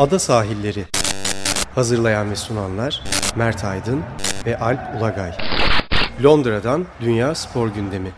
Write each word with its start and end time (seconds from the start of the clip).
Ada 0.00 0.18
Sahilleri 0.18 0.84
Hazırlayan 1.74 2.30
ve 2.30 2.36
sunanlar 2.36 3.02
Mert 3.36 3.64
Aydın 3.64 4.02
ve 4.46 4.58
Alp 4.58 4.80
Ulagay 4.98 5.32
Londra'dan 6.24 6.86
Dünya 7.00 7.34
Spor 7.34 7.68
Gündemi 7.68 8.12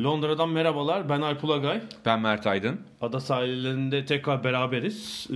Londra'dan 0.00 0.48
merhabalar. 0.48 1.08
Ben 1.08 1.20
Alp 1.20 1.44
Ulagay. 1.44 1.82
Ben 2.06 2.20
Mert 2.20 2.46
Aydın. 2.46 2.80
Ada 3.00 3.20
sahillerinde 3.20 4.04
tekrar 4.04 4.44
beraberiz. 4.44 5.26
Ee, 5.32 5.34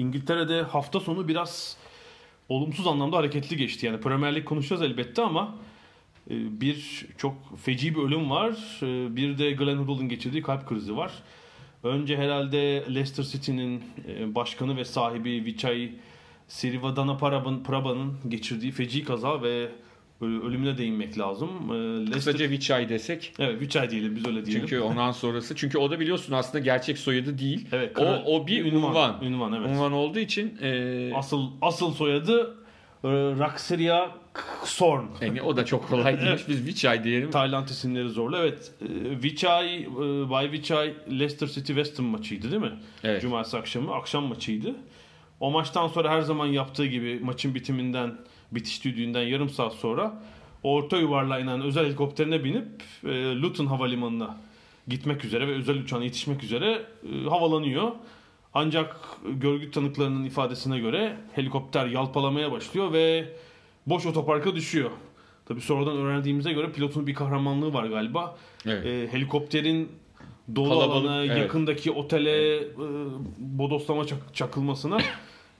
İngiltere'de 0.00 0.62
hafta 0.62 1.00
sonu 1.00 1.28
biraz 1.28 1.76
olumsuz 2.48 2.86
anlamda 2.86 3.16
hareketli 3.16 3.56
geçti. 3.56 3.86
Yani 3.86 4.00
Premier 4.00 4.34
Lig 4.34 4.44
konuşacağız 4.44 4.82
elbette 4.82 5.22
ama 5.22 5.54
e, 6.30 6.60
bir 6.60 7.06
çok 7.18 7.34
feci 7.64 7.94
bir 7.94 8.00
ölüm 8.00 8.30
var. 8.30 8.52
E, 8.82 9.16
Bir 9.16 9.38
de 9.38 9.52
Glenn 9.52 9.76
Hoddle'ın 9.76 10.08
geçirdiği 10.08 10.42
kalp 10.42 10.68
krizi 10.68 10.96
var. 10.96 11.12
Önce 11.86 12.16
herhalde 12.16 12.84
Leicester 12.94 13.24
City'nin 13.24 13.82
e, 14.08 14.34
başkanı 14.34 14.76
ve 14.76 14.84
sahibi 14.84 15.44
Vichai 15.44 15.92
Sirivaddhanaprabha'nın 16.48 17.62
Prabha'nın 17.62 18.12
geçirdiği 18.28 18.72
feci 18.72 19.04
kaza 19.04 19.42
ve 19.42 19.68
ölümüne 20.20 20.78
değinmek 20.78 21.18
lazım. 21.18 21.48
E, 21.70 21.72
Leicester- 21.74 22.12
Kısaca 22.12 22.50
Vichai 22.50 22.88
desek. 22.88 23.32
Evet 23.38 23.60
Vichai 23.60 23.90
diyelim 23.90 24.16
biz 24.16 24.26
öyle 24.26 24.46
diyelim. 24.46 24.66
Çünkü 24.66 24.80
ondan 24.80 25.12
sonrası. 25.12 25.56
Çünkü 25.56 25.78
o 25.78 25.90
da 25.90 26.00
biliyorsun 26.00 26.32
aslında 26.32 26.64
gerçek 26.64 26.98
soyadı 26.98 27.38
değil. 27.38 27.68
Evet, 27.72 27.98
o, 27.98 28.04
o 28.26 28.46
bir 28.46 28.64
ünvan, 28.64 28.90
unvan. 28.90 29.18
ünvan, 29.22 29.52
evet. 29.52 29.68
Unvan 29.70 29.92
olduğu 29.92 30.18
için 30.18 30.58
e, 30.62 31.10
Asıl 31.14 31.50
asıl 31.62 31.92
soyadı 31.92 32.56
e, 33.06 33.38
Rakseria 33.38 34.10
Sorn. 34.64 35.04
yani 35.20 35.42
o 35.42 35.56
da 35.56 35.64
çok 35.64 35.88
kolay 35.88 36.20
değil. 36.20 36.44
Biz 36.48 36.66
Vichai 36.66 37.04
diyelim. 37.04 37.30
Tayland 37.30 37.68
isimleri 37.68 38.08
zorlu. 38.08 38.36
Evet. 38.36 38.72
E, 38.82 39.22
Vichai, 39.22 39.82
e, 39.82 40.30
Bay 40.30 40.52
Vichai 40.52 40.94
Leicester 41.10 41.46
City 41.46 41.72
West 41.72 41.98
Ham 41.98 42.06
maçıydı 42.06 42.50
değil 42.50 42.62
mi? 42.62 42.72
Evet. 43.04 43.22
Cumartesi 43.22 43.56
akşamı. 43.56 43.94
Akşam 43.94 44.24
maçıydı. 44.24 44.74
O 45.40 45.50
maçtan 45.50 45.88
sonra 45.88 46.10
her 46.10 46.20
zaman 46.20 46.46
yaptığı 46.46 46.86
gibi 46.86 47.20
maçın 47.22 47.54
bitiminden, 47.54 48.14
bitiş 48.52 48.84
düdüğünden 48.84 49.22
yarım 49.22 49.50
saat 49.50 49.72
sonra 49.72 50.22
orta 50.62 50.96
yuvarlığa 50.96 51.38
inen 51.38 51.60
özel 51.60 51.84
helikopterine 51.84 52.44
binip 52.44 52.66
e, 53.04 53.08
Luton 53.42 53.66
Havalimanı'na 53.66 54.36
gitmek 54.88 55.24
üzere 55.24 55.48
ve 55.48 55.52
özel 55.52 55.76
uçağına 55.76 56.04
yetişmek 56.04 56.42
üzere 56.44 56.82
e, 57.12 57.28
havalanıyor. 57.28 57.92
Ancak 58.58 58.96
görgü 59.40 59.70
tanıklarının 59.70 60.24
ifadesine 60.24 60.78
göre 60.78 61.16
helikopter 61.32 61.86
yalpalamaya 61.86 62.52
başlıyor 62.52 62.92
ve 62.92 63.28
boş 63.86 64.06
otoparka 64.06 64.54
düşüyor. 64.54 64.90
Tabi 65.48 65.60
sonradan 65.60 65.96
öğrendiğimize 65.96 66.52
göre 66.52 66.72
pilotun 66.72 67.06
bir 67.06 67.14
kahramanlığı 67.14 67.72
var 67.72 67.84
galiba. 67.84 68.36
Evet. 68.66 68.86
E, 68.86 69.12
helikopterin 69.12 69.88
dolu 70.56 70.68
Kalabalık, 70.68 71.10
alana, 71.10 71.24
evet. 71.24 71.38
yakındaki 71.38 71.90
otele 71.90 72.56
e, 72.56 72.62
bodoslama 73.38 74.02
çak- 74.02 74.34
çakılmasına 74.34 74.98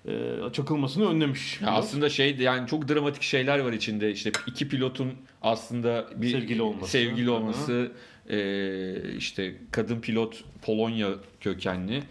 e, 0.09 0.13
çakılmasını 0.53 1.11
önlemiş. 1.11 1.61
Ya 1.61 1.69
aslında 1.71 2.09
şey 2.09 2.37
yani 2.37 2.69
çok 2.69 2.89
dramatik 2.89 3.23
şeyler 3.23 3.59
var 3.59 3.73
içinde. 3.73 4.11
İşte 4.11 4.33
iki 4.47 4.69
pilotun 4.69 5.13
aslında 5.43 6.07
bir 6.17 6.31
Sevgili 6.31 6.63
olması. 6.63 6.91
sevgili 6.91 7.31
olması, 7.31 7.93
e, 8.31 9.17
işte 9.17 9.55
kadın 9.71 10.01
pilot 10.01 10.45
Polonya 10.63 11.09
kökenli. 11.41 12.03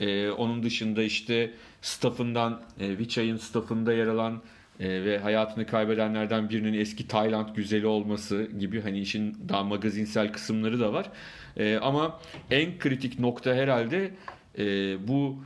E, 0.00 0.30
onun 0.30 0.62
dışında 0.62 1.02
işte 1.02 1.50
staffından 1.82 2.62
e, 2.80 2.98
Vichay'ın 2.98 3.36
staffında 3.36 3.92
yer 3.92 4.06
alan 4.06 4.42
e, 4.80 5.04
ve 5.04 5.18
hayatını 5.18 5.66
kaybedenlerden 5.66 6.50
birinin 6.50 6.72
eski 6.72 7.08
Tayland 7.08 7.48
güzeli 7.56 7.86
olması 7.86 8.48
gibi 8.58 8.80
hani 8.80 9.00
işin 9.00 9.36
daha 9.48 9.64
magazinsel 9.64 10.32
kısımları 10.32 10.80
da 10.80 10.92
var. 10.92 11.10
E, 11.56 11.76
ama 11.76 12.20
en 12.50 12.78
kritik 12.78 13.18
nokta 13.18 13.54
herhalde 13.54 14.10
e, 14.58 14.64
bu 15.08 15.44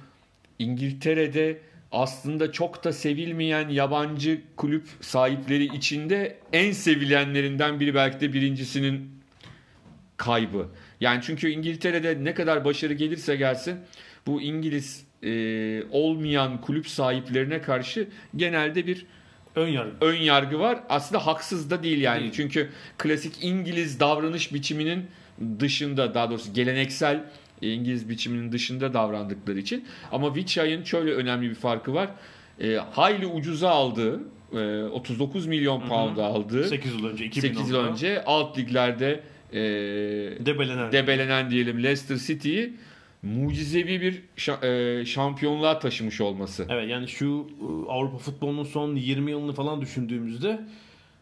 İngiltere'de 0.58 1.60
aslında 1.92 2.52
çok 2.52 2.84
da 2.84 2.92
sevilmeyen 2.92 3.68
yabancı 3.68 4.40
kulüp 4.56 4.86
sahipleri 5.00 5.64
içinde 5.76 6.38
en 6.52 6.72
sevilenlerinden 6.72 7.80
biri 7.80 7.94
belki 7.94 8.20
de 8.20 8.32
birincisinin 8.32 9.15
kaybı. 10.16 10.68
Yani 11.00 11.20
çünkü 11.22 11.50
İngiltere'de 11.50 12.24
ne 12.24 12.34
kadar 12.34 12.64
başarı 12.64 12.92
gelirse 12.92 13.36
gelsin 13.36 13.76
bu 14.26 14.42
İngiliz 14.42 15.06
e, 15.22 15.82
olmayan 15.90 16.60
kulüp 16.60 16.88
sahiplerine 16.88 17.62
karşı 17.62 18.08
genelde 18.36 18.86
bir 18.86 19.06
Ön 19.56 19.68
yargı. 19.68 19.90
ön 20.00 20.16
yargı 20.16 20.58
var. 20.58 20.78
Aslında 20.88 21.26
haksız 21.26 21.70
da 21.70 21.82
değil 21.82 22.00
yani. 22.00 22.20
Değil. 22.20 22.32
Çünkü 22.36 22.68
klasik 22.98 23.44
İngiliz 23.44 24.00
davranış 24.00 24.54
biçiminin 24.54 25.06
dışında 25.60 26.14
daha 26.14 26.30
doğrusu 26.30 26.52
geleneksel 26.54 27.24
İngiliz 27.60 28.08
biçiminin 28.08 28.52
dışında 28.52 28.94
davrandıkları 28.94 29.58
için. 29.58 29.84
Ama 30.12 30.34
Vichay'ın 30.34 30.84
şöyle 30.84 31.12
önemli 31.12 31.50
bir 31.50 31.54
farkı 31.54 31.94
var. 31.94 32.10
E, 32.60 32.74
hayli 32.74 33.26
ucuza 33.26 33.70
aldığı, 33.70 34.20
e, 34.52 34.82
39 34.84 35.46
milyon 35.46 35.88
pound 35.88 36.16
aldığı 36.16 36.68
8 36.68 36.92
yıl 36.94 37.06
önce 37.06 37.24
2010'da 37.24 37.40
8 37.40 37.70
yıl 37.70 37.76
önce 37.76 38.24
alt 38.24 38.58
liglerde 38.58 39.20
e, 39.52 39.58
debelenen. 40.46 40.92
debelenen 40.92 41.50
diyelim 41.50 41.82
Leicester 41.82 42.16
City'yi 42.16 42.72
mucizevi 43.22 44.00
bir 44.00 44.22
e, 44.62 45.04
şampiyonluğa 45.04 45.78
taşımış 45.78 46.20
olması. 46.20 46.66
Evet 46.68 46.90
yani 46.90 47.08
şu 47.08 47.46
e, 47.60 47.92
Avrupa 47.92 48.18
futbolunun 48.18 48.64
son 48.64 48.96
20 48.96 49.30
yılını 49.30 49.52
falan 49.52 49.80
düşündüğümüzde 49.80 50.60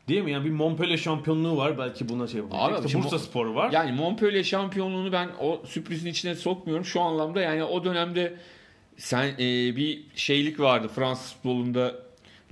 değil 0.09 0.23
mi? 0.23 0.31
Yani 0.31 0.45
bir 0.45 0.51
Montpellier 0.51 0.97
şampiyonluğu 0.97 1.57
var 1.57 1.79
belki 1.79 2.09
buna 2.09 2.27
şey 2.27 2.41
yapacak. 2.41 2.63
Abi 2.63 2.87
İşte 2.87 2.99
Bursa 2.99 3.19
Spor 3.19 3.47
var. 3.47 3.73
Yani 3.73 3.93
Montpellier 3.93 4.43
şampiyonluğunu 4.43 5.13
ben 5.13 5.29
o 5.41 5.63
sürprizin 5.67 6.11
içine 6.11 6.35
sokmuyorum 6.35 6.85
şu 6.85 7.01
anlamda. 7.01 7.41
Yani 7.41 7.65
o 7.65 7.85
dönemde 7.85 8.35
sen 8.97 9.27
e, 9.29 9.77
bir 9.77 10.03
şeylik 10.15 10.61
vardı 10.61 10.89
Fransız 10.95 11.33
futbolunda 11.33 11.95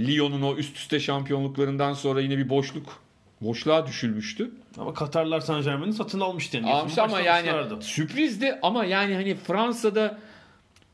Lyon'un 0.00 0.42
o 0.42 0.56
üst 0.56 0.76
üste 0.76 1.00
şampiyonluklarından 1.00 1.92
sonra 1.92 2.20
yine 2.20 2.38
bir 2.38 2.48
boşluk 2.48 3.02
boşluğa 3.40 3.86
düşülmüştü. 3.86 4.50
Ama 4.78 4.94
Katarlar 4.94 5.40
Saint 5.40 5.64
Germain'i 5.64 5.92
satın 5.92 6.20
almıştı. 6.20 6.56
Yani. 6.56 6.70
Almış 6.70 6.98
ama 6.98 7.20
yani 7.20 7.48
sürprizdi 7.80 8.58
ama 8.62 8.84
yani 8.84 9.14
hani 9.14 9.34
Fransa'da 9.34 10.18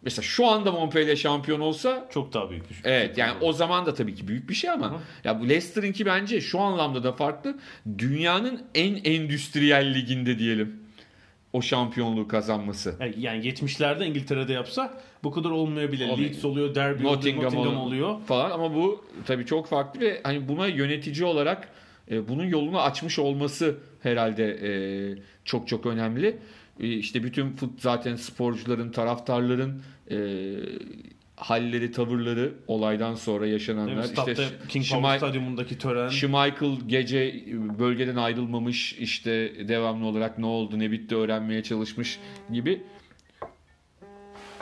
mesela 0.03 0.23
şu 0.23 0.47
anda 0.47 0.73
Montpellier 0.73 1.17
şampiyon 1.17 1.61
olsa 1.61 2.09
çok 2.15 2.33
daha 2.33 2.51
büyük 2.51 2.71
bir 2.71 2.75
şey. 2.75 2.83
Evet 2.85 3.19
yani 3.19 3.33
o 3.41 3.53
zaman 3.53 3.87
da 3.87 3.95
tabii 3.95 4.15
ki 4.15 4.29
büyük 4.29 4.49
bir 4.51 4.55
şey 4.55 4.71
ama 4.71 4.91
Hı. 4.91 4.95
ya 5.25 5.41
bu 5.41 5.49
Leicester'ınki 5.49 6.07
bence 6.07 6.41
şu 6.41 6.61
anlamda 6.61 7.05
da 7.05 7.13
farklı. 7.13 7.59
Dünyanın 7.99 8.63
en 8.75 8.95
endüstriyel 9.05 9.95
liginde 9.95 10.39
diyelim 10.39 10.81
o 11.53 11.63
şampiyonluğu 11.63 12.29
kazanması. 12.29 12.95
Yani- 13.01 13.15
Yani 13.19 13.47
70'lerde 13.47 14.05
İngiltere'de 14.07 14.53
yapsa 14.53 15.01
bu 15.25 15.31
kadar 15.31 15.51
olmayabilir. 15.51 16.09
Olmuyor. 16.09 16.31
Leeds 16.31 16.45
oluyor, 16.45 16.75
Derby 16.75 17.05
Nottingham, 17.05 17.45
Nottingham, 17.45 17.77
oluyor. 17.77 18.21
falan 18.27 18.51
ama 18.51 18.75
bu 18.75 19.05
tabii 19.27 19.47
çok 19.47 19.67
farklı 19.69 20.01
ve 20.01 20.21
hani 20.25 20.49
buna 20.49 20.67
yönetici 20.67 21.25
olarak 21.25 21.69
e, 22.11 22.29
bunun 22.29 22.45
yolunu 22.45 22.81
açmış 22.81 23.19
olması 23.19 23.77
herhalde 24.03 24.59
e, 24.63 24.71
çok 25.45 25.69
çok 25.69 25.87
önemli. 25.87 26.37
E, 26.81 26.89
işte 26.89 27.25
bütün 27.25 27.57
fut 27.57 27.81
zaten 27.81 28.17
sporcuların, 28.17 28.91
taraftarların 28.91 29.83
e, 30.11 30.17
halleri, 31.37 31.93
tavırları 31.93 32.53
olaydan 32.67 33.15
sonra 33.15 33.47
yaşananlar. 33.47 34.03
Stad'da 34.03 34.31
işte 34.31 34.45
King 34.69 34.87
Power 34.91 35.19
Stadyumundaki 35.19 35.79
tören. 35.79 36.09
Schmeichel 36.09 36.79
gece 36.87 37.45
bölgeden 37.79 38.17
ayrılmamış 38.17 38.93
işte 38.93 39.53
devamlı 39.69 40.07
olarak 40.07 40.39
ne 40.39 40.47
oldu 40.47 40.79
ne 40.79 40.91
bitti 40.91 41.17
öğrenmeye 41.17 41.63
çalışmış 41.63 42.19
gibi. 42.53 42.83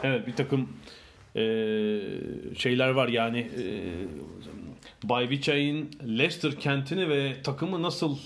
Evet 0.03 0.27
bir 0.27 0.33
takım 0.33 0.69
e, 1.37 1.43
şeyler 2.57 2.89
var 2.89 3.09
yani 3.09 3.39
e, 3.39 3.65
Bay 5.05 5.29
Vichay'in 5.31 5.91
Leicester 6.19 6.61
kentini 6.61 7.09
ve 7.09 7.43
takımı 7.43 7.83
nasıl 7.83 8.19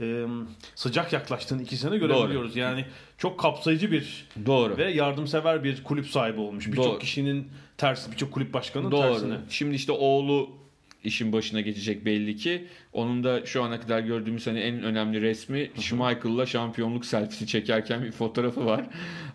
e, 0.00 0.24
sıcak 0.74 1.12
yaklaştığını 1.12 1.62
ikisine 1.62 1.98
görebiliyoruz. 1.98 2.56
Yani 2.56 2.84
çok 3.18 3.40
kapsayıcı 3.40 3.92
bir 3.92 4.26
Doğru. 4.46 4.76
ve 4.76 4.90
yardımsever 4.90 5.64
bir 5.64 5.84
kulüp 5.84 6.06
sahibi 6.06 6.40
olmuş. 6.40 6.66
Birçok 6.66 6.84
Doğru. 6.84 6.98
kişinin 6.98 7.48
tersi, 7.78 8.12
birçok 8.12 8.32
kulüp 8.32 8.52
başkanının 8.52 8.90
Doğru. 8.90 9.12
tersine. 9.12 9.36
Şimdi 9.50 9.74
işte 9.74 9.92
oğlu 9.92 10.50
işin 11.04 11.32
başına 11.32 11.60
geçecek 11.60 12.04
belli 12.04 12.36
ki. 12.36 12.64
Onun 12.92 13.24
da 13.24 13.46
şu 13.46 13.62
ana 13.62 13.80
kadar 13.80 14.00
gördüğümüz 14.00 14.46
hani 14.46 14.60
en 14.60 14.82
önemli 14.82 15.20
resmi 15.20 15.70
Schmeichel'la 15.80 16.46
şampiyonluk 16.46 17.06
selfiesi 17.06 17.46
çekerken 17.46 18.04
bir 18.04 18.12
fotoğrafı 18.12 18.66
var. 18.66 18.86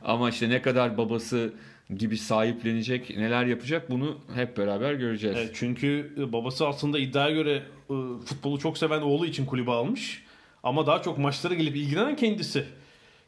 Ama 0.04 0.30
işte 0.30 0.50
ne 0.50 0.62
kadar 0.62 0.98
babası 0.98 1.54
gibi 1.98 2.18
sahiplenecek, 2.18 3.18
neler 3.18 3.46
yapacak 3.46 3.90
bunu 3.90 4.18
hep 4.36 4.58
beraber 4.58 4.94
göreceğiz. 4.94 5.38
Evet, 5.40 5.52
çünkü 5.54 6.14
e, 6.18 6.34
babası 6.34 6.68
aslında 6.68 7.00
iddiaya 7.00 7.36
göre 7.36 7.64
e, 7.90 7.96
futbolu 8.26 8.60
çok 8.60 8.78
seven 8.78 9.02
oğlu 9.02 9.26
için 9.26 9.46
kulübe 9.46 9.72
almış. 9.72 10.24
Ama 10.64 10.88
daha 10.88 11.02
çok 11.02 11.18
maçlara 11.18 11.54
gelip 11.54 11.76
ilgilenen 11.76 12.16
kendisi. 12.16 12.66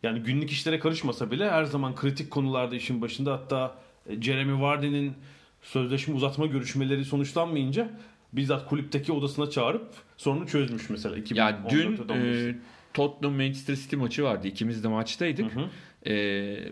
Yani 0.03 0.19
günlük 0.19 0.51
işlere 0.51 0.79
karışmasa 0.79 1.31
bile 1.31 1.51
her 1.51 1.63
zaman 1.63 1.95
kritik 1.95 2.31
konularda 2.31 2.75
işin 2.75 3.01
başında. 3.01 3.33
Hatta 3.33 3.75
e, 4.09 4.21
Jeremy 4.21 4.61
Vardy'nin 4.61 5.13
sözleşme 5.61 6.15
uzatma 6.15 6.45
görüşmeleri 6.45 7.05
sonuçlanmayınca 7.05 7.89
bizzat 8.33 8.69
kulüpteki 8.69 9.11
odasına 9.11 9.49
çağırıp 9.49 9.87
sorunu 10.17 10.47
çözmüş 10.47 10.89
mesela. 10.89 11.15
Ya 11.35 11.59
dün 11.69 11.97
2014'te 11.97 12.49
e, 12.49 12.55
Tottenham 12.93 13.35
Manchester 13.35 13.75
City 13.75 13.95
maçı 13.95 14.23
vardı. 14.23 14.47
İkimiz 14.47 14.83
de 14.83 14.87
maçtaydık. 14.87 15.55
Hı 15.55 15.59
hı. 15.59 15.69
E, 16.11 16.71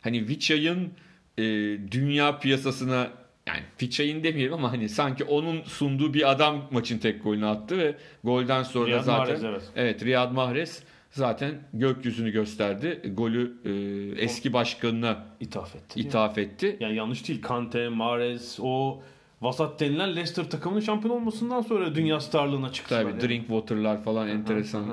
hani 0.00 0.28
Vichay'ın 0.28 0.92
e, 1.38 1.42
dünya 1.90 2.38
piyasasına 2.38 3.08
yani 3.46 3.60
Vichay'ın 3.82 4.24
demeyelim 4.24 4.54
ama 4.54 4.72
hani 4.72 4.88
sanki 4.88 5.24
onun 5.24 5.62
sunduğu 5.62 6.14
bir 6.14 6.30
adam 6.30 6.62
maçın 6.70 6.98
tek 6.98 7.24
golünü 7.24 7.46
attı 7.46 7.78
ve 7.78 7.94
golden 8.24 8.62
sonra 8.62 8.86
Riyad 8.86 9.04
zaten 9.04 9.18
Mahrez, 9.18 9.44
evet. 9.44 9.62
evet 9.76 10.04
Riyad 10.04 10.32
Mahrez 10.32 10.82
zaten 11.10 11.54
gökyüzünü 11.72 12.30
gösterdi. 12.30 13.12
Golü 13.14 13.52
e, 13.64 14.22
eski 14.22 14.52
başkanına 14.52 15.24
İthaf 15.40 15.76
etti. 15.76 16.00
ithaf 16.00 16.38
etti. 16.38 16.76
Yani 16.80 16.96
yanlış 16.96 17.28
değil. 17.28 17.42
Kante, 17.42 17.88
Mahrez, 17.88 18.58
o 18.62 19.02
vasat 19.42 19.80
denilen 19.80 20.10
Leicester 20.10 20.50
takımının 20.50 20.80
şampiyon 20.80 21.16
olmasından 21.16 21.60
sonra 21.60 21.94
dünya 21.94 22.20
starlığına 22.20 22.72
çıktı. 22.72 22.94
Tabii 22.94 23.10
Yani. 23.10 23.20
Drinkwater'lar 23.20 24.02
falan 24.02 24.28
enteresan 24.28 24.84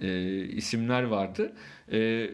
e, 0.00 0.38
isimler 0.44 1.02
vardı. 1.02 1.52
E, 1.92 2.30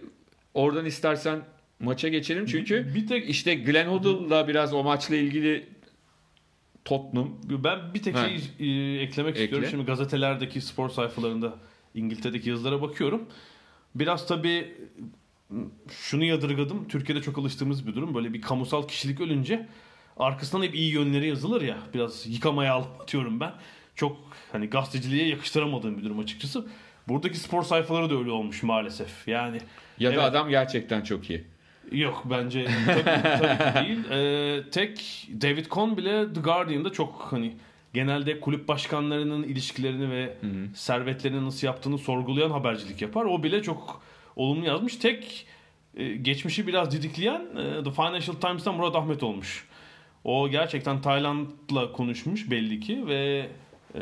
oradan 0.55 0.85
istersen 0.85 1.41
maça 1.81 2.09
geçelim 2.09 2.47
çünkü 2.47 2.95
Bir- 2.95 3.07
tek- 3.07 3.29
işte 3.31 3.55
Glenn 3.55 3.87
Hoddle'la 3.89 4.49
biraz 4.49 4.75
o 4.75 4.83
maçla 4.83 5.17
ilgili 5.17 5.67
Tottenham 6.85 7.31
Ben 7.49 7.95
bir 7.95 8.03
tek 8.03 8.17
şey 8.17 8.35
e, 8.59 9.01
eklemek 9.03 9.31
Ekle. 9.35 9.45
istiyorum. 9.45 9.69
Şimdi 9.71 9.85
gazetelerdeki 9.85 10.61
spor 10.61 10.89
sayfalarında 10.91 11.55
İngiltere'deki 11.95 12.51
yazılara 12.51 12.83
bakıyorum. 12.83 13.29
Biraz 13.95 14.27
tabii 14.27 14.75
şunu 15.91 16.25
yadırgadım. 16.25 16.89
Türkiye'de 16.89 17.23
çok 17.23 17.39
alıştığımız 17.39 17.87
bir 17.87 17.95
durum. 17.95 18.15
Böyle 18.15 18.33
bir 18.33 18.41
kamusal 18.43 18.89
kişilik 18.89 19.21
ölünce 19.21 19.67
arkasından 20.17 20.63
hep 20.65 20.75
iyi 20.75 20.93
yönleri 20.93 21.29
yazılır 21.29 21.63
ya. 21.63 21.79
Biraz 21.95 22.27
yıkamaya 22.27 22.75
atıyorum 22.77 23.41
ben. 23.41 23.53
Çok 23.95 24.17
hani 24.53 24.67
gazeteciliğe 24.67 25.29
yakıştıramadığım 25.29 25.99
bir 25.99 26.05
durum 26.05 26.19
açıkçası. 26.19 26.67
Buradaki 27.09 27.39
spor 27.39 27.63
sayfaları 27.63 28.11
da 28.11 28.15
öyle 28.19 28.31
olmuş 28.31 28.63
maalesef. 28.63 29.29
Yani 29.29 29.59
ya 29.99 30.11
da 30.11 30.15
Evet. 30.15 30.25
adam 30.25 30.49
gerçekten 30.49 31.03
çok 31.03 31.31
iyi. 31.31 31.45
Yok 31.91 32.23
bence 32.31 32.67
tabii, 32.87 33.05
tabii 33.05 33.59
ki 33.59 33.87
değil. 33.87 33.99
Ee, 34.11 34.71
tek 34.71 35.29
David 35.43 35.67
Cohn 35.67 35.97
bile 35.97 36.33
The 36.33 36.41
Guardian'da 36.41 36.93
çok 36.93 37.29
hani 37.31 37.53
genelde 37.95 38.41
kulüp 38.41 38.69
başkanlarının 38.69 39.43
ilişkilerini 39.43 40.11
ve 40.11 40.35
servetlerini 40.75 41.47
nasıl 41.47 41.67
yaptığını 41.67 41.99
sorgulayan 41.99 42.51
habercilik 42.51 43.03
yapar. 43.03 43.25
O 43.25 43.43
bile 43.43 43.63
çok 43.63 44.03
olumlu 44.37 44.67
yazmış. 44.67 44.97
Tek 44.97 45.47
e, 45.97 46.09
geçmişi 46.09 46.67
biraz 46.67 46.93
didikleyen 46.93 47.43
e, 47.57 47.85
The 47.85 47.91
Financial 47.91 48.35
Times'tan 48.35 48.75
Murat 48.75 48.97
Ahmet 48.97 49.23
olmuş. 49.23 49.67
O 50.25 50.49
gerçekten 50.49 51.01
Tayland'la 51.01 51.93
konuşmuş 51.93 52.51
belli 52.51 52.81
ki 52.81 53.07
ve 53.07 53.49
e, 53.95 54.01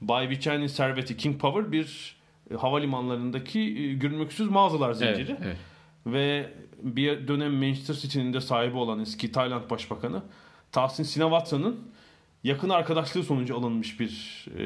Bay 0.00 0.28
Vichay'ın 0.28 0.66
serveti 0.66 1.16
King 1.16 1.40
Power 1.40 1.72
bir 1.72 2.16
e, 2.50 2.54
havalimanlarındaki 2.54 3.60
e, 3.60 3.94
görünmeksüz 3.94 4.50
mağazalar 4.50 4.92
zinciri. 4.92 5.30
Evet, 5.30 5.40
evet. 5.44 5.56
Ve 6.06 6.52
bir 6.82 7.28
dönem 7.28 7.54
Manchester 7.54 7.94
City'nin 7.94 8.32
de 8.32 8.40
sahibi 8.40 8.76
olan 8.76 9.00
eski 9.00 9.32
Tayland 9.32 9.70
Başbakanı 9.70 10.22
Tahsin 10.72 11.02
Sinawatra'nın 11.02 11.80
yakın 12.44 12.68
arkadaşlığı 12.68 13.22
sonucu 13.22 13.56
alınmış 13.56 14.00
bir 14.00 14.44
e, 14.58 14.64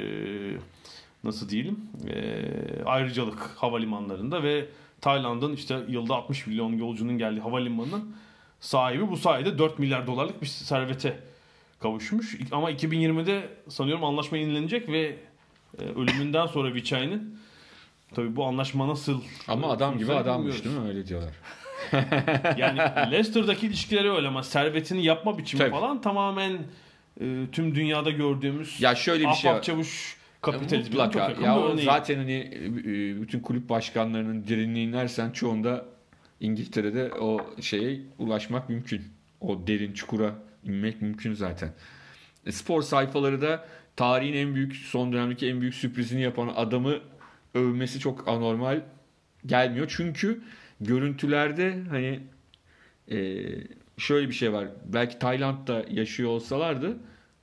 nasıl 1.24 1.48
diyelim 1.48 1.78
e, 2.08 2.84
ayrıcalık 2.84 3.40
havalimanlarında 3.56 4.42
ve 4.42 4.66
Tayland'ın 5.00 5.52
işte 5.52 5.80
yılda 5.88 6.14
60 6.14 6.46
milyon 6.46 6.72
yolcunun 6.72 7.18
geldiği 7.18 7.40
havalimanının 7.40 8.16
sahibi 8.60 9.08
bu 9.08 9.16
sayede 9.16 9.58
4 9.58 9.78
milyar 9.78 10.06
dolarlık 10.06 10.42
bir 10.42 10.46
servete 10.46 11.20
kavuşmuş. 11.80 12.36
Ama 12.52 12.70
2020'de 12.72 13.48
sanıyorum 13.68 14.04
anlaşma 14.04 14.38
yenilenecek 14.38 14.88
ve 14.88 15.16
e, 15.78 15.82
ölümünden 15.82 16.46
sonra 16.46 16.74
Vichay'ın 16.74 17.38
tabii 18.14 18.36
bu 18.36 18.44
anlaşma 18.44 18.88
nasıl 18.88 19.20
Ama 19.48 19.70
adam 19.70 19.98
gibi 19.98 20.12
adammış 20.12 20.64
değil 20.64 20.76
mi 20.76 20.88
öyle 20.88 21.06
diyorlar. 21.06 21.32
Yani 22.58 22.78
Leicester'daki 23.12 23.66
ilişkileri 23.66 24.12
öyle 24.12 24.28
ama 24.28 24.42
servetini 24.42 25.04
yapma 25.04 25.38
biçimi 25.38 25.58
Tabii. 25.58 25.70
falan 25.70 26.00
tamamen 26.00 26.52
e, 27.20 27.46
tüm 27.52 27.74
dünyada 27.74 28.10
gördüğümüz 28.10 28.80
Ya 28.80 28.94
şöyle 28.94 29.28
bir 29.28 29.34
şey 29.34 29.60
çavuş 29.62 30.16
kapitalizmin 30.40 30.96
çok 30.96 31.04
Mutlaka. 31.06 31.30
yakın 31.30 31.42
Ya 31.42 31.58
o 31.58 31.76
zaten 31.76 32.16
hani 32.16 32.32
e, 32.54 33.22
bütün 33.22 33.40
kulüp 33.40 33.68
başkanlarının 33.68 34.48
derinliğini 34.48 34.90
inersen 34.90 35.30
çoğunda 35.30 35.84
İngiltere'de 36.40 37.12
o 37.14 37.40
şeye 37.60 38.00
ulaşmak 38.18 38.68
mümkün. 38.68 39.02
O 39.40 39.66
derin 39.66 39.92
çukura 39.92 40.34
inmek 40.64 41.02
mümkün 41.02 41.32
zaten. 41.32 41.72
E, 42.46 42.52
spor 42.52 42.82
sayfaları 42.82 43.42
da 43.42 43.64
tarihin 43.96 44.34
en 44.34 44.54
büyük 44.54 44.76
son 44.76 45.12
dönemdeki 45.12 45.48
en 45.48 45.60
büyük 45.60 45.74
sürprizini 45.74 46.22
yapan 46.22 46.52
adamı 46.56 46.94
övmesi 47.54 48.00
çok 48.00 48.28
anormal 48.28 48.80
gelmiyor. 49.46 49.92
Çünkü 49.96 50.42
görüntülerde 50.80 51.82
hani 51.90 52.20
e, 53.10 53.44
şöyle 53.98 54.28
bir 54.28 54.34
şey 54.34 54.52
var. 54.52 54.68
Belki 54.84 55.18
Tayland'da 55.18 55.84
yaşıyor 55.90 56.30
olsalardı 56.30 56.96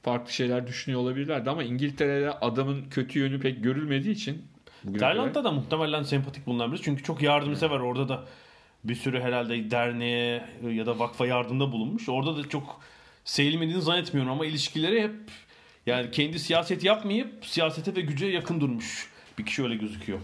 farklı 0.08 0.34
şeyler 0.34 0.68
düşünüyor 0.68 1.02
olabilirlerdi 1.02 1.50
ama 1.50 1.64
İngiltere'de 1.64 2.32
adamın 2.32 2.90
kötü 2.90 3.20
yönü 3.20 3.40
pek 3.40 3.64
görülmediği 3.64 4.16
için 4.16 4.46
Tayland'da 5.00 5.44
da 5.44 5.52
muhtemelen 5.52 6.04
sempatik 6.04 6.46
bulunabilir. 6.46 6.82
Çünkü 6.84 7.04
çok 7.04 7.22
yardımsever. 7.22 7.80
Orada 7.80 8.10
da 8.10 8.26
bir 8.84 8.96
sürü 8.96 9.22
herhalde 9.22 9.72
derneğe 9.72 10.46
ya 10.72 10.86
da 10.86 11.00
vakfa 11.00 11.26
yardımda 11.28 11.72
bulunmuş. 11.72 12.10
Orada 12.10 12.38
da 12.38 12.50
çok 12.50 12.82
sevilmediğini 13.26 13.82
zannetmiyorum 13.82 14.32
ama 14.32 14.46
ilişkileri 14.46 15.04
hep 15.04 15.14
yani 15.86 16.12
kendi 16.12 16.40
siyaset 16.40 16.84
yapmayıp 16.84 17.46
siyasete 17.46 17.96
ve 17.96 18.02
güce 18.02 18.26
yakın 18.26 18.62
durmuş. 18.62 19.10
Bir 19.38 19.46
kişi 19.46 19.64
öyle 19.64 19.76
gözüküyor. 19.76 20.20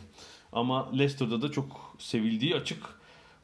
Ama 0.52 0.92
Leicester'da 0.92 1.42
da 1.42 1.52
çok 1.52 1.96
sevildiği 2.00 2.56
açık. 2.56 2.84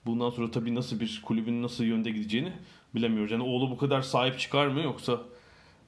Bundan 0.06 0.30
sonra 0.30 0.52
tabii 0.52 0.76
nasıl 0.76 1.00
bir 1.00 1.22
kulübün 1.26 1.64
nasıl 1.64 1.84
yönde 1.84 2.12
gideceğini 2.12 2.54
bilemiyoruz. 2.96 3.32
Yani 3.32 3.44
oğlu 3.44 3.72
bu 3.72 3.78
kadar 3.78 4.02
sahip 4.02 4.40
çıkar 4.40 4.68
mı 4.68 4.82
yoksa 4.82 5.22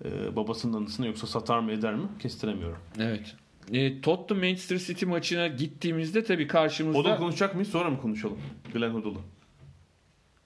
e, 0.06 0.36
babasının 0.36 0.78
anısını 0.78 1.07
yoksa 1.07 1.28
satar 1.28 1.60
mı 1.60 1.72
eder 1.72 1.95
mi 1.95 2.07
kestiremiyorum. 2.19 2.78
Evet. 3.00 3.36
E, 3.72 4.01
Tottenham 4.01 4.44
Manchester 4.44 4.77
City 4.77 5.05
maçına 5.05 5.48
gittiğimizde 5.48 6.24
tabii 6.24 6.48
karşımızda 6.48 7.00
Oda'yı 7.00 7.17
konuşacak 7.17 7.55
mıyız 7.55 7.70
sonra 7.70 7.89
mı 7.89 8.01
konuşalım? 8.01 8.38
Glenn 8.74 8.94
Hoddle'ı. 8.94 9.22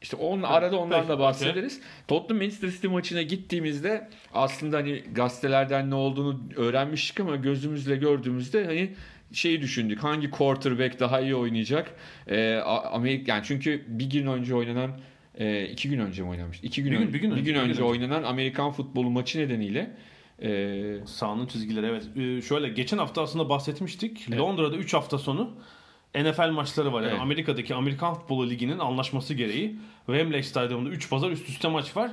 İşte 0.02 0.18
onun 0.18 0.44
arada 0.44 0.80
ondan 0.80 1.00
Peki, 1.00 1.10
da 1.10 1.20
bahsederiz. 1.20 1.82
Tottenham 2.08 2.44
Manchester 2.44 2.70
City 2.70 2.88
maçına 2.88 3.22
gittiğimizde 3.22 4.10
aslında 4.34 4.78
hani 4.78 5.04
gazetelerden 5.14 5.90
ne 5.90 5.96
olduğunu 5.96 6.40
öğrenmiştik 6.56 7.20
ama 7.20 7.36
gözümüzle 7.36 7.96
gördüğümüzde 7.96 8.66
hani 8.66 8.96
şeyi 9.32 9.62
düşündük. 9.62 10.04
Hangi 10.04 10.32
quarterback 10.32 11.00
daha 11.00 11.22
iyi 11.22 11.36
oynayacak? 11.36 11.92
Ee, 12.28 12.56
Amerika 12.92 13.32
yani 13.34 13.44
çünkü 13.48 13.86
bir 13.88 14.10
gün 14.10 14.28
önce 14.28 14.56
oynanan 14.56 14.92
e, 15.38 15.66
iki 15.66 15.90
gün 15.90 16.00
önce 16.00 16.22
mi 16.24 16.30
oynamış? 16.30 16.60
İki 16.64 16.84
gün, 16.84 16.92
Bir 16.92 16.98
gün- 16.98 17.04
önce, 17.06 17.14
bir 17.14 17.20
gün 17.22 17.32
önce, 17.32 17.42
bir 17.42 17.46
gün 17.46 17.60
önce 17.60 17.72
önce. 17.72 17.84
oynanan 17.84 18.24
Amerikan 18.24 18.72
futbolu 18.72 19.10
maçı 19.10 19.40
nedeniyle 19.40 19.96
e, 20.42 20.98
Sahanın 21.06 21.48
çizgileri 21.48 21.86
evet. 21.86 22.04
Ee, 22.18 22.42
şöyle 22.42 22.70
geçen 22.70 22.98
hafta 22.98 23.22
aslında 23.22 23.50
bahsetmiştik. 23.50 24.26
Evet. 24.30 24.40
Londra'da 24.40 24.76
3 24.76 24.94
hafta 24.94 25.18
sonu 25.18 25.52
NFL 26.16 26.50
maçları 26.50 26.94
var. 26.94 27.02
Yani 27.02 27.12
Evet. 27.12 27.22
Amerika'daki 27.22 27.76
Amerikan 27.76 28.14
Futbolu 28.14 28.50
Ligi'nin 28.50 28.80
anlaşması 28.80 29.34
gereği 29.34 29.76
Wembley 30.06 30.44
Stadyumunda 30.44 30.90
3 30.90 31.10
pazar 31.10 31.32
üst 31.32 31.50
üste 31.50 31.68
maç 31.68 31.98
var. 31.98 32.12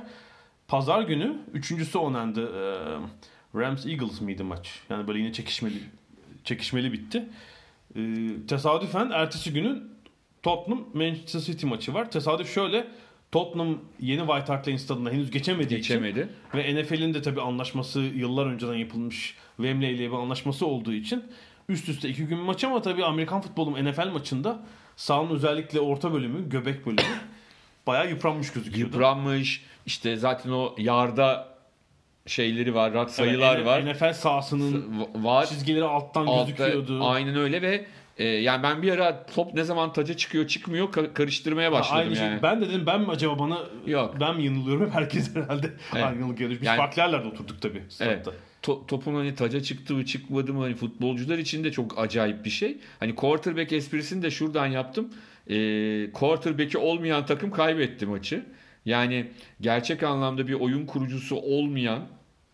Pazar 0.67 1.01
günü 1.01 1.33
üçüncüsü 1.53 1.97
oynandı. 1.97 2.51
Ee, 2.55 3.59
Rams 3.59 3.85
Eagles 3.85 4.21
miydi 4.21 4.43
maç? 4.43 4.79
Yani 4.89 5.07
böyle 5.07 5.19
yine 5.19 5.33
çekişmeli 5.33 5.73
çekişmeli 6.43 6.93
bitti. 6.93 7.25
Ee, 7.95 8.01
tesadüfen 8.47 9.09
ertesi 9.13 9.53
günün 9.53 9.83
Tottenham 10.43 10.85
Manchester 10.93 11.39
City 11.39 11.65
maçı 11.65 11.93
var. 11.93 12.11
Tesadüf 12.11 12.53
şöyle 12.53 12.87
Tottenham 13.31 13.79
yeni 13.99 14.19
White 14.19 14.53
Hart 14.53 14.67
Lane 14.67 14.77
stadına 14.77 15.11
henüz 15.11 15.31
geçemediği 15.31 15.79
için 15.79 15.95
geçemedi. 15.95 16.29
ve 16.55 16.83
NFL'in 16.83 17.13
de 17.13 17.21
tabi 17.21 17.41
anlaşması 17.41 17.99
yıllar 17.99 18.45
önceden 18.45 18.73
yapılmış 18.73 19.35
Wembley 19.57 19.95
ile 19.95 20.11
bir 20.11 20.15
anlaşması 20.15 20.65
olduğu 20.65 20.93
için 20.93 21.23
üst 21.69 21.89
üste 21.89 22.09
iki 22.09 22.25
gün 22.25 22.37
maç 22.37 22.63
ama 22.63 22.81
tabi 22.81 23.05
Amerikan 23.05 23.41
futbolu 23.41 23.83
NFL 23.83 24.07
maçında 24.07 24.59
sahanın 24.95 25.29
özellikle 25.29 25.79
orta 25.79 26.13
bölümü, 26.13 26.49
göbek 26.49 26.85
bölümü 26.85 27.01
bayağı 27.87 28.09
yıpranmış 28.09 28.53
gözüküyordu. 28.53 28.93
Yıpranmış. 28.93 29.63
İşte 29.85 30.15
zaten 30.15 30.51
o 30.51 30.75
yarda 30.77 31.52
şeyleri 32.25 32.73
var, 32.75 32.93
rat 32.93 33.03
Evet, 33.03 33.11
sayılar 33.15 33.59
N- 33.59 33.65
var. 33.65 33.85
NFL 33.93 34.13
sahasının 34.13 34.85
var. 35.15 35.45
çizgileri 35.45 35.83
alttan 35.83 36.25
Altta- 36.27 36.41
gözüküyordu. 36.45 37.07
aynen 37.07 37.35
öyle 37.35 37.61
ve 37.61 37.85
e, 38.17 38.25
yani 38.25 38.63
ben 38.63 38.81
bir 38.81 38.91
ara 38.91 39.25
top 39.25 39.53
ne 39.53 39.63
zaman 39.63 39.93
taca 39.93 40.13
çıkıyor 40.17 40.47
çıkmıyor 40.47 40.87
ka- 40.93 41.13
karıştırmaya 41.13 41.69
Ha, 41.69 41.73
başladım 41.73 41.97
Aynı 41.99 42.15
şey. 42.15 42.25
yani. 42.25 42.41
Ben 42.43 42.61
dedim 42.61 42.85
ben 42.85 43.01
mi 43.01 43.07
acaba 43.11 43.39
bana 43.39 43.57
Yok. 43.87 44.15
ben 44.19 44.35
mi 44.35 44.43
yanılıyorum? 44.45 44.91
Herkes 44.91 45.35
herhalde 45.35 45.67
Evet. 45.93 46.03
aynı 46.05 46.19
yanılık 46.19 46.37
görüyor. 46.37 46.61
Biz 46.61 46.67
Yani- 46.67 46.77
farklı 46.77 47.17
oturduk 47.29 47.61
tabii. 47.61 47.83
Evet. 48.01 48.27
To- 48.63 48.87
topun 48.87 49.15
hani 49.15 49.35
taca 49.35 49.63
çıktı 49.63 49.93
mı 49.93 50.05
çıkmadı 50.05 50.53
mı 50.53 50.61
hani 50.61 50.75
futbolcular 50.75 51.37
için 51.37 51.63
de 51.63 51.71
çok 51.71 51.99
acayip 51.99 52.45
bir 52.45 52.49
şey. 52.49 52.77
Hani 52.99 53.15
quarterback 53.15 53.73
esprisini 53.73 54.23
de 54.23 54.31
şuradan 54.31 54.67
yaptım. 54.67 55.13
E, 55.49 55.55
quarterback'i 56.13 56.77
olmayan 56.77 57.25
takım 57.25 57.51
kaybetti 57.51 58.05
maçı. 58.05 58.45
Yani 58.85 59.27
gerçek 59.61 60.03
anlamda 60.03 60.47
bir 60.47 60.53
oyun 60.53 60.85
kurucusu 60.85 61.35
olmayan 61.35 62.07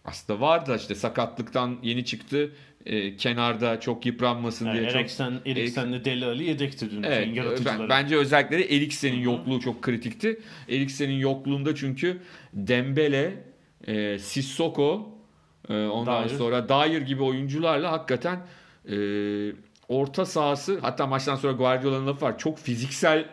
aslında 0.05 0.41
var 0.41 0.65
da 0.65 0.75
işte 0.75 0.95
sakatlıktan 0.95 1.77
yeni 1.83 2.05
çıktı. 2.05 2.51
E, 2.85 3.17
kenarda 3.17 3.79
çok 3.79 4.05
yıpranmasın 4.05 4.65
Yani 4.65 4.79
diye 4.79 4.89
çok 4.89 4.95
Eriksen, 4.95 5.33
Eriksen'le 5.45 6.05
Deli 6.05 6.25
Ali 6.25 6.43
yedekti 6.43 6.91
dün 6.91 7.03
Evet, 7.03 7.37
yaratıcıları. 7.37 7.79
ben, 7.79 7.89
bence 7.89 8.17
özellikle 8.17 8.75
Eriksen'in 8.75 9.19
yokluğu 9.19 9.59
çok 9.59 9.81
kritikti. 9.81 10.39
Eriksen'in 10.69 11.17
yokluğunda 11.17 11.75
çünkü 11.75 12.21
Dembele, 12.53 13.43
e, 13.87 14.19
Sissoko, 14.19 15.17
e, 15.69 15.73
ondan 15.73 16.29
Dyer. 16.29 16.37
sonra 16.37 16.69
Dyer 16.69 17.01
gibi 17.01 17.23
oyuncularla 17.23 17.91
hakikaten 17.91 18.39
e, 18.91 18.95
orta 19.87 20.25
sahası 20.25 20.79
hatta 20.81 21.07
maçtan 21.07 21.35
sonra 21.35 21.53
Guardiola'nın 21.53 22.07
lafı 22.07 22.25
var. 22.25 22.37
Çok 22.37 22.59
fiziksel 22.59 23.25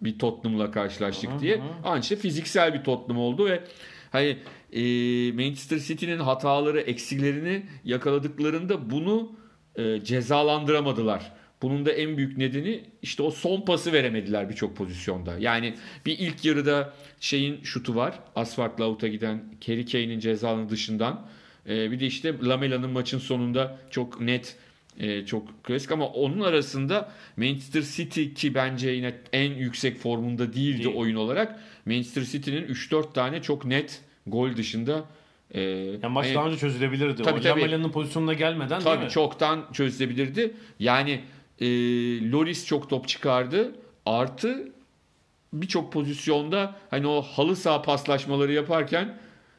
bir 0.00 0.18
Tottenham'la 0.18 0.70
karşılaştık 0.70 1.30
diye. 1.40 1.62
Ama 1.84 1.98
işte 1.98 2.16
fiziksel 2.16 2.74
bir 2.74 2.84
Tottenham 2.84 3.22
oldu 3.22 3.46
ve 3.46 3.64
hani 4.10 4.36
e, 4.72 4.82
Manchester 5.32 5.78
City'nin 5.78 6.18
hataları, 6.18 6.80
eksilerini 6.80 7.62
yakaladıklarında 7.84 8.90
bunu 8.90 9.32
e, 9.76 10.04
cezalandıramadılar. 10.04 11.32
Bunun 11.62 11.86
da 11.86 11.92
en 11.92 12.16
büyük 12.16 12.36
nedeni 12.38 12.84
işte 13.02 13.22
o 13.22 13.30
son 13.30 13.60
pası 13.60 13.92
veremediler 13.92 14.48
birçok 14.48 14.76
pozisyonda. 14.76 15.38
Yani 15.38 15.74
bir 16.06 16.18
ilk 16.18 16.44
yarıda 16.44 16.94
şeyin 17.20 17.62
şutu 17.62 17.94
var. 17.94 18.18
Asfalt 18.36 18.80
Laut'a 18.80 19.08
giden 19.08 19.44
Kerry 19.60 19.86
Kane'in 19.86 20.20
cezalı 20.20 20.68
dışından. 20.68 21.26
E, 21.68 21.90
bir 21.90 22.00
de 22.00 22.06
işte 22.06 22.34
Lamela'nın 22.42 22.90
maçın 22.90 23.18
sonunda 23.18 23.78
çok 23.90 24.20
net 24.20 24.56
e, 24.98 25.26
çok 25.26 25.64
klasik 25.64 25.92
ama 25.92 26.06
onun 26.06 26.40
arasında 26.40 27.12
Manchester 27.36 27.82
City 27.82 28.24
ki 28.24 28.54
bence 28.54 28.90
yine 28.90 29.14
en 29.32 29.52
yüksek 29.52 29.98
formunda 29.98 30.52
değildi 30.52 30.84
Değil. 30.84 30.96
oyun 30.96 31.16
olarak. 31.16 31.60
Manchester 31.86 32.22
City'nin 32.22 32.66
3-4 32.66 33.12
tane 33.12 33.42
çok 33.42 33.64
net 33.64 34.00
gol 34.26 34.56
dışında 34.56 35.04
e, 35.50 35.60
yani 35.60 36.08
maç 36.08 36.26
hani- 36.26 36.34
daha 36.34 36.46
önce 36.46 36.58
çözülebilirdi. 36.58 37.22
Tabii, 37.22 37.40
o 37.40 37.42
tabii. 37.42 37.92
Pozisyonuna 37.92 38.34
gelmeden 38.34 38.70
değil 38.70 38.82
Tabii 38.82 39.04
mi? 39.04 39.10
çoktan 39.10 39.64
çözülebilirdi. 39.72 40.54
Yani 40.78 41.20
e, 41.60 41.66
Loris 42.30 42.66
çok 42.66 42.90
top 42.90 43.08
çıkardı. 43.08 43.74
Artı 44.06 44.72
birçok 45.52 45.92
pozisyonda 45.92 46.76
hani 46.90 47.06
o 47.06 47.22
halı 47.22 47.56
saha 47.56 47.82
paslaşmaları 47.82 48.52
yaparken 48.52 49.18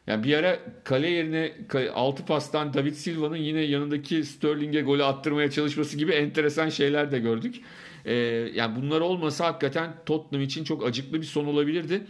yani 0.09 0.23
bir 0.23 0.33
ara 0.33 0.59
kale 0.83 1.09
yerine 1.09 1.51
6 1.93 2.25
pastan 2.25 2.73
David 2.73 2.93
Silva'nın 2.93 3.37
yine 3.37 3.61
yanındaki 3.61 4.23
Sterling'e 4.23 4.81
golü 4.81 5.03
attırmaya 5.03 5.51
çalışması 5.51 5.97
gibi 5.97 6.11
enteresan 6.11 6.69
şeyler 6.69 7.11
de 7.11 7.19
gördük. 7.19 7.61
E, 8.05 8.13
yani 8.53 8.81
bunlar 8.81 9.01
olmasa 9.01 9.45
hakikaten 9.45 9.93
Tottenham 10.05 10.45
için 10.45 10.63
çok 10.63 10.85
acıklı 10.85 11.21
bir 11.21 11.25
son 11.25 11.45
olabilirdi. 11.45 12.01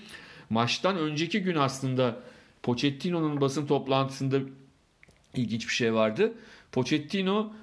Maçtan 0.50 0.98
önceki 0.98 1.42
gün 1.42 1.56
aslında 1.56 2.20
Pochettino'nun 2.64 3.42
basın 3.42 3.66
toplantısında 3.66 4.40
ilginç 5.36 5.68
bir 5.68 5.74
şey 5.74 5.94
vardı. 5.94 6.34
Pochettino 6.72 7.54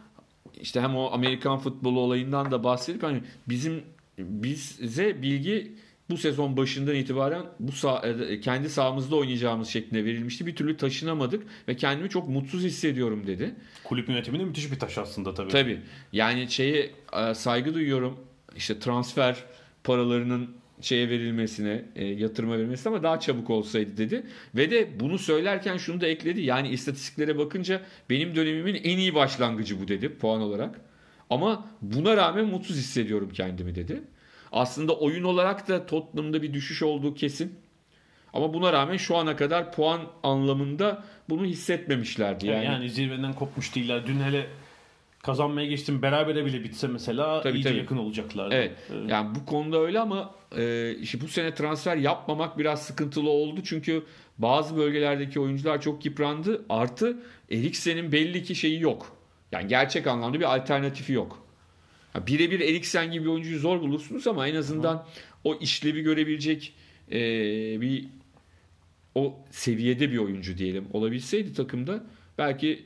işte 0.61 0.81
hem 0.81 0.97
o 0.97 1.11
Amerikan 1.13 1.59
futbolu 1.59 2.01
olayından 2.01 2.51
da 2.51 2.65
bahsedip 2.65 3.03
hani 3.03 3.23
bizim 3.49 3.83
bize 4.19 5.23
bilgi 5.23 5.73
bu 6.11 6.17
sezon 6.17 6.57
başından 6.57 6.95
itibaren 6.95 7.43
bu 7.61 7.73
sah- 7.73 8.33
e, 8.33 8.41
kendi 8.41 8.71
sahamızda 8.71 9.17
oynayacağımız 9.17 9.69
şeklinde 9.69 10.05
verilmişti. 10.05 10.47
Bir 10.47 10.57
türlü 10.57 10.77
taşınamadık 10.77 11.43
ve 11.69 11.77
kendimi 11.77 12.09
çok 12.09 12.29
mutsuz 12.29 12.63
hissediyorum 12.65 13.27
dedi. 13.27 13.55
Kulüp 13.85 14.09
yönetiminde 14.09 14.45
müthiş 14.45 14.73
bir 14.73 14.79
taş 14.79 14.99
aslında 14.99 15.35
tabii. 15.35 15.49
Tabii. 15.51 15.81
Yani 16.13 16.51
şeye 16.51 16.91
e, 17.13 17.35
saygı 17.35 17.75
duyuyorum. 17.75 18.19
İşte 18.57 18.79
transfer 18.79 19.37
paralarının 19.85 20.51
şeye 20.81 21.09
verilmesine, 21.09 21.85
e, 21.97 22.05
yatırıma 22.05 22.59
verilmesine 22.59 22.93
ama 22.93 23.03
daha 23.03 23.21
çabuk 23.21 23.51
olsaydı 23.51 23.97
dedi. 23.97 24.27
Ve 24.55 24.71
de 24.71 25.01
bunu 25.01 25.19
söylerken 25.19 25.77
şunu 25.77 26.01
da 26.01 26.07
ekledi. 26.07 26.41
Yani 26.41 26.69
istatistiklere 26.69 27.39
bakınca 27.39 27.81
benim 28.11 28.37
dönemimin 28.37 28.75
en 28.75 28.99
iyi 28.99 29.15
başlangıcı 29.15 29.81
bu 29.81 29.89
dedi 29.89 30.09
puan 30.19 30.41
olarak. 30.41 30.81
Ama 31.31 31.67
buna 31.83 32.17
rağmen 32.17 32.47
mutsuz 32.47 32.77
hissediyorum 32.77 33.31
kendimi 33.35 33.75
dedi. 33.75 34.01
Aslında 34.53 34.97
oyun 34.97 35.25
olarak 35.25 35.69
da 35.69 35.87
Tottenham'da 35.87 36.43
bir 36.43 36.53
düşüş 36.55 36.83
olduğu 36.83 37.15
kesin. 37.15 37.59
Ama 38.33 38.55
buna 38.55 38.73
rağmen 38.73 38.97
şu 38.97 39.17
ana 39.17 39.37
kadar 39.37 39.73
puan 39.73 40.01
anlamında 40.23 41.05
bunu 41.29 41.45
hissetmemişlerdi. 41.45 42.47
Yani, 42.47 42.65
Yani, 42.65 42.91
zirveden 42.91 43.33
kopmuş 43.33 43.75
değiller. 43.75 44.07
Dün 44.07 44.21
hele 44.21 44.47
kazanmaya 45.23 45.67
geçtim 45.67 46.03
berabere 46.03 46.45
bile 46.47 46.65
bitse 46.65 46.87
mesela 46.87 47.41
Tabii, 47.41 47.59
iyice 47.59 47.69
tabii. 47.69 47.79
yakın 47.79 47.97
olacaklardı. 47.97 48.55
Evet. 48.55 48.73
Ee, 48.91 48.95
Yani 49.13 49.35
bu 49.35 49.47
konuda 49.47 49.81
öyle 49.81 50.01
ama 50.01 50.35
e, 50.57 50.95
işte 50.95 51.21
bu 51.21 51.29
sene 51.29 51.55
transfer 51.55 51.97
yapmamak 51.97 52.59
biraz 52.59 52.83
sıkıntılı 52.83 53.31
oldu. 53.31 53.61
Çünkü 53.65 54.03
bazı 54.39 54.77
bölgelerdeki 54.77 55.41
oyuncular 55.41 55.81
çok 55.81 56.05
yıprandı. 56.05 56.65
Artı 56.69 57.17
Eriksen'in 57.51 58.13
belli 58.13 58.43
ki 58.43 58.55
şeyi 58.55 58.81
yok. 58.81 59.17
Yani 59.53 59.69
gerçek 59.69 60.07
anlamda 60.07 60.41
bir 60.41 60.55
alternatifi 60.55 61.13
yok. 61.13 61.46
Birebir 62.27 62.61
Eriksen 62.61 63.13
gibi 63.13 63.25
bir 63.25 63.31
oyuncuyu 63.31 63.59
zor 63.59 63.81
bulursunuz 63.81 64.27
ama 64.27 64.49
en 64.49 64.55
azından 64.55 65.07
o 65.45 65.55
işlevi 65.55 66.03
görebilecek 66.03 66.73
e, 67.13 67.19
bir 67.81 68.05
o 69.15 69.39
seviyede 69.51 70.13
bir 70.13 70.19
oyuncu 70.19 70.59
diyelim 70.59 70.85
olabilseydi 70.93 71.53
takımda 71.55 72.05
belki 72.39 72.85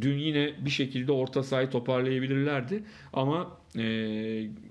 dün 0.00 0.18
yine 0.18 0.52
bir 0.64 0.70
şekilde 0.70 1.12
orta 1.12 1.42
sahayı 1.42 1.70
toparlayabilirlerdi 1.70 2.82
ama 3.12 3.58
e, 3.76 3.82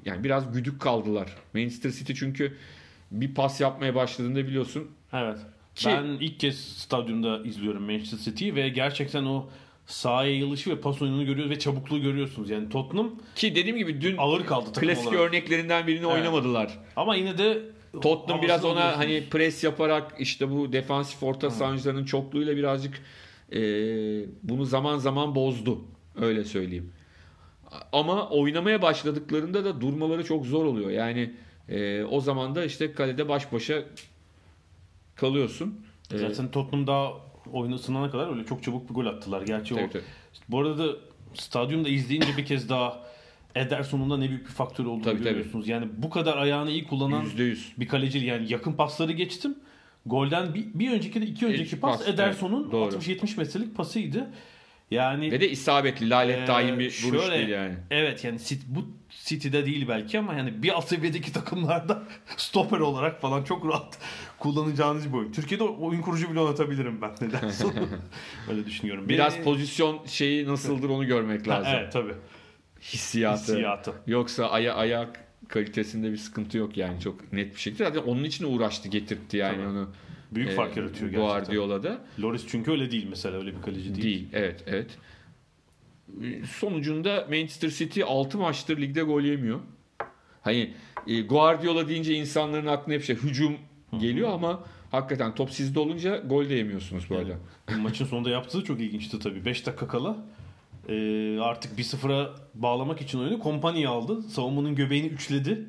yani 0.06 0.24
biraz 0.24 0.54
güdük 0.54 0.82
kaldılar. 0.82 1.36
Manchester 1.54 1.92
City 1.92 2.14
çünkü 2.14 2.58
bir 3.12 3.34
pas 3.34 3.62
yapmaya 3.62 3.96
başladığında 3.96 4.48
biliyorsun 4.48 4.88
Evet. 5.14 5.38
Ki- 5.76 5.88
Ben 5.90 6.04
ilk 6.06 6.40
kez 6.40 6.60
stadyumda 6.60 7.44
izliyorum 7.44 7.84
Manchester 7.84 8.18
City'yi 8.18 8.56
ve 8.56 8.70
gerçekten 8.70 9.24
o 9.26 9.50
saha 9.86 10.26
yayılışı 10.26 10.70
ve 10.70 10.82
pas 10.82 11.02
oyununu 11.02 11.26
görüyoruz 11.26 11.52
ve 11.52 11.60
çabukluğu 11.60 12.02
görüyorsunuz. 12.02 12.50
Yani 12.50 12.70
Tottenham 12.70 13.12
ki 13.36 13.56
dediğim 13.56 13.78
gibi 13.78 14.02
dün 14.02 14.16
ağır 14.18 14.46
kaldı 14.46 14.66
takım 14.74 14.90
klasik 14.90 15.08
olarak. 15.08 15.22
örneklerinden 15.22 15.88
birini 15.88 16.06
Evet. 16.06 16.16
oynamadılar. 16.16 16.80
Ama 16.96 17.16
yine 17.16 17.38
de 17.38 17.62
Tottenham 18.02 18.42
biraz 18.42 18.66
ona 18.66 18.98
hani 18.98 19.24
pres 19.30 19.64
yaparak 19.64 20.16
işte 20.20 20.52
bu 20.52 20.74
defansif 20.74 21.24
orta 21.24 21.50
saha 21.50 21.70
oyuncularının 21.70 22.06
çokluğuyla 22.06 22.56
birazcık 22.58 23.02
e, 23.52 23.60
bunu 24.44 24.66
zaman 24.66 24.98
zaman 24.98 25.36
bozdu. 25.36 25.82
Öyle 26.22 26.44
söyleyeyim. 26.44 26.92
Ama 27.92 28.30
oynamaya 28.30 28.82
başladıklarında 28.82 29.66
da 29.66 29.82
durmaları 29.82 30.24
çok 30.26 30.46
zor 30.46 30.66
oluyor. 30.66 30.90
Yani 30.90 31.34
e, 31.70 32.04
o 32.04 32.20
zaman 32.22 32.56
da 32.56 32.66
işte 32.66 32.92
kalede 32.94 33.30
baş 33.30 33.52
başa 33.54 33.84
kalıyorsun. 35.16 35.86
E, 36.14 36.18
Zaten 36.18 36.52
Tottenham 36.52 36.88
daha 36.88 37.14
oyunu 37.54 37.76
ısınana 37.76 38.12
kadar 38.12 38.32
öyle 38.32 38.46
çok 38.46 38.64
çabuk 38.64 38.90
bir 38.90 38.94
gol 38.94 39.06
attılar. 39.06 39.42
Gerçi 39.42 39.76
tabii, 39.76 39.86
o 39.86 39.90
tabii. 39.90 40.04
bu 40.50 40.60
arada 40.60 40.78
da 40.78 40.96
stadyumda 41.34 41.90
izleyince 41.90 42.38
bir 42.38 42.46
kez 42.46 42.70
daha 42.70 43.12
Ederson'un 43.56 44.10
da 44.10 44.18
ne 44.18 44.30
büyük 44.30 44.46
bir 44.48 44.52
faktör 44.52 44.86
olduğunu 44.86 45.04
Tabii, 45.04 45.18
tabii. 45.18 45.30
görüyorsunuz. 45.30 45.68
Yani 45.68 45.88
bu 45.98 46.10
kadar 46.10 46.38
ayağını 46.38 46.72
iyi 46.72 46.88
kullanan 46.88 47.26
%100. 47.26 47.58
bir 47.78 47.88
kaleci 47.88 48.18
yani 48.18 48.52
yakın 48.52 48.74
pasları 48.74 49.12
geçtim. 49.12 49.56
Golden 50.06 50.54
bir, 50.54 50.66
bir 50.74 50.92
önceki 50.92 51.22
de 51.22 51.26
iki 51.26 51.46
önceki 51.46 51.80
pas, 51.80 51.98
pas, 51.98 52.08
Ederson'un 52.08 52.64
evet, 52.64 52.72
doğru. 52.72 52.96
60-70 52.96 53.38
metrelik 53.38 53.76
pasıydı. 53.76 54.28
Yani 54.92 55.32
Ve 55.32 55.42
de 55.42 55.50
isabetli, 55.50 56.10
lalet 56.10 56.40
Ee, 56.40 56.48
daim 56.48 56.80
bir 56.80 57.04
vuruş 57.04 57.22
şöyle, 57.22 57.38
değil 57.38 57.50
yani. 57.50 57.76
Evet 57.92 58.24
yani 58.24 58.40
bu 58.68 58.86
City'de 59.10 59.66
değil 59.66 59.88
belki 59.88 60.20
ama 60.20 60.34
yani 60.34 60.64
bir 60.64 60.70
alt 60.70 60.88
seviyedeki 60.88 61.34
takımlarda 61.34 62.04
stoper 62.38 62.80
olarak 62.80 63.22
falan 63.22 63.44
çok 63.44 63.66
rahat 63.66 63.98
kullanacağınız 64.42 65.14
bir 65.14 65.18
oyun. 65.18 65.32
Türkiye'de 65.32 65.64
oyun 65.64 66.02
kurucu 66.02 66.32
bile 66.32 66.40
oynatabilirim 66.40 67.02
ben 67.02 67.12
nedense. 67.22 67.66
Öyle 68.50 68.66
düşünüyorum. 68.66 69.10
Biraz 69.10 69.36
Beni- 69.36 69.44
pozisyon 69.44 70.06
şeyi 70.06 70.48
nasıldır 70.48 70.90
onu 70.90 71.08
görmek 71.08 71.48
Ha, 71.48 71.52
lazım. 71.52 71.74
Evet 71.76 71.94
tabii. 71.94 72.14
Hissiyatı. 72.82 73.42
Hissiyatı. 73.42 73.94
Yoksa 74.08 74.50
aya 74.50 74.76
ayak 74.76 75.26
kalitesinde 75.48 76.12
bir 76.12 76.18
sıkıntı 76.18 76.58
yok 76.58 76.78
yani 76.78 77.02
çok 77.02 77.34
net 77.34 77.56
bir 77.56 77.60
şekilde. 77.60 77.84
Zaten 77.84 78.02
onun 78.02 78.24
için 78.24 78.46
uğraştı 78.56 78.90
getirtti 78.90 79.38
yani 79.38 79.56
Tabii. 79.58 79.68
onu. 79.68 79.90
Büyük 80.32 80.50
e, 80.50 80.56
fark 80.56 80.78
yaratıyor 80.78 81.12
gerçekten. 81.12 81.28
Guardiola'da. 81.28 82.02
Loris 82.20 82.48
çünkü 82.48 82.72
öyle 82.72 82.92
değil 82.92 83.08
mesela 83.10 83.38
öyle 83.38 83.56
bir 83.58 83.62
kaleci 83.62 83.96
değil. 83.96 84.04
Değil. 84.04 84.28
Evet, 84.34 84.64
evet. 84.68 84.98
Sonucunda 86.60 87.28
Manchester 87.30 87.70
City 87.70 88.04
6 88.04 88.38
maçtır 88.38 88.82
ligde 88.82 89.02
gol 89.02 89.22
yemiyor. 89.22 89.60
Hani 90.42 90.74
e, 91.08 91.22
Guardiola 91.22 91.88
deyince 91.88 92.14
insanların 92.14 92.68
aklına 92.68 92.96
hep 92.96 93.04
şey 93.04 93.16
hücum 93.16 93.58
geliyor 94.00 94.30
ama 94.30 94.64
hakikaten 94.92 95.36
top 95.36 95.52
sizde 95.52 95.80
olunca 95.80 96.18
gol 96.18 96.50
de 96.50 96.54
yemiyorsunuz 96.54 97.10
bu 97.10 97.16
arada. 97.16 97.34
Maçın 97.82 98.06
sonunda 98.06 98.30
yaptığı 98.30 98.64
çok 98.64 98.80
ilginçti 98.82 99.20
tabii. 99.20 99.46
5 99.46 99.66
dakika 99.66 99.88
kala 99.88 100.18
e, 100.90 100.94
artık 101.40 101.80
1-0'a 101.80 102.30
bağlamak 102.54 103.02
için 103.02 103.20
oyunu 103.20 103.40
kompanya 103.40 103.90
aldı. 103.90 104.22
Savunmanın 104.22 104.76
göbeğini 104.76 105.08
üçledi. 105.08 105.66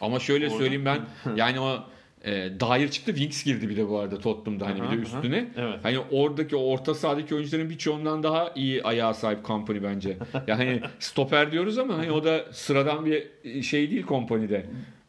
Ama 0.00 0.18
şöyle 0.20 0.46
Orada- 0.46 0.58
söyleyeyim 0.58 0.84
ben 0.84 1.00
yani 1.36 1.60
o 1.60 1.78
e, 2.24 2.32
Dyer 2.60 2.90
çıktı 2.90 3.10
Winks 3.14 3.44
girdi 3.44 3.68
bir 3.68 3.76
de 3.76 3.88
bu 3.88 3.98
arada 3.98 4.18
Tottenham'da 4.18 4.66
hani 4.66 4.82
Aha, 4.82 4.92
bir 4.92 4.96
de 5.02 5.08
aha. 5.08 5.16
üstüne. 5.18 5.48
Evet. 5.56 5.78
Hani 5.82 5.98
oradaki 6.10 6.56
o 6.56 6.60
orta 6.60 6.94
sahadaki 6.94 7.34
oyuncuların 7.34 7.70
birçoğundan 7.70 8.22
daha 8.22 8.52
iyi 8.54 8.82
ayağa 8.82 9.14
sahip 9.14 9.44
Company 9.44 9.82
bence. 9.82 10.16
Yani 10.46 10.80
stoper 10.98 11.52
diyoruz 11.52 11.78
ama 11.78 11.98
hani 11.98 12.10
o 12.12 12.24
da 12.24 12.44
sıradan 12.52 13.06
bir 13.06 13.26
şey 13.62 13.90
değil 13.90 14.06
Company'de. 14.06 14.66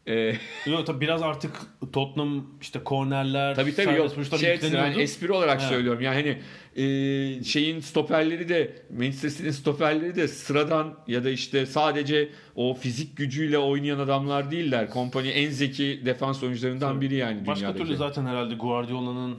Ee, 0.08 0.34
Yok 0.66 0.86
tabii 0.88 1.02
biraz 1.02 1.22
artık 1.22 1.52
Tottenham 1.94 2.46
işte 2.62 2.80
kornerler, 2.84 3.56
tabii 3.56 3.76
tabii 3.76 3.96
yok. 3.96 4.12
Şey, 4.40 4.54
yükleniyordu. 4.54 4.88
yani 4.88 5.02
espri 5.02 5.32
olarak 5.32 5.60
Evet. 5.62 5.70
söylüyorum. 5.72 6.02
Yani 6.02 6.16
hani 6.16 6.38
e, 6.84 7.44
şeyin 7.44 7.80
stoperleri 7.80 8.50
de 8.50 8.74
Manchester 8.98 9.30
City'nin 9.30 9.52
stoperleri 9.52 10.16
de 10.16 10.28
sıradan 10.28 10.94
ya 11.08 11.24
da 11.24 11.30
işte 11.30 11.66
sadece 11.66 12.30
o 12.56 12.74
fizik 12.74 13.18
gücüyle 13.18 13.58
oynayan 13.58 14.00
adamlar 14.00 14.52
değiller. 14.52 14.90
Kompany 14.90 15.32
en 15.46 15.50
zeki 15.50 16.02
defans 16.06 16.44
oyuncularından 16.44 16.94
Tabii. 16.94 17.06
biri 17.06 17.16
yani 17.16 17.48
Başka 17.48 17.60
dünyadaki. 17.66 17.84
türlü 17.84 17.96
zaten 17.98 18.26
herhalde 18.26 18.56
Guardiola'nın 18.56 19.38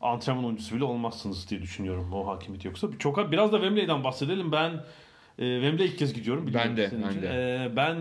antrenman 0.00 0.44
oyuncusu 0.44 0.76
bile 0.76 0.84
olmazsınız 0.84 1.50
diye 1.50 1.62
düşünüyorum 1.62 2.12
o 2.12 2.26
hakimiyet 2.26 2.64
yoksa. 2.64 2.88
Çok 2.98 3.32
biraz 3.32 3.52
da 3.52 3.56
Wembley'den 3.56 4.04
bahsedelim. 4.04 4.52
Ben 4.52 4.70
e, 5.38 5.60
Wembley'e 5.60 5.88
ilk 5.88 5.98
kez 5.98 6.14
gidiyorum. 6.14 6.50
Ben 6.54 6.76
de, 6.76 6.90
ben 7.04 7.22
de. 7.22 7.26
E, 7.72 7.76
ben 7.76 7.96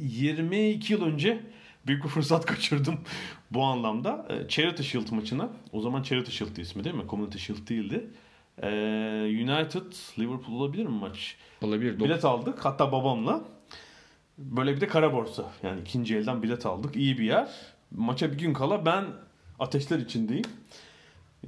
22 0.00 0.92
yıl 0.92 1.02
önce 1.04 1.40
büyük 1.86 2.04
bir 2.04 2.08
fırsat 2.08 2.46
kaçırdım 2.46 3.00
bu 3.50 3.64
anlamda. 3.64 4.26
E, 4.28 4.48
Charity 4.48 4.82
Shield 4.82 5.12
maçına. 5.12 5.48
O 5.72 5.80
zaman 5.80 6.02
Charity 6.02 6.30
Shield'di 6.30 6.60
ismi 6.60 6.84
değil 6.84 6.96
mi? 6.96 7.04
Community 7.08 7.38
Shield 7.38 7.68
değildi. 7.68 8.10
E, 8.62 8.68
United 9.24 9.92
Liverpool 10.18 10.60
olabilir 10.60 10.86
mi 10.86 10.98
maç? 11.00 11.36
Olabilir. 11.62 12.00
Bilet 12.00 12.24
aldık 12.24 12.64
hatta 12.64 12.92
babamla. 12.92 13.44
Böyle 14.38 14.76
bir 14.76 14.80
de 14.80 14.86
kara 14.86 15.12
borsa. 15.12 15.52
Yani 15.62 15.80
ikinci 15.80 16.16
elden 16.16 16.42
bilet 16.42 16.66
aldık. 16.66 16.96
İyi 16.96 17.18
bir 17.18 17.24
yer. 17.24 17.48
Maça 17.90 18.32
bir 18.32 18.38
gün 18.38 18.52
kala 18.52 18.86
ben 18.86 19.04
ateşler 19.58 19.98
içindeyim. 19.98 20.44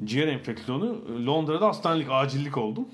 Ciğer 0.05 0.29
enfeksiyonu. 0.29 1.05
Londra'da 1.27 1.67
hastanelik, 1.67 2.09
acillik 2.11 2.59
oldum. 2.59 2.89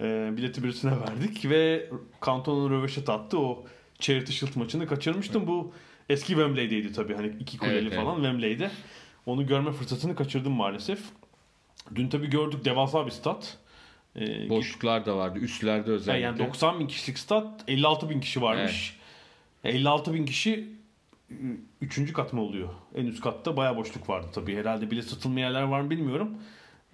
Ee, 0.00 0.30
bileti 0.36 0.62
birisine 0.62 0.90
verdik 1.00 1.50
ve 1.50 1.90
Cantona'nın 2.26 2.70
röveşat 2.70 3.08
attı. 3.08 3.38
O 3.38 3.64
Charity 3.98 4.32
Shield 4.32 4.56
maçını 4.56 4.86
kaçırmıştım. 4.86 5.46
Bu 5.46 5.72
eski 6.08 6.26
Wembley'deydi 6.28 6.92
tabii. 6.92 7.14
Hani 7.14 7.32
iki 7.40 7.58
kuleli 7.58 7.72
Evet, 7.74 7.86
evet. 7.92 7.96
falan 8.04 8.14
Wembley'de. 8.16 8.70
Onu 9.26 9.46
görme 9.46 9.72
fırsatını 9.72 10.16
kaçırdım 10.16 10.52
maalesef. 10.52 11.00
Dün 11.94 12.08
tabii 12.08 12.30
gördük 12.30 12.64
devasa 12.64 13.06
bir 13.06 13.10
stat. 13.10 13.58
Ee, 14.16 14.48
Boşluklar 14.48 15.06
da 15.06 15.16
vardı. 15.16 15.38
Üstlerde 15.38 15.90
özellikle. 15.90 16.24
yani 16.24 16.38
90 16.38 16.80
bin 16.80 16.86
kişilik 16.86 17.18
stat 17.18 17.64
56 17.68 18.10
bin 18.10 18.20
kişi 18.20 18.42
varmış. 18.42 18.96
56 19.64 20.14
bin 20.14 20.26
kişi 20.26 20.68
üçüncü 21.80 22.12
kat 22.12 22.32
mı 22.32 22.40
oluyor? 22.42 22.68
En 22.94 23.06
üst 23.06 23.20
katta 23.20 23.56
bayağı 23.56 23.76
boşluk 23.76 24.08
vardı 24.08 24.26
tabii. 24.34 24.56
Herhalde 24.56 24.90
bile 24.90 25.02
satılmayan 25.02 25.46
yerler 25.48 25.62
var 25.62 25.80
mı 25.80 25.90
bilmiyorum. 25.90 26.30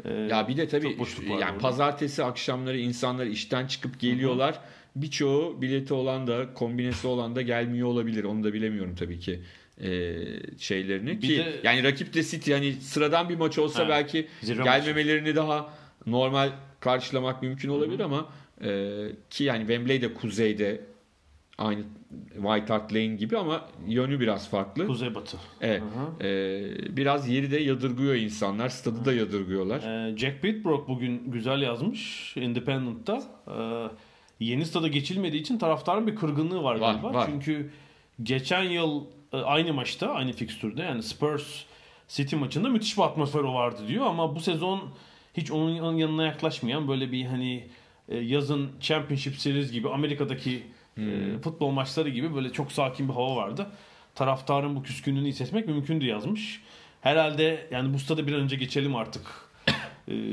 Ee, 0.05 0.11
Ya 0.13 0.49
bir 0.49 0.57
de 0.57 0.69
tabii 0.69 0.97
yani 1.29 1.45
orada. 1.45 1.59
pazartesi 1.59 2.25
akşamları 2.25 2.79
insanlar 2.79 3.27
işten 3.27 3.67
çıkıp 3.67 4.01
geliyorlar. 4.01 4.61
Birçoğu 4.97 5.63
bileti 5.63 5.95
olan 5.95 6.27
da 6.27 6.55
kombinesi 6.55 7.07
olan 7.07 7.37
da 7.37 7.43
gelmiyor 7.43 7.89
olabilir. 7.89 8.25
Onu 8.25 8.45
da 8.45 8.53
bilemiyorum 8.53 8.95
tabii 8.99 9.19
ki 9.21 9.41
e, 9.81 10.15
şeylerini 10.59 11.23
Bir 11.23 11.29
ki 11.29 11.39
de- 11.39 11.61
yani 11.65 11.83
rakip 11.85 12.15
de 12.15 12.23
City 12.23 12.51
yani 12.51 12.73
sıradan 12.73 13.29
bir 13.29 13.37
maç 13.37 13.59
olsa 13.59 13.85
Ha, 13.85 13.89
belki 13.89 14.27
gelmemelerini 14.43 15.37
daha 15.37 15.75
normal 16.07 16.51
karşılamak 16.81 17.43
mümkün 17.43 17.69
olabilir 17.69 18.01
ama 18.01 18.29
e, 18.65 18.99
ki 19.31 19.45
yani 19.45 19.59
Wembley 19.61 20.03
de 20.03 20.15
kuzeyde 20.15 20.81
aynı 21.59 21.81
White 22.33 22.67
Hart 22.73 22.93
Lane 22.95 23.07
gibi 23.17 23.39
ama 23.39 23.69
yönü 23.87 24.21
biraz 24.21 24.51
farklı. 24.51 24.87
Kuzey 24.87 25.15
Batı. 25.15 25.37
Evet. 25.61 25.83
Hı 25.83 25.85
hı. 26.25 26.29
E, 26.29 26.97
biraz 26.97 27.29
yeri 27.29 27.51
de 27.51 27.59
yadırgıyor 27.61 28.15
insanlar. 28.15 28.69
Stadı 28.69 29.05
da 29.05 29.13
yadırgıyorlar. 29.13 29.81
Ee, 30.11 30.17
Jack 30.17 30.43
Pitbrook 30.43 30.89
bugün 30.89 31.23
güzel 31.31 31.63
yazmış 31.63 32.33
Independent'ta. 32.37 33.23
Ee, 33.49 33.53
yeni 34.45 34.67
stada 34.67 34.89
geçilmediği 34.89 35.43
için 35.43 35.59
taraftarın 35.59 36.07
bir 36.07 36.17
kırgınlığı 36.17 36.63
var, 36.63 36.75
Var, 36.75 36.93
galiba. 36.93 37.15
var. 37.15 37.27
Çünkü 37.31 37.71
geçen 38.23 38.63
yıl 38.63 39.05
e, 39.33 39.37
aynı 39.37 39.73
maçta, 39.73 40.11
aynı 40.11 40.33
fikstürde 40.33 40.83
yani 40.83 41.03
Spurs 41.03 41.63
City 42.09 42.37
maçında 42.37 42.69
müthiş 42.69 42.97
bir 42.99 43.03
atmosfer 43.03 43.41
vardı 43.41 43.83
diyor 43.89 44.07
ama 44.07 44.35
bu 44.35 44.41
sezon 44.41 44.83
hiç 45.35 45.51
onun 45.51 45.97
yanına 45.97 46.25
yaklaşmayan 46.25 46.89
böyle 46.89 47.13
bir 47.13 47.25
hani 47.25 47.67
e, 48.09 48.17
yazın 48.19 48.71
Championship 48.81 49.37
Series 49.37 49.73
gibi 49.73 49.89
Amerika'daki 49.89 50.63
e, 50.99 51.03
futbol 51.45 51.71
maçları 51.71 52.09
gibi 52.09 52.35
böyle 52.35 52.53
çok 52.53 52.73
sakin 52.73 53.09
bir 53.09 53.15
hava 53.15 53.37
vardı. 53.37 53.67
Taraftarın 54.15 54.77
bu 54.77 54.83
küskünlüğünü 54.83 55.29
hissetmek 55.29 55.67
mümkündü 55.69 56.07
yazmış. 56.07 56.61
Herhalde 57.01 57.67
yani 57.71 57.95
bu 57.95 57.99
stada 57.99 58.27
bir 58.27 58.33
an 58.33 58.41
önce 58.41 58.57
geçelim 58.57 58.97
artık 58.97 59.23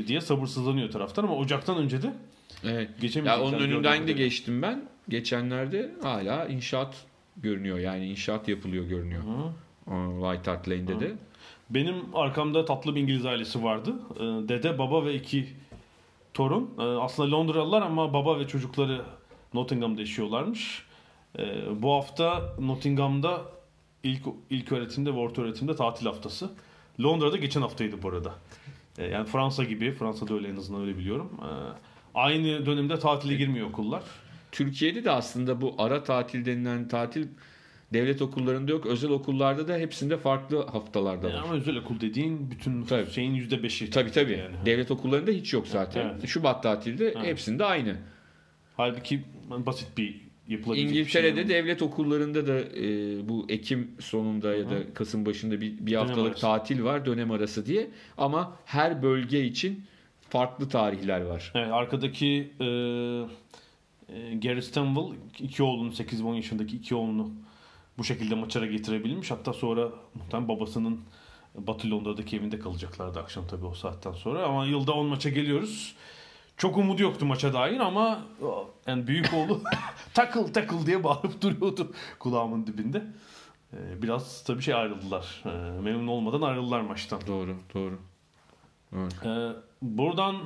diye 0.06 0.20
sabırsızlanıyor 0.20 0.90
taraftar 0.90 1.24
ama 1.24 1.36
Ocak'tan 1.36 1.76
önce 1.76 2.02
de 2.02 2.12
Evet. 2.64 3.16
Ya 3.16 3.40
onun 3.42 3.58
önünden 3.58 4.08
de 4.08 4.12
geçtim 4.12 4.62
ben. 4.62 4.88
Geçenlerde 5.08 5.90
hala 6.02 6.46
inşaat 6.46 7.06
görünüyor. 7.36 7.78
Yani 7.78 8.06
inşaat 8.06 8.48
yapılıyor 8.48 8.84
görünüyor. 8.84 9.22
Hı. 9.22 9.52
White 10.20 10.50
Hart 10.50 10.68
Lane'de 10.68 11.00
de. 11.00 11.12
Benim 11.70 11.96
arkamda 12.14 12.64
tatlı 12.64 12.94
bir 12.94 13.00
İngiliz 13.00 13.26
ailesi 13.26 13.64
vardı. 13.64 13.94
Ee, 14.16 14.20
Dede, 14.48 14.78
baba 14.78 15.04
ve 15.04 15.14
iki 15.14 15.46
torun. 16.34 16.70
Ee, 16.78 16.82
Aslında 16.82 17.30
Londralılar 17.30 17.82
ama 17.82 18.12
baba 18.12 18.38
ve 18.38 18.46
çocukları 18.46 19.02
Nottingham'da 19.54 20.00
yaşıyorlarmış. 20.00 20.86
Ee, 21.38 21.42
Bu 21.82 21.92
hafta 21.94 22.52
Nottingham'da 22.60 23.42
ilk 24.02 24.22
ilk 24.50 24.72
öğretimde 24.72 25.14
ve 25.14 25.18
orta 25.18 25.42
öğretimde 25.42 25.76
tatil 25.76 26.06
haftası. 26.06 26.50
Londra'da 27.02 27.36
geçen 27.36 27.60
haftaydı 27.60 28.02
bu 28.02 28.08
arada. 28.08 28.34
Yani 29.10 29.26
Fransa 29.26 29.64
gibi, 29.64 29.92
Fransa'da 29.92 30.34
öyle 30.34 30.48
en 30.48 30.56
azından 30.56 30.82
öyle 30.82 30.98
biliyorum. 30.98 31.30
Ee, 31.42 31.46
Aynı 32.14 32.66
dönemde 32.66 32.98
tatile 32.98 33.34
girmiyor 33.34 33.68
okullar. 33.68 34.02
Türkiye'de 34.52 35.04
de 35.04 35.10
aslında 35.10 35.60
bu 35.60 35.74
ara 35.78 36.02
tatil 36.04 36.44
denilen 36.44 36.88
tatil 36.88 37.26
devlet 37.92 38.22
okullarında 38.22 38.72
yok. 38.72 38.86
Özel 38.86 39.10
okullarda 39.10 39.68
da 39.68 39.76
hepsinde 39.76 40.16
farklı 40.16 40.66
haftalarda 40.66 41.28
var. 41.28 41.34
Ama 41.44 41.54
özel 41.54 41.76
okul 41.76 42.00
dediğin 42.00 42.50
bütün 42.50 42.82
Tabii. 42.82 43.10
şeyin 43.10 43.34
yüzde 43.34 43.62
beşi. 43.62 43.90
Tabii 43.90 44.10
tabii. 44.12 44.32
Yani. 44.32 44.56
Devlet 44.66 44.90
okullarında 44.90 45.30
hiç 45.30 45.52
yok 45.52 45.68
zaten. 45.68 46.06
Evet. 46.06 46.28
Şubat 46.28 46.62
tatilde 46.62 47.04
Evet. 47.04 47.26
hepsinde 47.26 47.64
aynı. 47.64 47.96
Halbuki 48.76 49.20
basit 49.50 49.98
bir 49.98 50.20
yapılabilecek 50.48 50.90
İngiltere'de 50.90 51.36
bir 51.36 51.48
şey. 51.48 51.56
devlet 51.56 51.82
okullarında 51.82 52.46
da 52.46 52.58
e, 52.60 52.84
bu 53.28 53.46
Ekim 53.48 53.90
sonunda 54.00 54.54
ya 54.56 54.70
da 54.70 54.94
Kasım 54.94 55.26
başında 55.26 55.60
bir, 55.60 55.86
bir 55.86 55.94
haftalık 55.94 56.36
tatil 56.36 56.82
var 56.82 57.06
dönem 57.06 57.30
arası 57.30 57.66
diye. 57.66 57.90
Ama 58.18 58.56
her 58.64 59.02
bölge 59.02 59.44
için 59.44 59.84
farklı 60.30 60.68
tarihler 60.68 61.20
var. 61.20 61.52
Evet, 61.54 61.72
arkadaki 61.72 62.52
e, 62.60 62.64
e, 62.64 64.34
Gary 64.34 64.62
Stanwell 64.62 65.16
iki 65.38 65.62
oğlunun 65.62 65.90
8-10 65.90 66.34
yaşındaki 66.36 66.76
iki 66.76 66.94
oğlunu 66.94 67.30
bu 67.98 68.04
şekilde 68.04 68.34
maçlara 68.34 68.66
getirebilmiş. 68.66 69.30
Hatta 69.30 69.52
sonra 69.52 69.88
muhtemelen 70.14 70.48
babasının 70.48 71.00
Batı 71.54 71.90
Londra'daki 71.90 72.36
evinde 72.36 72.58
kalacaklardı 72.58 73.20
akşam 73.20 73.46
tabii 73.46 73.66
o 73.66 73.74
saatten 73.74 74.12
sonra. 74.12 74.44
Ama 74.46 74.66
yılda 74.66 74.92
10 74.92 75.06
maça 75.06 75.30
geliyoruz. 75.30 75.94
Çok 76.56 76.76
umudu 76.76 77.02
yoktu 77.02 77.26
maça 77.26 77.52
dair 77.52 77.80
ama 77.80 78.20
yani 78.86 79.06
büyük 79.06 79.34
oğlu 79.34 79.60
takıl 80.14 80.52
takıl 80.52 80.86
diye 80.86 81.04
bağırıp 81.04 81.42
duruyordu 81.42 81.92
kulağımın 82.18 82.66
dibinde. 82.66 83.02
E, 83.72 84.02
Biraz 84.02 84.44
tabii 84.44 84.62
şey 84.62 84.74
ayrıldılar. 84.74 85.42
E, 85.46 85.80
Memnun 85.80 86.06
olmadan 86.06 86.40
ayrıldılar 86.42 86.80
maçtan. 86.80 87.20
Doğru, 87.26 87.56
doğru. 87.74 87.98
Evet. 88.96 89.14
Ee, 89.24 89.50
buradan 89.82 90.36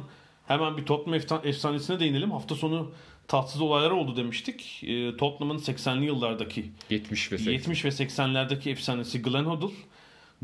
hemen 0.46 0.76
bir 0.76 0.86
Tottenham 0.86 1.40
efsanesine 1.44 2.00
değinelim. 2.00 2.30
Hafta 2.30 2.54
sonu 2.54 2.92
tatsız 3.28 3.60
olaylar 3.60 3.90
oldu 3.90 4.16
demiştik. 4.16 4.84
Ee, 4.86 5.16
Tottenham'ın 5.16 5.58
80'li 5.58 6.04
yıllardaki 6.04 6.70
70 6.90 7.32
ve 7.32 7.38
80. 7.38 7.52
70 7.52 7.84
ve 7.84 7.88
80'lerdeki 7.88 8.70
efsanesi 8.70 9.22
Glenn 9.22 9.44
Hoddle 9.44 9.74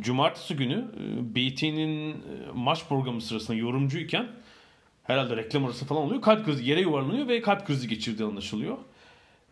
Cumartesi 0.01 0.57
günü 0.57 0.85
e, 0.97 1.35
BT'nin 1.35 2.11
e, 2.13 2.17
maç 2.55 2.89
programı 2.89 3.21
sırasında 3.21 3.57
yorumcuyken 3.57 4.29
herhalde 5.05 5.37
reklam 5.37 5.65
arası 5.65 5.87
falan 5.87 6.03
oluyor. 6.03 6.23
Kalp 6.23 6.45
krizi 6.45 6.71
yere 6.71 6.81
yuvarlanıyor 6.81 7.29
ve 7.29 7.41
kalp 7.41 7.67
krizi 7.67 7.89
geçirdiği 7.89 8.25
anlaşılıyor. 8.25 8.79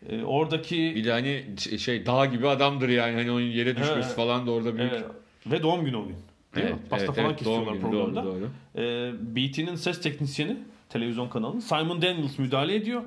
Ee, 0.09 0.23
oradaki 0.23 0.95
Bir 0.95 1.05
de 1.05 1.11
hani 1.11 1.45
şey 1.79 2.05
dağ 2.05 2.25
gibi 2.25 2.47
adamdır 2.47 2.89
yani. 2.89 3.15
Hani 3.15 3.31
onun 3.31 3.41
yere 3.41 3.75
düşmesi 3.77 3.93
Evet. 3.93 4.15
falan 4.15 4.47
da 4.47 4.51
orada 4.51 4.77
büyük. 4.77 4.91
Evet, 4.91 5.05
ve 5.45 5.63
doğum 5.63 5.85
günü 5.85 5.97
o 5.97 6.07
gün. 6.07 6.15
Değil 6.55 6.67
mi? 6.67 6.75
Evet, 6.79 6.89
Pasta 6.89 7.05
evet, 7.05 7.15
falan 7.15 7.29
evet, 7.29 7.39
kesiyorlar 7.39 7.79
programda. 7.79 8.23
Doğru, 8.23 8.41
doğru. 8.41 8.49
Ee, 8.83 9.11
BT'nin 9.35 9.75
ses 9.75 10.01
teknisyeni 10.01 10.57
televizyon 10.89 11.29
kanalı 11.29 11.61
Simon 11.61 12.01
Daniels 12.01 12.39
müdahale 12.39 12.75
ediyor. 12.75 13.01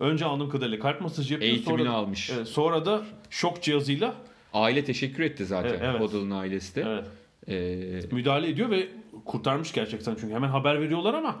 Önce 0.00 0.24
anladığım 0.24 0.50
kadarıyla 0.50 0.78
kalp 0.78 1.00
masajı 1.00 1.34
yapıyor. 1.34 1.52
Eğitimini 1.52 1.78
sonra, 1.78 1.92
almış. 1.92 2.30
Evet, 2.30 2.48
sonra 2.48 2.86
da 2.86 3.02
şok 3.30 3.62
cihazıyla 3.62 4.14
Aile 4.54 4.84
teşekkür 4.84 5.22
etti 5.22 5.46
zaten. 5.46 5.68
Evet, 5.68 5.80
evet. 5.82 6.00
Hoddle'ın 6.00 6.30
ailesi 6.30 6.74
de. 6.74 6.80
evet, 6.80 7.04
Ee, 7.48 8.14
müdahale 8.14 8.48
ediyor 8.48 8.70
ve 8.70 8.88
kurtarmış 9.24 9.72
gerçekten. 9.72 10.16
Çünkü 10.20 10.34
hemen 10.34 10.48
haber 10.48 10.80
veriyorlar 10.80 11.14
ama 11.14 11.36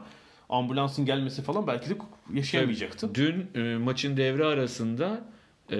ambulansın 0.48 1.06
gelmesi 1.06 1.42
falan 1.42 1.66
belki 1.66 1.90
de 1.90 1.94
yaşayamayacaktı. 2.34 3.14
Dün 3.14 3.50
e, 3.54 3.76
maçın 3.76 4.16
devre 4.16 4.44
arasında 4.44 5.24
e, 5.72 5.78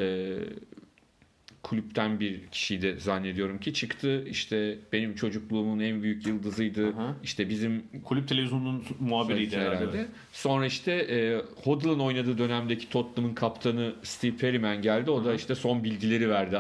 kulüpten 1.65 2.21
bir 2.21 2.47
kişiydi 2.47 2.97
zannediyorum 2.99 3.59
ki 3.59 3.75
çıktı 3.75 4.25
işte 4.29 4.79
benim 4.93 5.15
çocukluğumun 5.15 5.81
en 5.81 6.03
büyük 6.03 6.27
yıldızıydı. 6.27 6.89
Aha. 6.89 7.15
İşte 7.23 7.49
bizim 7.49 7.83
Kulüp 8.05 8.29
televizyonunun 8.29 8.85
muhabiriydi 9.01 9.57
herhalde. 9.57 9.77
herhalde. 9.77 10.07
Sonra 10.33 10.67
işte 10.67 10.93
e, 10.93 11.43
Hoddle'ın 11.65 11.99
oynadığı 11.99 12.39
dönemdeki 12.39 12.89
Tottenham'ın 12.89 13.35
kaptanı 13.35 13.93
Steve 14.03 14.37
Perryman 14.37 14.83
geldi. 14.83 15.11
O 15.11 15.25
da 15.25 15.35
işte 15.35 15.55
son 15.55 15.85
bilgileri 15.85 16.31
verdi. 16.31 16.59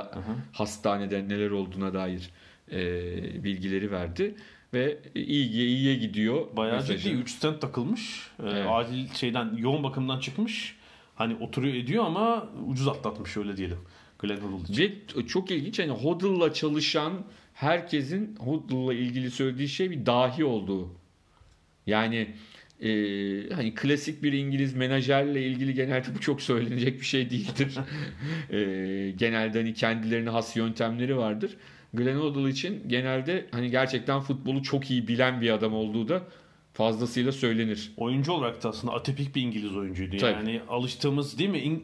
Hastanede 0.52 1.28
neler 1.28 1.50
olduğuna 1.50 1.94
dair 1.94 2.30
e, 2.72 3.44
bilgileri 3.44 3.90
verdi. 3.90 4.34
Ve 4.74 4.98
iyiye 5.14 5.66
iyiye 5.66 5.94
gidiyor. 5.96 6.56
Bayağı 6.56 6.76
mesajı. 6.76 6.98
ciddi 6.98 7.14
3 7.14 7.30
stent 7.30 7.60
takılmış. 7.60 8.30
Ee, 8.42 8.42
Evet. 8.48 8.66
Acil 8.70 9.08
şeyden 9.14 9.56
yoğun 9.56 9.82
bakımdan 9.82 10.20
çıkmış. 10.20 10.76
Hani 11.14 11.34
oturuyor 11.40 11.74
ediyor 11.74 12.04
ama 12.04 12.48
ucuz 12.66 12.88
atlatmış 12.88 13.36
öyle 13.36 13.56
diyelim. 13.56 13.78
Glenn 14.24 14.36
Hoddle 14.36 14.72
için. 14.72 14.82
Ve 15.18 15.26
çok 15.26 15.50
ilginç 15.50 15.78
hani 15.78 15.90
Hoddle'la 15.90 16.52
çalışan 16.52 17.12
herkesin 17.54 18.36
Hoddle'la 18.38 18.94
ilgili 18.94 19.30
söylediği 19.30 19.68
şey 19.68 19.90
bir 19.90 20.06
dahi 20.06 20.44
olduğu. 20.44 20.88
Yani 21.86 22.28
e, 22.80 22.88
hani 23.54 23.74
klasik 23.74 24.22
bir 24.22 24.32
İngiliz 24.32 24.74
menajerle 24.74 25.46
ilgili 25.46 25.74
genelde 25.74 26.14
bu 26.14 26.20
çok 26.20 26.42
söylenecek 26.42 27.00
bir 27.00 27.06
şey 27.06 27.30
değildir. 27.30 27.78
e, 28.50 29.10
genelde 29.10 29.58
hani 29.58 29.74
kendilerine 29.74 30.30
has 30.30 30.56
yöntemleri 30.56 31.16
vardır. 31.16 31.56
Glenn 31.94 32.16
Hoddle 32.16 32.50
için 32.50 32.82
genelde 32.86 33.46
hani 33.50 33.70
gerçekten 33.70 34.20
futbolu 34.20 34.62
çok 34.62 34.90
iyi 34.90 35.08
bilen 35.08 35.40
bir 35.40 35.50
adam 35.50 35.74
olduğu 35.74 36.08
da 36.08 36.22
fazlasıyla 36.72 37.32
söylenir. 37.32 37.92
Oyuncu 37.96 38.32
olarak 38.32 38.62
da 38.62 38.68
aslında 38.68 38.94
atipik 38.94 39.34
bir 39.34 39.42
İngiliz 39.42 39.76
oyuncuydu. 39.76 40.16
Tabii. 40.16 40.32
Yani 40.32 40.60
alıştığımız 40.68 41.38
değil 41.38 41.50
mi? 41.50 41.58
İng- 41.58 41.82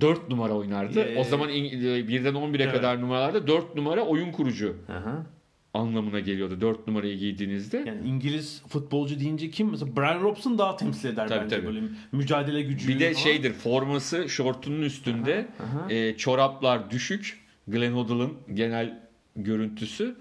4 0.00 0.28
numara 0.28 0.52
oynardı. 0.52 1.00
Ee, 1.00 1.18
o 1.18 1.24
zaman 1.24 1.48
e, 1.48 2.08
birden 2.08 2.34
11'e 2.34 2.62
evet. 2.62 2.74
kadar 2.74 3.00
numaralarda 3.00 3.46
4 3.46 3.74
numara 3.76 4.00
oyun 4.00 4.32
kurucu. 4.32 4.76
Aha. 4.88 5.26
anlamına 5.74 6.20
geliyordu 6.20 6.60
4 6.60 6.86
numarayı 6.86 7.18
giydiğinizde. 7.18 7.84
Yani 7.86 8.08
İngiliz 8.08 8.62
futbolcu 8.68 9.20
deyince 9.20 9.50
kim? 9.50 9.70
Mesela 9.70 9.96
Brian 9.96 10.20
Robson 10.20 10.58
daha 10.58 10.76
temsil 10.76 11.08
eder 11.08 11.28
Tabii, 11.28 11.40
bence 11.44 11.56
tabii. 11.56 11.66
böyle 11.66 11.80
mücadele 12.12 12.62
gücü. 12.62 12.88
bir 12.88 13.00
de 13.00 13.12
falan. 13.12 13.24
şeydir 13.24 13.52
forması 13.52 14.28
şortunun 14.28 14.82
üstünde 14.82 15.48
aha. 15.62 15.92
e, 15.92 16.16
çoraplar 16.16 16.90
düşük. 16.90 17.40
Glenn 17.68 17.92
Hoddle'ın 17.92 18.32
genel 18.54 19.00
görüntüsü 19.36 20.16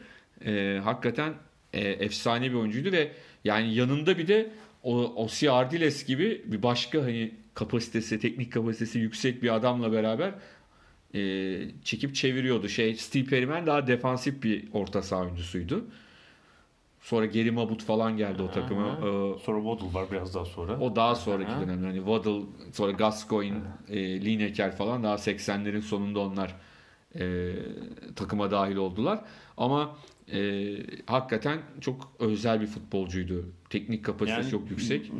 e, 0.46 0.80
hakikaten 0.84 1.34
e, 1.74 1.80
efsane 1.90 2.50
bir 2.50 2.56
oyuncuydu 2.56 2.92
ve 2.92 3.12
yani 3.44 3.74
yanında 3.74 4.18
bir 4.18 4.28
de 4.28 4.50
o 4.84 4.96
Osi 4.96 5.52
Ardiles 5.52 6.06
gibi 6.06 6.42
bir 6.46 6.64
başka 6.64 7.02
hani 7.02 7.32
kapasitesi, 7.60 8.20
teknik 8.20 8.54
kapasitesi 8.54 9.00
yüksek 9.00 9.44
bir 9.44 9.56
adamla 9.56 9.92
beraber 9.92 10.34
e, 11.16 11.22
çekip 11.84 12.16
çeviriyordu. 12.16 12.70
Şey 12.70 12.96
Steve 12.96 13.26
Perryman 13.26 13.68
daha 13.68 13.88
defansif 13.88 14.44
bir 14.44 14.68
orta 14.74 15.02
saha 15.02 15.22
oyuncusuydu. 15.22 15.86
Sonra 17.02 17.26
Geri 17.26 17.52
Mabut 17.52 17.84
falan 17.84 18.18
geldi 18.18 18.42
o 18.42 18.52
takıma. 18.52 18.88
Ee, 18.88 19.40
Sonra 19.40 19.60
Waddle 19.64 19.94
var 19.94 20.12
biraz 20.12 20.36
daha 20.36 20.46
sonra. 20.46 20.80
o 20.80 20.96
daha 20.96 21.16
sonraki 21.16 21.52
Aha. 21.52 21.62
dönemler. 21.62 21.88
Hani 21.88 21.98
Waddle, 21.98 22.42
sonra 22.74 22.92
Gascoigne, 22.92 23.62
e, 23.90 24.26
Lineker 24.26 24.76
falan 24.76 25.04
daha 25.04 25.16
80'lerin 25.16 25.82
sonunda 25.82 26.20
onlar 26.20 26.56
e, 27.20 27.52
takıma 28.16 28.52
dahil 28.52 28.76
oldular. 28.76 29.20
Ama 29.58 29.98
e, 30.34 30.42
hakikaten 31.06 31.60
çok 31.82 32.12
özel 32.20 32.62
bir 32.62 32.68
futbolcuydu. 32.68 33.46
Teknik 33.70 34.06
kapasitesi 34.06 34.50
çok 34.50 34.70
yüksek. 34.70 35.12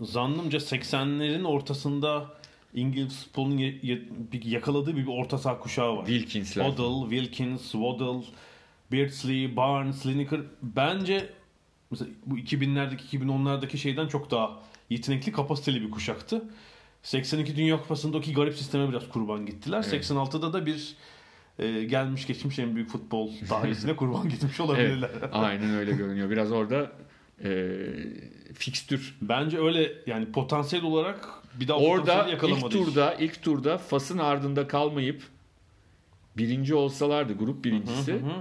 Zannımca 0.00 0.58
80'lerin 0.58 1.44
ortasında 1.44 2.26
İngiliz 2.74 3.26
bir 4.32 4.44
yakaladığı 4.44 4.96
bir 4.96 5.06
orta 5.06 5.38
saha 5.38 5.58
kuşağı 5.58 5.96
var. 5.96 6.06
Wilkins'ler. 6.06 6.66
Waddle, 6.66 7.16
Wilkins, 7.16 7.72
Waddle, 7.72 8.26
Beardsley, 8.92 9.56
Barnes, 9.56 10.06
Lineker 10.06 10.40
bence 10.62 11.30
mesela 11.90 12.10
bu 12.26 12.38
2000'lerdeki 12.38 13.18
2010'lardaki 13.18 13.76
şeyden 13.76 14.08
çok 14.08 14.30
daha 14.30 14.58
yetenekli 14.90 15.32
kapasiteli 15.32 15.82
bir 15.82 15.90
kuşaktı. 15.90 16.44
82 17.02 17.56
Dünya 17.56 17.80
Kupası'ndaki 17.80 18.34
garip 18.34 18.54
sisteme 18.54 18.88
biraz 18.88 19.08
kurban 19.08 19.46
gittiler. 19.46 19.84
Evet. 19.88 20.10
86'da 20.10 20.52
da 20.52 20.66
bir 20.66 20.96
e, 21.58 21.84
gelmiş 21.84 22.26
geçmiş 22.26 22.58
en 22.58 22.74
büyük 22.74 22.88
futbol 22.88 23.30
dahilisine 23.50 23.96
kurban 23.96 24.28
gitmiş 24.28 24.60
olabilirler. 24.60 25.10
Evet, 25.12 25.30
aynen 25.32 25.74
öyle 25.74 25.92
görünüyor. 25.92 26.30
Biraz 26.30 26.52
orada 26.52 26.92
e, 27.44 27.50
fikstür 28.54 29.14
Bence 29.22 29.58
öyle 29.58 29.92
yani 30.06 30.32
potansiyel 30.32 30.84
olarak 30.84 31.28
bir 31.60 31.68
daha 31.68 31.78
Orada 31.78 32.22
ilk 32.24 32.30
yakalamadı 32.32 32.64
hiç. 32.66 32.72
turda 32.72 33.14
ilk 33.14 33.42
turda 33.42 33.78
Fas'ın 33.78 34.18
ardında 34.18 34.68
kalmayıp 34.68 35.22
birinci 36.36 36.74
olsalardı 36.74 37.32
grup 37.38 37.64
birincisi 37.64 38.12
Hı 38.12 38.16
hı. 38.16 38.32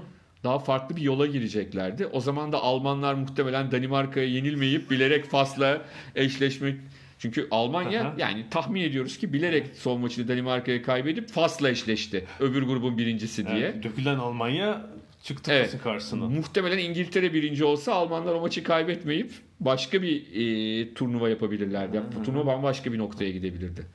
daha 0.44 0.60
farklı 0.60 0.96
bir 0.96 1.02
yola 1.02 1.26
gireceklerdi. 1.26 2.06
O 2.06 2.20
zaman 2.22 2.52
da 2.52 2.62
Almanlar 2.62 3.14
muhtemelen 3.14 3.72
Danimarka'ya 3.72 4.28
yenilmeyip 4.28 4.92
bilerek 4.92 5.26
Fas'la 5.26 5.82
eşleşmek 6.16 6.76
çünkü 7.20 7.48
Almanya 7.52 8.02
Aha. 8.02 8.14
yani 8.18 8.46
tahmin 8.52 8.82
ediyoruz 8.82 9.18
ki 9.18 9.34
bilerek 9.34 9.68
son 9.76 10.02
maçını 10.02 10.28
Danimarka'ya 10.28 10.82
kaybedip 10.82 11.30
Fas'la 11.30 11.70
eşleşti. 11.70 12.26
Öbür 12.40 12.64
grubun 12.64 12.98
birincisi 12.98 13.48
diye. 13.48 13.58
Evet, 13.60 13.84
dökülen 13.84 14.18
Almanya 14.18 14.86
çıktı 15.23 15.51
Evet. 15.51 15.77
Karşısına. 15.84 16.29
Muhtemelen 16.29 16.77
İngiltere 16.77 17.34
birinci 17.34 17.63
olsa 17.65 17.93
Almanlar 17.93 18.34
o 18.36 18.41
maçı 18.41 18.63
kaybetmeyip 18.63 19.31
başka 19.60 20.01
bir 20.01 20.25
e, 20.34 20.93
turnuva 20.93 21.29
yapabilirlerdi. 21.29 21.95
Yani 21.95 22.07
bu 22.19 22.23
turnuva 22.23 22.45
bambaşka 22.45 22.93
bir 22.93 22.97
noktaya 22.97 23.31
gidebilirdi. 23.31 23.88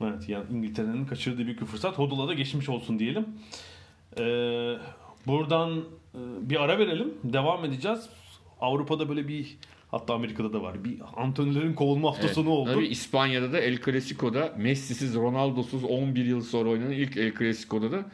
Evet 0.00 0.28
yani 0.28 0.44
İngiltere'nin 0.52 1.04
kaçırdığı 1.06 1.44
büyük 1.46 1.60
bir 1.60 1.66
fırsat. 1.66 1.98
Hodul'a 1.98 2.28
da 2.28 2.34
geçmiş 2.34 2.68
olsun 2.68 2.98
diyelim. 2.98 3.26
Ee, 4.18 4.74
buradan 5.26 5.78
e, 6.14 6.18
bir 6.50 6.62
ara 6.62 6.78
verelim. 6.78 7.14
Devam 7.24 7.64
edeceğiz. 7.64 8.08
Avrupa'da 8.60 9.08
böyle 9.08 9.28
bir 9.28 9.56
hatta 9.90 10.14
Amerika'da 10.14 10.52
da 10.52 10.62
var. 10.62 10.84
Bir 10.84 11.00
antrenörlerin 11.16 11.74
kovulma 11.74 12.08
hafta 12.08 12.22
Evet. 12.22 12.34
sonu 12.34 12.50
oldu. 12.50 12.70
Tabii 12.74 12.86
İspanya'da 12.86 13.52
da 13.52 13.60
El 13.60 13.78
Clasico'da 13.82 14.54
Messi'siz 14.58 15.14
Ronaldo'suz 15.14 15.84
11 15.84 16.24
yıl 16.24 16.40
sonra 16.42 16.68
oynanan 16.68 16.92
ilk 16.92 17.16
El 17.16 17.34
Clasico'da 17.38 17.92
da 17.92 18.04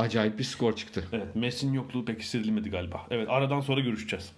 acayip 0.00 0.38
bir 0.38 0.44
skor 0.44 0.76
çıktı. 0.76 1.04
Evet, 1.12 1.36
Messi'nin 1.36 1.72
yokluğu 1.72 2.04
pek 2.04 2.20
hissedilmedi 2.20 2.70
galiba. 2.70 3.06
Evet, 3.10 3.28
aradan 3.30 3.60
sonra 3.60 3.80
görüşeceğiz. 3.80 4.32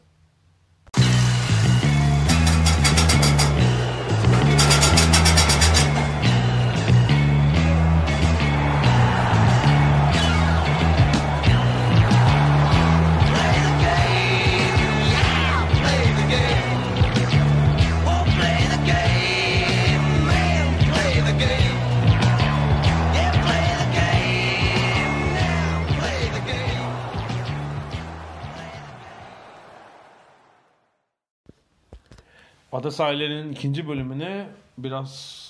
Sahillerinin 32.92 33.52
ikinci 33.52 33.88
bölümüne 33.88 34.46
biraz 34.78 35.42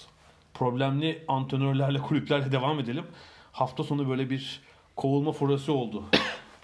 problemli 0.55 1.23
antrenörlerle, 1.29 1.99
kulüplerle 1.99 2.53
devam 2.53 2.81
edelim. 2.81 3.05
Hafta 3.53 3.85
sonu 3.85 4.09
böyle 4.11 4.31
bir 4.31 4.61
kovulma 4.97 5.33
furyası 5.33 5.73
oldu. 5.73 6.05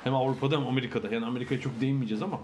hem 0.04 0.14
Avrupa'da 0.14 0.56
hem 0.56 0.66
Amerika'da. 0.66 1.14
Yani 1.14 1.26
Amerika'ya 1.26 1.60
çok 1.60 1.80
değinmeyeceğiz 1.80 2.22
ama. 2.22 2.40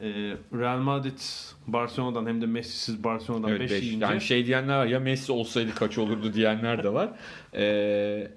e, 0.00 0.06
Real 0.54 0.78
Madrid 0.78 1.18
Barcelona'dan 1.66 2.26
hem 2.26 2.42
de 2.42 2.46
Messi'siz 2.46 3.04
Barcelona'dan 3.04 3.50
5 3.50 3.60
Evet, 3.60 3.70
beş. 3.70 3.82
yiyince. 3.82 4.06
Yani 4.06 4.20
şey 4.20 4.46
diyenler 4.46 4.76
var 4.78 4.86
ya 4.86 5.00
Messi 5.00 5.32
olsaydı 5.32 5.74
kaç 5.74 5.98
olurdu 5.98 6.34
diyenler 6.34 6.82
de 6.84 6.92
var. 6.92 7.08
Ee, 7.54 8.30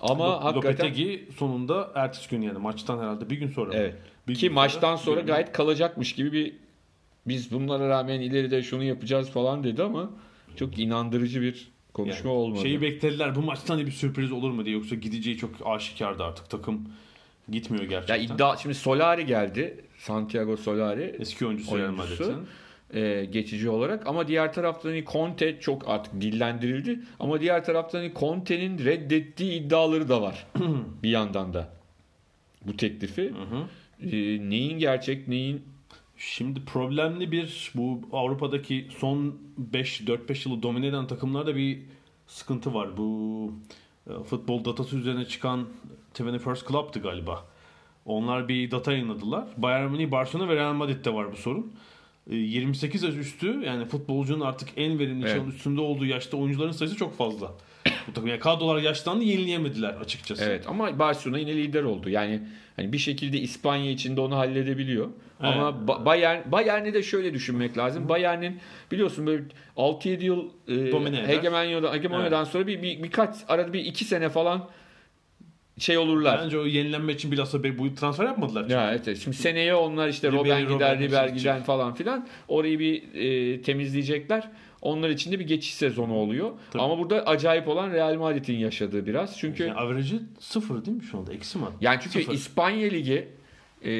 ama 0.00 0.24
Lo- 0.24 0.42
hakikaten 0.42 0.70
Lopetegi 0.86 1.28
sonunda 1.36 1.92
ertesi 1.94 2.30
gün 2.30 2.42
yani 2.42 2.58
maçtan 2.58 2.98
herhalde 2.98 3.30
bir 3.30 3.36
gün 3.36 3.48
sonra. 3.48 3.74
Evet. 3.74 3.94
Bir 4.28 4.34
Ki 4.34 4.46
gün 4.46 4.54
maçtan 4.54 4.96
sonra 4.96 5.14
görünüyor. 5.16 5.36
gayet 5.36 5.52
kalacakmış 5.52 6.12
gibi 6.14 6.32
bir 6.32 6.54
biz 7.26 7.52
bunlara 7.52 7.88
rağmen 7.88 8.20
ileride 8.20 8.62
şunu 8.62 8.84
yapacağız 8.84 9.30
falan 9.30 9.64
dedi 9.64 9.82
ama 9.82 10.10
çok 10.56 10.78
inandırıcı 10.78 11.40
bir 11.42 11.68
konuşma 11.92 12.30
Yani 12.30 12.38
olmadı. 12.38 12.62
Şeyi 12.62 12.82
beklediler 12.82 13.34
bu 13.34 13.42
maçtan 13.42 13.78
da 13.78 13.86
bir 13.86 13.90
sürpriz 13.90 14.32
olur 14.32 14.50
mu 14.50 14.64
diye 14.64 14.74
yoksa 14.74 14.94
gideceği 14.94 15.36
çok 15.36 15.50
aşikardı 15.64 16.24
artık 16.24 16.50
takım 16.50 16.88
gitmiyor 17.48 17.84
ya 17.84 17.88
gerçekten. 17.90 18.34
iddia 18.34 18.56
şimdi 18.56 18.74
Solari 18.74 19.26
geldi. 19.26 19.84
Santiago 19.98 20.56
Solari 20.56 21.16
Eski 21.18 21.46
oyuncusu 21.46 21.74
oyuncusu. 21.74 22.44
E, 22.94 23.24
geçici 23.24 23.70
olarak 23.70 24.06
ama 24.06 24.28
diğer 24.28 24.52
taraftan 24.52 24.88
hani 24.88 25.04
Conte 25.04 25.60
çok 25.60 25.88
artık 25.88 26.20
dillendirildi 26.20 27.00
ama 27.20 27.40
diğer 27.40 27.64
taraftan 27.64 27.98
hani 27.98 28.12
Conte'nin 28.14 28.78
reddettiği 28.78 29.52
iddiaları 29.52 30.08
da 30.08 30.22
var 30.22 30.46
bir 31.02 31.10
yandan 31.10 31.54
da 31.54 31.72
bu 32.64 32.76
teklifi. 32.76 33.22
Hı 33.30 33.42
hı. 33.42 34.16
E, 34.16 34.50
neyin 34.50 34.78
gerçek 34.78 35.28
neyin 35.28 35.62
Şimdi 36.26 36.64
problemli 36.64 37.32
bir 37.32 37.72
bu 37.74 38.00
Avrupa'daki 38.12 38.88
son 38.98 39.34
5 39.58 40.00
4-5 40.00 40.48
yılı 40.48 40.62
domine 40.62 40.86
eden 40.86 41.06
takımlarda 41.06 41.56
bir 41.56 41.82
sıkıntı 42.26 42.74
var. 42.74 42.96
Bu 42.96 43.52
e, 44.10 44.24
futbol 44.24 44.64
datası 44.64 44.96
üzerine 44.96 45.24
çıkan 45.24 45.68
21st 46.14 46.68
Club'tı 46.68 47.00
galiba. 47.00 47.44
Onlar 48.04 48.48
bir 48.48 48.70
data 48.70 48.92
yayınladılar. 48.92 49.48
Bayern 49.56 49.90
Münih, 49.90 50.10
Barcelona 50.10 50.48
ve 50.48 50.56
Real 50.56 50.72
Madrid'de 50.72 51.14
var 51.14 51.32
bu 51.32 51.36
sorun. 51.36 51.72
E, 52.30 52.36
28 52.36 53.02
yaş 53.02 53.14
üstü 53.14 53.62
yani 53.66 53.84
futbolcunun 53.84 54.40
artık 54.40 54.68
en 54.76 54.98
verimli 54.98 55.24
Evet. 55.26 55.36
çağın 55.36 55.50
üstünde 55.50 55.80
olduğu 55.80 56.06
yaşta 56.06 56.36
oyuncuların 56.36 56.72
sayısı 56.72 56.96
çok 56.96 57.16
fazla. 57.16 57.54
Bu 58.08 58.12
takım 58.12 58.28
yani 58.28 58.40
kadrolar 58.40 58.82
yaşlandı 58.82 59.24
yenileyemediler 59.24 59.94
açıkçası. 59.94 60.44
Evet 60.44 60.64
ama 60.68 60.98
Barcelona 60.98 61.38
yine 61.38 61.56
lider 61.56 61.82
oldu. 61.82 62.08
Yani 62.10 62.40
hani 62.76 62.92
bir 62.92 62.98
şekilde 62.98 63.38
İspanya 63.38 63.90
içinde 63.90 64.20
onu 64.20 64.36
halledebiliyor. 64.36 65.08
Ama 65.40 65.68
Ba- 65.86 66.04
Bayern 66.04 66.52
Bayern'i 66.52 66.94
de 66.94 67.02
şöyle 67.02 67.34
düşünmek 67.34 67.78
lazım. 67.78 68.08
Bayern'in 68.08 68.60
biliyorsun 68.92 69.26
böyle 69.26 69.44
6-7 69.76 70.24
yıl 70.24 70.48
e, 70.68 71.26
hegemonyadan, 71.26 71.92
hegemonyadan 71.94 72.44
sonra 72.44 72.66
bir, 72.66 72.82
bir 72.82 73.02
birkaç 73.02 73.36
arada 73.48 73.72
bir 73.72 73.80
iki 73.84 74.04
sene 74.04 74.28
falan 74.28 74.68
şey 75.78 75.98
olurlar. 75.98 76.40
Bence 76.44 76.58
o 76.58 76.66
yenilenme 76.66 77.12
için 77.12 77.32
bilhassa 77.32 77.62
be- 77.64 77.78
bu 77.78 77.94
transfer 77.94 78.24
yapmadılar. 78.24 78.62
çünkü. 78.62 78.74
Ya 78.74 78.90
evet, 78.90 79.08
evet. 79.08 79.18
Şimdi 79.18 79.36
seneye 79.36 79.74
onlar 79.74 80.08
işte 80.08 80.32
Robben 80.32 80.68
gider, 80.68 80.98
Riber 80.98 81.28
gider 81.28 81.62
falan 81.64 81.94
filan. 81.94 82.28
Orayı 82.48 82.78
bir 82.78 83.14
e, 83.14 83.62
temizleyecekler. 83.62 84.48
Onlar 84.84 85.08
için 85.10 85.32
de 85.32 85.38
bir 85.38 85.46
geçiş 85.46 85.74
sezonu 85.74 86.14
oluyor. 86.14 86.50
Tabii. 86.70 86.82
Ama 86.82 86.98
burada 86.98 87.26
acayip 87.26 87.68
olan 87.68 87.90
Real 87.90 88.14
Madrid'in 88.14 88.58
yaşadığı 88.58 89.06
biraz. 89.06 89.38
Çünkü 89.38 89.62
Yani 89.62 89.78
average'i 89.78 90.20
sıfır 90.40 90.84
değil 90.84 90.96
mi 90.96 91.02
şu 91.04 91.18
anda? 91.18 91.32
Eksi 91.32 91.58
mi? 91.58 91.64
Yani 91.80 91.98
çünkü 92.02 92.18
Sıfır. 92.20 92.34
İspanya 92.34 92.88
Ligi 92.88 93.28
e, 93.84 93.90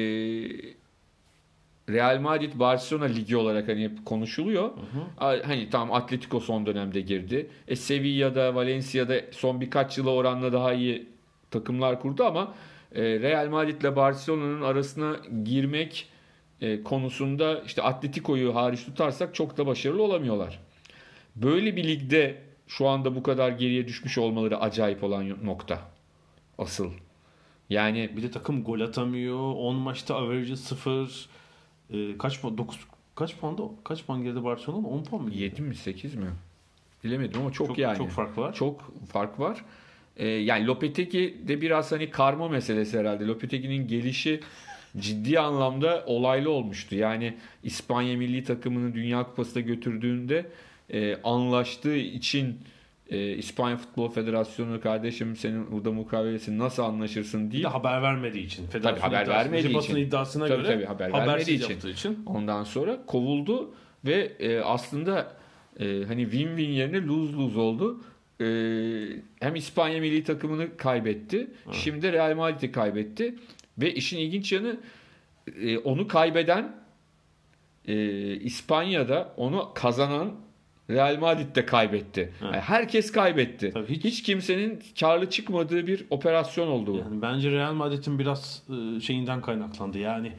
Real 1.89 2.19
Madrid 2.19 2.51
Barcelona 2.59 3.05
Ligi 3.05 3.37
olarak 3.37 3.67
hani 3.67 3.83
hep 3.83 4.05
konuşuluyor. 4.05 4.69
A- 5.17 5.47
Hani 5.47 5.69
tamam 5.69 5.93
Atletico 5.93 6.39
son 6.39 6.65
dönemde 6.65 7.01
girdi. 7.01 7.47
E 7.67 7.75
Sevilla'da, 7.75 8.55
Valencia'da 8.55 9.15
son 9.31 9.61
birkaç 9.61 9.97
yıla 9.97 10.09
oranla 10.11 10.53
daha 10.53 10.73
iyi 10.73 11.05
takımlar 11.51 12.01
kurdu 12.01 12.23
ama 12.23 12.53
e, 12.95 13.01
Real 13.03 13.49
Madrid 13.49 13.81
ile 13.81 13.95
Barcelona'nın 13.95 14.61
arasına 14.61 15.15
girmek 15.43 16.09
e, 16.61 16.83
konusunda 16.83 17.61
işte 17.65 17.81
Atletico'yu 17.81 18.55
hariç 18.55 18.85
tutarsak 18.85 19.35
çok 19.35 19.57
da 19.57 19.67
başarılı 19.67 20.03
olamıyorlar. 20.03 20.59
Böyle 21.35 21.75
bir 21.75 21.83
ligde 21.83 22.41
şu 22.67 22.87
anda 22.87 23.15
bu 23.15 23.23
kadar 23.23 23.49
geriye 23.49 23.87
düşmüş 23.87 24.17
olmaları 24.17 24.59
acayip 24.59 25.03
olan 25.03 25.45
nokta. 25.45 25.79
Asıl. 26.57 26.91
Yani 27.69 28.09
Bir 28.17 28.23
de 28.23 28.31
takım 28.31 28.63
gol 28.63 28.79
atamıyor. 28.79 29.39
10 29.55 29.75
maçta 29.75 30.15
average'i 30.15 30.57
0. 30.57 31.29
Ee, 31.93 32.17
kaç 32.17 32.41
puan? 32.41 32.57
9 32.57 32.79
kaç 33.15 33.37
puanda? 33.37 33.63
Kaç 33.83 34.05
puan 34.05 34.23
geride 34.23 34.43
Barcelona? 34.43 34.87
10 34.87 35.03
puan 35.03 35.23
mı? 35.23 35.33
7 35.33 35.61
mi 35.61 35.75
8 35.75 36.15
mi? 36.15 36.25
Bilemedim 37.03 37.41
ama 37.41 37.51
çok, 37.51 37.67
Çok, 37.67 37.77
yani. 37.77 37.97
çok 37.97 38.09
fark 38.09 38.37
var. 38.37 38.53
Çok 38.53 38.93
fark 39.11 39.39
var. 39.39 39.65
Ee, 40.17 40.27
yani 40.27 40.65
Lopetegi 40.67 41.37
de 41.47 41.61
biraz 41.61 41.91
hani 41.91 42.09
karma 42.09 42.47
meselesi 42.49 42.99
herhalde. 42.99 43.25
Lopetegi'nin 43.25 43.87
gelişi 43.87 44.39
ciddi 44.97 45.39
anlamda 45.39 46.03
olaylı 46.07 46.49
olmuştu. 46.49 46.95
Yani 46.95 47.37
İspanya 47.63 48.17
milli 48.17 48.43
takımını 48.43 48.93
Dünya 48.93 49.23
Kupası'na 49.23 49.61
götürdüğünde 49.63 50.45
e, 50.89 51.21
anlaştığı 51.23 51.95
için 51.95 52.59
e, 53.09 53.33
İspanya 53.33 53.77
Futbol 53.77 54.11
Federasyonu 54.11 54.81
kardeşim 54.81 55.35
senin 55.35 55.71
burada 55.71 55.91
mukavelesin 55.91 56.59
nasıl 56.59 56.83
anlaşırsın 56.83 57.51
deyip 57.51 57.65
de 57.65 57.69
haber 57.69 58.01
vermediği 58.01 58.45
için. 58.45 58.67
Federasyon 58.67 59.01
haber 59.01 59.23
iddiasına, 59.23 59.53
vermediği 59.53 59.77
için. 59.77 59.95
iddiasına 59.95 60.47
Tabii 60.47 60.63
göre 60.63 60.73
tabii, 60.73 60.85
haber 60.85 61.13
vermediği 61.13 61.55
için. 61.55 61.89
için. 61.89 62.23
Ondan 62.25 62.63
sonra 62.63 63.05
kovuldu 63.05 63.73
ve 64.05 64.31
e, 64.39 64.59
aslında 64.59 65.37
e, 65.79 65.85
hani 66.07 66.21
win-win 66.21 66.71
yerine 66.71 66.97
lose-lose 66.97 67.59
oldu. 67.59 68.03
E, 68.41 68.47
hem 69.39 69.55
İspanya 69.55 69.99
milli 69.99 70.23
takımını 70.23 70.77
kaybetti. 70.77 71.47
Şimdi 71.71 72.01
de 72.01 72.11
Real 72.11 72.35
Madrid'i 72.35 72.71
kaybetti. 72.71 73.35
Ve 73.77 73.93
işin 73.93 74.17
ilginç 74.17 74.51
yanı 74.51 74.77
e, 75.61 75.77
onu 75.77 76.07
kaybeden 76.07 76.75
e, 77.87 77.95
İspanya'da 78.35 79.33
onu 79.37 79.71
kazanan 79.75 80.35
Real 80.89 81.17
Madrid 81.19 81.55
de 81.55 81.65
kaybetti. 81.65 82.21
Evet. 82.21 82.53
Yani 82.53 82.59
herkes 82.61 83.11
kaybetti. 83.11 83.71
Tabii 83.73 83.87
hiç- 83.95 84.03
hiç... 84.03 84.23
kimsenin 84.23 84.83
karlı 84.99 85.29
çıkmadığı 85.29 85.87
bir 85.87 86.05
operasyon 86.09 86.67
oldu 86.67 86.93
bu. 86.93 86.97
Yani 86.97 87.21
bence 87.21 87.51
Real 87.51 87.73
Madrid'in 87.73 88.19
biraz 88.19 88.63
e, 88.97 88.99
şeyinden 89.01 89.41
kaynaklandı. 89.41 89.97
Yani 89.97 90.31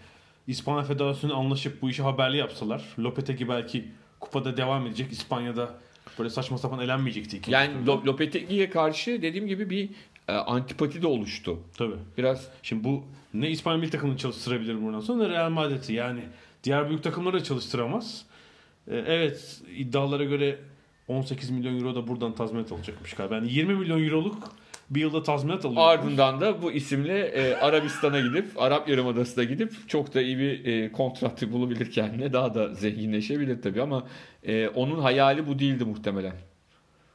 İspanya 0.47 0.83
Federasyonu 0.83 1.37
anlaşıp 1.37 1.83
bu 1.83 1.91
işi 1.91 2.03
haberli 2.03 2.37
yapsalar 2.37 2.85
Lopetegi 2.99 3.49
belki 3.49 3.85
kupada 4.21 4.57
devam 4.57 4.87
edecek. 4.87 5.13
İspanya'da 5.13 5.75
böyle 6.19 6.31
saçma 6.31 6.59
sapan 6.59 6.81
elenmeyecekti. 6.81 7.41
Yani 7.51 7.73
turda. 7.87 7.91
Lo- 7.93 8.07
Lopetegui'ye 8.07 8.71
karşı 8.71 9.23
dediğim 9.23 9.47
gibi 9.47 9.71
bir 9.71 9.89
e, 10.29 10.33
antipati 10.33 11.03
de 11.03 11.07
oluştu. 11.07 11.59
Tabii. 11.79 11.97
Biraz 12.19 12.49
Şimdi 12.63 12.85
bu 12.85 13.05
ne 13.35 13.51
İspanya 13.51 13.79
milli 13.79 13.91
takımını 13.91 14.17
çalıştırabilir 14.19 14.83
buradan 14.83 15.01
sonra 15.01 15.23
ne 15.23 15.29
Real 15.29 15.51
Madrid'i. 15.51 15.93
Yani 15.93 16.21
diğer 16.65 16.89
büyük 16.89 17.03
takımları 17.03 17.35
da 17.41 17.45
çalıştıramaz. 17.45 18.25
Ee, 18.91 18.97
evet 19.07 19.63
iddialara 19.77 20.25
göre 20.25 20.59
18 21.09 21.51
milyon 21.51 21.79
euro 21.79 21.95
da 21.95 22.09
buradan 22.09 22.35
tazminat 22.35 22.73
alacakmış 22.73 23.15
galiba. 23.15 23.35
Yani 23.35 23.53
20 23.53 23.75
milyon 23.75 24.05
euroluk 24.05 24.37
bir 24.91 25.01
yılda 25.01 25.23
tazminat 25.23 25.65
alıyor. 25.65 25.83
ardından 25.83 26.41
da 26.41 26.63
bu 26.63 26.73
isimle 26.73 27.19
e, 27.19 27.55
Arabistan'a 27.55 28.21
gidip 28.21 28.47
Arap 28.57 28.89
Yarımadası'na 28.89 29.45
gidip 29.45 29.89
çok 29.89 30.15
da 30.15 30.23
iyi 30.23 30.39
bir 30.39 30.65
e, 30.65 30.93
kontratı 30.93 31.53
bulabilir 31.53 31.91
kendine. 31.91 32.33
Daha 32.33 32.55
da 32.55 32.75
zenginleşebilir 32.75 33.63
tabii 33.63 33.83
ama 33.83 34.07
e, 34.43 34.69
onun 34.69 34.99
hayali 34.99 35.47
bu 35.47 35.59
değildi 35.59 35.85
muhtemelen. 35.85 36.35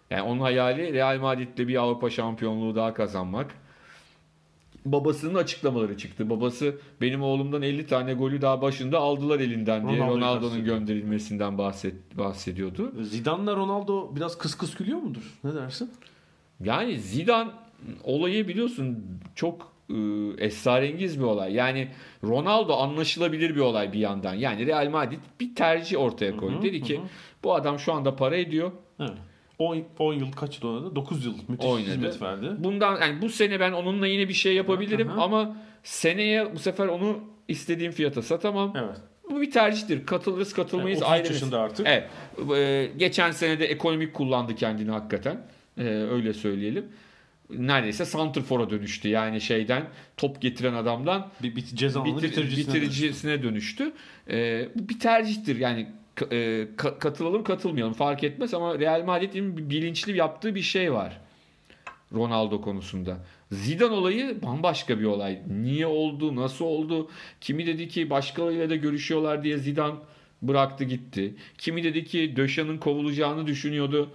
Yani 0.09 0.21
onun 0.21 0.39
hayali 0.39 0.93
Real 0.93 1.19
Madrid'le 1.19 1.67
bir 1.67 1.75
Avrupa 1.75 2.09
şampiyonluğu 2.09 2.75
daha 2.75 2.93
kazanmak. 2.93 3.55
Babasının 4.85 5.35
açıklamaları 5.35 5.97
çıktı. 5.97 6.29
Babası 6.29 6.75
benim 7.01 7.21
oğlumdan 7.23 7.61
50 7.61 7.87
tane 7.87 8.13
golü 8.13 8.41
daha 8.41 8.61
başında 8.61 8.99
aldılar 8.99 9.39
elinden 9.39 9.87
diye 9.87 9.97
Ronaldo'yu 9.99 10.17
Ronaldo'nun 10.21 10.49
kastediyor. 10.49 10.77
gönderilmesinden 10.77 11.57
bahset, 11.57 12.17
bahsediyordu. 12.17 12.91
Zidane'la 13.03 13.55
Ronaldo 13.55 14.15
biraz 14.15 14.37
kıs 14.37 14.55
kıs 14.55 14.75
gülüyor 14.75 14.97
mudur? 14.99 15.39
Ne 15.43 15.53
dersin? 15.55 15.91
Yani 16.63 16.99
Zidane 16.99 17.49
olayı 18.03 18.47
biliyorsun 18.47 19.05
çok 19.35 19.71
e, 19.89 19.93
esrarengiz 20.37 21.19
bir 21.19 21.23
olay. 21.23 21.53
Yani 21.53 21.87
Ronaldo 22.23 22.73
anlaşılabilir 22.77 23.55
bir 23.55 23.59
olay 23.59 23.93
bir 23.93 23.99
yandan. 23.99 24.33
Yani 24.33 24.65
Real 24.67 24.89
Madrid 24.89 25.19
bir 25.39 25.55
tercih 25.55 25.99
ortaya 25.99 26.37
koydu. 26.37 26.53
Hı 26.55 26.57
hı, 26.59 26.61
Dedi 26.61 26.81
ki 26.81 26.97
hı. 26.97 27.01
bu 27.43 27.55
adam 27.55 27.79
şu 27.79 27.93
anda 27.93 28.15
para 28.15 28.35
ediyor. 28.37 28.71
Evet. 28.99 29.11
10, 29.61 29.83
10 29.99 30.13
yıl 30.13 30.31
kaç 30.31 30.61
yıl 30.61 30.69
oynadı? 30.69 30.95
9 30.95 31.25
yıl 31.25 31.33
müthiş 31.47 31.65
Oynadı. 31.69 31.89
hizmet 31.89 32.21
verdi. 32.21 32.45
Bundan 32.57 33.01
yani 33.01 33.21
bu 33.21 33.29
sene 33.29 33.59
ben 33.59 33.71
onunla 33.71 34.07
yine 34.07 34.29
bir 34.29 34.33
şey 34.33 34.55
yapabilirim 34.55 35.09
hı. 35.09 35.21
ama 35.21 35.57
seneye 35.83 36.55
bu 36.55 36.59
sefer 36.59 36.87
onu 36.87 37.19
istediğim 37.47 37.91
fiyata 37.91 38.21
satamam. 38.21 38.73
Evet. 38.77 38.97
Bu 39.31 39.41
bir 39.41 39.51
tercihtir. 39.51 40.05
Katılırız 40.05 40.53
katılmayız 40.53 41.01
Yani 41.01 41.07
33 41.09 41.19
ayrı 41.25 41.33
yaşında 41.33 41.59
artık. 41.59 41.87
Evet. 41.87 42.09
Ee, 42.55 42.91
geçen 42.97 43.31
sene 43.31 43.59
de 43.59 43.65
ekonomik 43.65 44.13
kullandı 44.13 44.55
kendini 44.55 44.91
hakikaten. 44.91 45.47
Ee, 45.77 45.83
öyle 45.83 46.33
söyleyelim. 46.33 46.85
Neredeyse 47.49 48.05
santrfora 48.05 48.69
dönüştü. 48.69 49.07
Yani 49.09 49.41
şeyden 49.41 49.83
top 50.17 50.41
getiren 50.41 50.73
adamdan 50.73 51.27
Bir, 51.43 51.55
bir 51.55 51.61
ceza 51.65 52.01
alanı 52.01 52.11
bitir- 52.17 52.23
bitiricisine. 52.23 52.75
bitiricisine 52.75 53.43
dönüştü. 53.43 53.91
Ee, 54.29 54.69
bu 54.75 54.89
bir 54.89 54.99
tercihtir. 54.99 55.55
Yani 55.59 55.87
e, 56.31 56.67
ka- 56.77 56.99
katılalım 56.99 57.43
katılmayalım 57.43 57.93
fark 57.93 58.23
etmez 58.23 58.53
ama 58.53 58.79
Real 58.79 59.03
Madrid'in 59.05 59.69
bilinçli 59.69 60.17
yaptığı 60.17 60.55
bir 60.55 60.61
şey 60.61 60.93
var. 60.93 61.21
Ronaldo 62.13 62.61
konusunda. 62.61 63.17
Zidane 63.51 63.93
olayı 63.93 64.41
bambaşka 64.43 64.99
bir 64.99 65.05
olay. 65.05 65.39
Niye 65.61 65.87
oldu, 65.87 66.35
nasıl 66.35 66.65
oldu? 66.65 67.09
Kimi 67.41 67.65
dedi 67.67 67.87
ki 67.87 68.09
başkalarıyla 68.09 68.69
da 68.69 68.75
görüşüyorlar 68.75 69.43
diye 69.43 69.57
Zidane 69.57 69.95
bıraktı 70.41 70.83
gitti. 70.83 71.35
Kimi 71.57 71.83
dedi 71.83 72.05
ki 72.05 72.33
Döşan'ın 72.35 72.77
kovulacağını 72.77 73.47
düşünüyordu. 73.47 74.09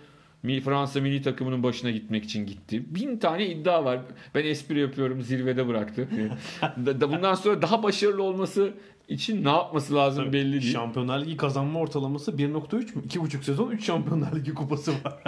Fransa 0.65 1.01
milli 1.01 1.23
takımının 1.23 1.63
başına 1.63 1.91
gitmek 1.91 2.25
için 2.25 2.47
gitti. 2.47 2.95
Bin 2.95 3.19
tane 3.19 3.47
iddia 3.47 3.85
var. 3.85 4.01
Ben 4.35 4.45
espri 4.45 4.81
yapıyorum 4.81 5.23
zirvede 5.23 5.69
bıraktı. 5.69 6.09
Da- 6.87 7.01
da 7.01 7.13
Bundan 7.13 7.35
sonra 7.35 7.63
daha 7.63 7.83
başarılı 7.83 8.23
olması 8.23 8.75
için 9.09 9.45
ne 9.45 9.49
yapması 9.49 9.95
lazım 9.95 10.25
Tabii, 10.25 10.33
belli 10.33 10.53
değil 10.63 10.73
Şampiyonlar 10.73 11.21
Ligi 11.21 11.37
kazanma 11.37 11.79
ortalaması 11.79 12.33
1.3 12.33 12.75
mü? 12.97 13.03
2.5 13.09 13.43
sezon 13.43 13.71
3 13.71 13.85
Şampiyonlar 13.85 14.35
Ligi 14.37 14.55
kupası 14.55 14.93
var. 14.93 15.19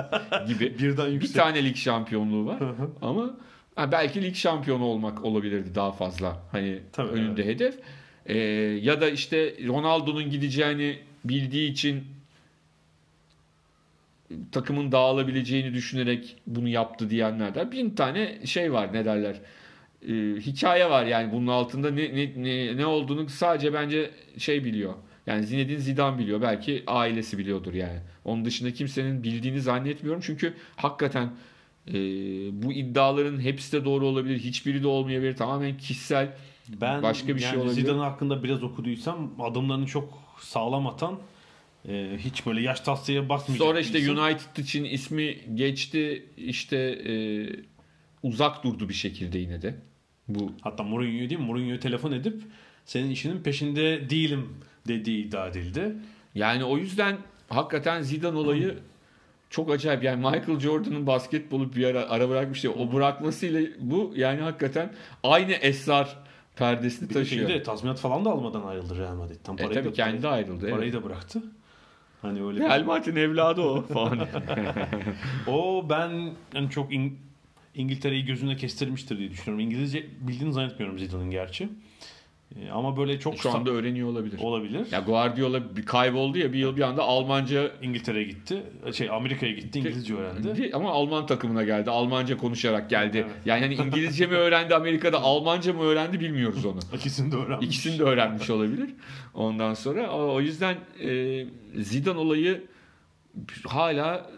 gibi. 0.46 0.78
Birden 0.78 1.06
Bir 1.06 1.12
yüksek. 1.12 1.34
tane 1.36 1.64
lig 1.64 1.76
şampiyonluğu 1.76 2.46
var. 2.46 2.58
Ama 3.02 3.30
ha, 3.74 3.92
belki 3.92 4.22
lig 4.22 4.34
şampiyonu 4.34 4.84
olmak 4.84 5.24
olabilirdi 5.24 5.74
daha 5.74 5.92
fazla. 5.92 6.38
Hani 6.52 6.78
Tabii, 6.92 7.08
önünde 7.08 7.44
hedef. 7.46 7.74
Ee, 8.26 8.38
ya 8.82 9.00
da 9.00 9.10
işte 9.10 9.54
Ronaldo'nun 9.66 10.30
gideceğini 10.30 10.98
bildiği 11.24 11.70
için 11.72 12.04
takımın 14.52 14.92
dağılabileceğini 14.92 15.74
düşünerek 15.74 16.36
bunu 16.46 16.68
yaptı 16.68 17.10
diyenler 17.10 17.54
de 17.54 17.72
bin 17.72 17.90
tane 17.90 18.46
şey 18.46 18.72
var 18.72 18.92
ne 18.92 19.04
derler 19.04 19.36
Ee, 20.02 20.12
hikaye 20.40 20.90
var 20.90 21.06
yani 21.06 21.32
bunun 21.32 21.46
altında 21.46 21.90
ne, 21.90 22.14
ne, 22.14 22.32
ne, 22.36 22.76
ne 22.76 22.86
olduğunu 22.86 23.28
sadece 23.28 23.72
bence 23.72 24.10
şey 24.38 24.64
biliyor. 24.64 24.94
Yani 25.26 25.46
Zinedine 25.46 25.78
Zidane 25.78 26.18
biliyor. 26.18 26.42
Belki 26.42 26.82
ailesi 26.86 27.38
biliyordur 27.38 27.74
yani. 27.74 27.98
Onun 28.24 28.44
dışında 28.44 28.72
kimsenin 28.72 29.22
bildiğini 29.22 29.60
zannetmiyorum. 29.60 30.22
Çünkü 30.24 30.54
hakikaten 30.76 31.30
E, 31.88 31.92
bu 32.62 32.72
iddiaların 32.72 33.40
hepsi 33.40 33.72
de 33.72 33.84
doğru 33.84 34.06
olabilir. 34.06 34.38
Hiçbiri 34.38 34.82
de 34.82 34.86
olmayabilir. 34.86 35.36
Tamamen 35.36 35.76
kişisel 35.78 36.28
Ben 36.68 37.02
başka 37.02 37.36
bir 37.36 37.40
yani 37.40 37.50
şey 37.50 37.58
olabilir. 37.58 37.74
Zidane 37.80 37.98
hakkında 37.98 38.42
biraz 38.44 38.62
okuduysam 38.62 39.32
adımlarını 39.40 39.86
çok 39.86 40.22
sağlam 40.40 40.86
atan 40.86 41.18
e, 41.88 42.10
hiç 42.18 42.46
böyle 42.46 42.60
yaş 42.60 42.80
tasfiye 42.80 43.28
basmayacak. 43.28 43.66
Sonra 43.66 43.80
işte. 43.80 44.10
United 44.10 44.56
için 44.56 44.84
ismi 44.84 45.36
geçti. 45.54 46.26
İşte 46.36 46.76
e, 46.76 47.12
uzak 48.22 48.64
durdu 48.64 48.88
bir 48.88 48.94
şekilde 48.94 49.38
yine 49.38 49.62
de. 49.62 49.74
Bu 50.28 50.52
Hatta 50.60 50.82
Mourinho 50.82 51.18
değil? 51.30 51.38
Mourinho'ya 51.40 51.80
telefon 51.80 52.12
edip 52.12 52.42
senin 52.84 53.10
işinin 53.10 53.42
peşinde 53.42 54.10
değilim 54.10 54.48
dediği 54.88 55.24
iddia 55.26 55.46
edildi. 55.48 55.92
yani 56.34 56.64
o 56.64 56.78
yüzden 56.78 57.16
hakikaten 57.48 58.02
Zidane 58.02 58.38
olayı 58.38 58.78
çok 59.50 59.70
acayip. 59.70 60.02
Yani 60.02 60.16
Michael 60.16 60.60
Jordan'ın 60.60 61.06
basketbolu 61.06 61.72
bir 61.74 61.84
ara, 61.84 62.08
ara 62.08 62.28
bırakmıştı. 62.28 62.72
O 62.72 62.92
bırakmasıyla 62.92 63.60
bu 63.80 64.12
yani 64.16 64.40
hakikaten 64.40 64.92
aynı 65.22 65.52
esrar 65.52 66.16
perdesini 66.56 67.10
Bir 67.10 67.14
de 67.14 67.18
taşıyor. 67.18 67.48
şeyde 67.48 67.62
tazminat 67.62 67.98
falan 67.98 68.24
da 68.24 68.30
almadan 68.30 68.62
ayrıldı 68.62 68.98
Real 68.98 69.14
Madrid'den. 69.14 69.52
E 69.52 69.56
Parayı 69.56 69.74
tabii 69.74 69.88
da, 69.88 69.92
kendi 69.92 70.28
ayrıldı. 70.28 70.64
evet. 70.64 70.74
Parayı 70.74 70.92
da 70.92 71.04
bıraktı. 71.04 71.42
Hani 72.22 72.42
öyle 72.44 72.60
Real 72.60 72.84
Madrid'in 72.84 73.16
evladı 73.16 73.60
o 73.60 73.82
falan. 73.82 74.18
O 75.46 75.86
ben 75.90 76.30
yani 76.54 76.70
çok 76.70 76.92
İng- 76.92 77.12
İngiltere'yi 77.78 78.24
gözünde 78.24 78.56
kestirmiştir 78.56 79.18
diye 79.18 79.30
düşünüyorum. 79.30 79.64
İngilizce 79.66 80.06
bildiğini 80.20 80.52
zannetmiyorum 80.52 80.98
Zidane'ın 80.98 81.30
gerçi. 81.30 81.68
Ee, 82.56 82.70
ama 82.70 82.96
böyle 82.96 83.20
çok 83.20 83.38
Şu 83.38 83.50
anda 83.50 83.70
öğreniyor 83.70 84.08
olabilir. 84.08 84.38
olabilir. 84.42 84.86
Ya 84.92 85.00
Guardiola 85.00 85.76
bir 85.76 85.86
kayboldu 85.86 86.38
ya 86.38 86.52
bir 86.52 86.58
yıl 86.58 86.76
bir 86.76 86.82
anda 86.82 87.02
Almanca 87.02 87.70
İngiltere'ye 87.82 88.24
gitti. 88.24 88.62
Şey 88.92 89.10
Amerika'ya 89.10 89.52
gitti. 89.52 89.78
İngilizce 89.78 90.14
öğrendi. 90.14 90.70
ama 90.74 90.90
Alman 90.90 91.26
takımına 91.26 91.64
geldi. 91.64 91.90
Almanca 91.90 92.36
konuşarak 92.36 92.90
geldi. 92.90 93.24
Evet. 93.26 93.36
Yani 93.46 93.60
hani 93.60 93.74
İngilizce 93.88 94.26
mi 94.26 94.34
öğrendi 94.34 94.74
Amerika'da 94.74 95.22
Almanca 95.22 95.72
mı 95.72 95.82
öğrendi 95.82 96.20
bilmiyoruz 96.20 96.64
onu. 96.66 96.78
İkisini 96.94 97.32
de 97.32 97.36
öğrenmiş. 97.36 97.66
İkisini 97.66 97.98
de 97.98 98.02
öğrenmiş 98.02 98.50
olabilir. 98.50 98.90
Ondan 99.34 99.74
sonra 99.74 100.10
o 100.10 100.40
yüzden 100.40 100.76
e, 101.02 101.46
Zidane 101.76 102.18
olayı 102.18 102.64
hala 103.66 104.30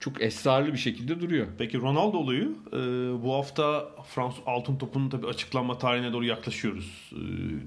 çok 0.00 0.22
esrarlı 0.22 0.72
bir 0.72 0.78
şekilde 0.78 1.20
duruyor. 1.20 1.46
Peki 1.58 1.78
Ronaldo 1.80 2.16
olayı 2.18 2.48
e, 2.72 2.76
bu 3.24 3.34
hafta 3.34 3.88
Fransız 4.14 4.40
altın 4.46 4.76
topunun 4.76 5.10
tabii 5.10 5.26
açıklanma 5.26 5.78
tarihine 5.78 6.12
doğru 6.12 6.24
yaklaşıyoruz. 6.24 7.12
E, 7.12 7.20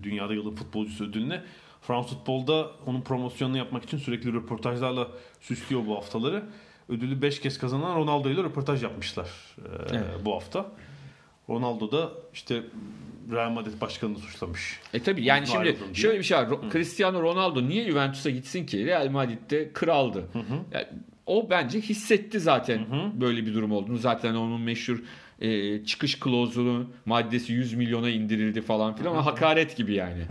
dünyada 0.03 0.33
yılın 0.33 0.55
futbolcusu 0.55 1.05
ödülüne. 1.05 1.41
Fransız 1.81 2.17
futbolda 2.17 2.71
onun 2.85 3.01
promosyonunu 3.01 3.57
yapmak 3.57 3.83
için 3.83 3.97
sürekli 3.97 4.33
röportajlarla 4.33 5.07
süslüyor 5.41 5.85
bu 5.87 5.95
haftaları. 5.95 6.43
Ödülü 6.89 7.21
5 7.21 7.41
kez 7.41 7.57
kazanan 7.57 7.95
Ronaldo 7.95 8.29
ile 8.29 8.43
röportaj 8.43 8.83
yapmışlar 8.83 9.27
e, 9.57 9.61
Evet. 9.91 10.03
bu 10.25 10.33
hafta. 10.35 10.71
Ronaldo 11.49 11.91
da 11.91 12.09
işte 12.33 12.63
Real 13.31 13.49
Madrid 13.51 13.81
başkanını 13.81 14.19
suçlamış. 14.19 14.79
E 14.93 15.03
tabi 15.03 15.23
yani 15.23 15.43
Uzun 15.43 15.53
şimdi 15.53 15.77
şöyle 15.93 16.17
bir 16.19 16.23
şey 16.23 16.37
var. 16.37 16.45
Ro- 16.47 16.71
Cristiano 16.71 17.21
Ronaldo 17.21 17.67
niye 17.67 17.91
Juventus'a 17.91 18.29
gitsin 18.29 18.65
ki? 18.65 18.85
Real 18.85 19.09
Madrid'de 19.09 19.73
kraldı. 19.73 20.23
Yani 20.71 20.85
o 21.29 21.49
bence 21.49 21.81
hissetti 21.81 22.39
zaten 22.39 22.85
böyle 23.21 23.45
bir 23.45 23.53
durum 23.53 23.71
olduğunu. 23.71 23.97
Zaten 23.97 24.35
onun 24.35 24.61
meşhur 24.61 25.03
e, 25.41 25.83
çıkış 25.85 26.19
klozunu 26.19 26.89
maddesi 27.05 27.53
100 27.53 27.73
milyona 27.73 28.09
indirildi 28.09 28.61
falan 28.61 28.95
filan 28.95 29.11
ama 29.11 29.25
hakaret 29.25 29.77
gibi 29.77 29.93
yani. 29.93 30.21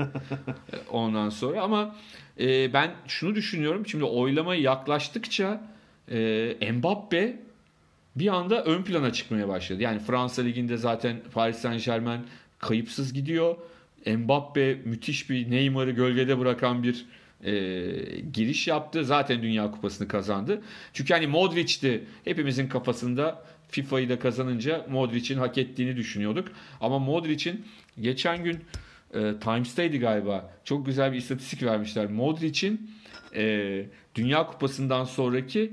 Ondan 0.91 1.29
sonra 1.29 1.63
ama 1.63 1.97
e, 2.41 2.73
ben 2.73 2.91
şunu 3.07 3.35
düşünüyorum. 3.35 3.87
Şimdi 3.87 4.05
oylama 4.05 4.55
yaklaştıkça 4.55 5.63
e, 6.11 6.73
Mbappe 6.73 7.37
bir 8.17 8.29
anda 8.29 8.65
ön 8.65 8.83
plana 8.83 9.13
çıkmaya 9.13 9.49
başladı. 9.49 9.83
Yani 9.83 9.99
Fransa 9.99 10.43
Ligi'nde 10.43 10.77
zaten 10.77 11.17
Paris 11.35 11.57
Saint 11.57 11.85
Germain 11.85 12.21
kayıpsız 12.59 13.13
gidiyor. 13.13 13.57
Mbappe 14.07 14.75
müthiş 14.85 15.31
bir 15.31 15.51
Neymar'ı 15.51 15.91
gölgede 15.91 16.39
bırakan 16.39 16.83
bir 16.83 17.07
e, 17.45 17.53
giriş 18.33 18.69
yaptı. 18.69 19.05
Zaten 19.05 19.43
Dünya 19.43 19.71
Kupası'nı 19.71 20.09
kazandı. 20.09 20.63
Çünkü 20.93 21.15
hani 21.15 21.27
Modric'ti 21.27 22.05
hepimizin 22.25 22.69
kafasında 22.69 23.45
FIFA'yı 23.69 24.09
da 24.09 24.19
kazanınca 24.19 24.87
Modric'in 24.91 25.39
hak 25.39 25.59
ettiğini 25.59 25.97
düşünüyorduk. 25.97 26.49
Ama 26.81 26.99
Modric'in 26.99 27.65
geçen 28.01 28.45
gün 28.45 28.59
e, 29.15 29.35
Times'taydı 29.41 29.97
galiba. 29.97 30.51
Çok 30.65 30.87
güzel 30.87 31.13
bir 31.13 31.19
istatistik 31.19 31.63
vermişler. 31.63 32.11
Modric'in 32.11 32.91
e, 33.35 33.85
Dünya 34.15 34.47
Kupası'ndan 34.47 35.05
sonraki 35.05 35.73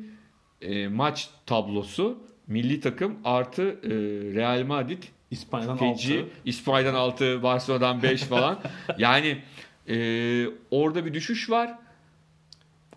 e, 0.62 0.88
maç 0.88 1.30
tablosu 1.46 2.20
milli 2.48 2.80
takım 2.80 3.18
artı 3.24 3.62
e, 3.64 3.90
Real 4.36 4.64
Madrid 4.66 5.04
İspanya'dan 5.32 5.78
Feci, 5.78 6.20
6. 6.20 6.30
İspanya'dan 6.46 6.94
6, 6.94 7.44
Barcelona'dan 7.44 8.04
5 8.04 8.22
falan. 8.22 8.60
yani 8.98 9.38
e, 9.90 10.48
orada 10.72 11.06
bir 11.06 11.14
düşüş 11.14 11.50
var. 11.50 11.80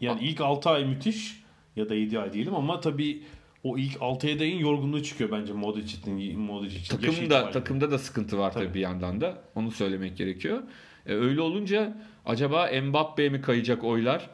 Yani 0.01 0.21
ilk 0.23 0.41
6 0.41 0.71
ay 0.71 0.85
müthiş 0.85 1.43
ya 1.77 1.89
da 1.89 1.95
7 1.95 2.19
ay 2.19 2.33
diyelim 2.33 2.55
ama 2.55 2.81
tabii 2.81 3.23
o 3.65 3.79
ilk 3.79 3.97
6-7 3.97 4.41
ayın 4.43 4.59
yorgunluğu 4.59 5.03
çıkıyor 5.03 5.31
bence 5.33 5.53
Modric 5.53 5.97
için. 5.97 6.41
Modric 6.41 6.77
için. 6.77 6.97
Takımda 6.97 7.51
takımda 7.51 7.91
da 7.91 7.99
sıkıntı 7.99 8.39
var 8.39 8.53
tabii, 8.53 8.65
Tabii. 8.65 8.75
bir 8.75 8.81
yandan 8.81 9.21
da. 9.21 9.43
Onu 9.55 9.71
söylemek 9.71 10.17
gerekiyor. 10.17 10.63
E, 11.07 11.15
öyle 11.15 11.41
olunca 11.41 12.03
acaba 12.27 12.71
Mbappe'ye 12.83 13.29
mi 13.29 13.41
kayacak 13.41 13.85
oylar? 13.85 14.31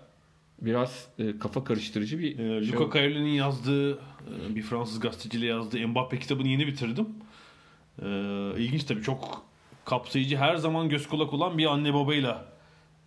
Biraz 0.60 1.08
e, 1.18 1.38
kafa 1.38 1.64
karıştırıcı 1.64 2.18
bir 2.18 2.32
Ee, 2.32 2.36
şey 2.36 2.60
Luca 2.60 2.78
oldu. 2.78 2.90
Cairoli'nin 2.94 3.32
yazdığı 3.32 3.92
e, 3.92 3.98
bir 4.54 4.62
Fransız 4.62 5.00
gazeteciyle 5.00 5.46
yazdığı 5.46 5.88
Mbappe 5.88 6.18
kitabını 6.18 6.48
yeni 6.48 6.66
bitirdim. 6.66 7.08
Ee, 8.02 8.06
ilginç 8.58 8.84
tabii 8.84 9.02
çok 9.02 9.46
kapsayıcı 9.84 10.36
her 10.36 10.56
zaman 10.56 10.88
göz 10.88 11.08
kulak 11.08 11.32
olan 11.32 11.58
bir 11.58 11.66
anne 11.66 11.94
babayla 11.94 12.44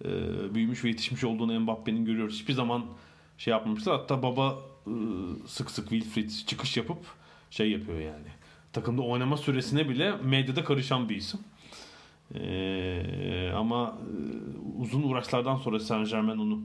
e, 0.05 0.09
büyümüş 0.55 0.83
ve 0.83 0.87
yetişmiş 0.87 1.23
olduğunu 1.23 1.59
Mbappe'nin 1.59 2.05
görüyoruz. 2.05 2.33
Hiçbir 2.33 2.53
zaman 2.53 2.85
şey 3.37 3.51
yapmamışlar. 3.51 3.99
Hatta 3.99 4.23
baba 4.23 4.55
e, 4.87 4.93
sık 5.47 5.71
sık 5.71 5.89
Wilfried 5.89 6.29
çıkış 6.47 6.77
yapıp 6.77 6.99
şey 7.51 7.71
yapıyor 7.71 7.99
yani. 7.99 8.27
Takımda 8.73 9.01
oynama 9.01 9.37
süresine 9.37 9.89
bile 9.89 10.11
medyada 10.23 10.63
karışan 10.63 11.09
bir 11.09 11.15
isim. 11.15 11.39
Ee, 12.35 13.51
ama 13.55 13.97
e, 13.97 14.81
uzun 14.81 15.03
uğraşlardan 15.03 15.57
sonra 15.57 15.79
Saint 15.79 16.09
Germain 16.09 16.37
onu 16.37 16.59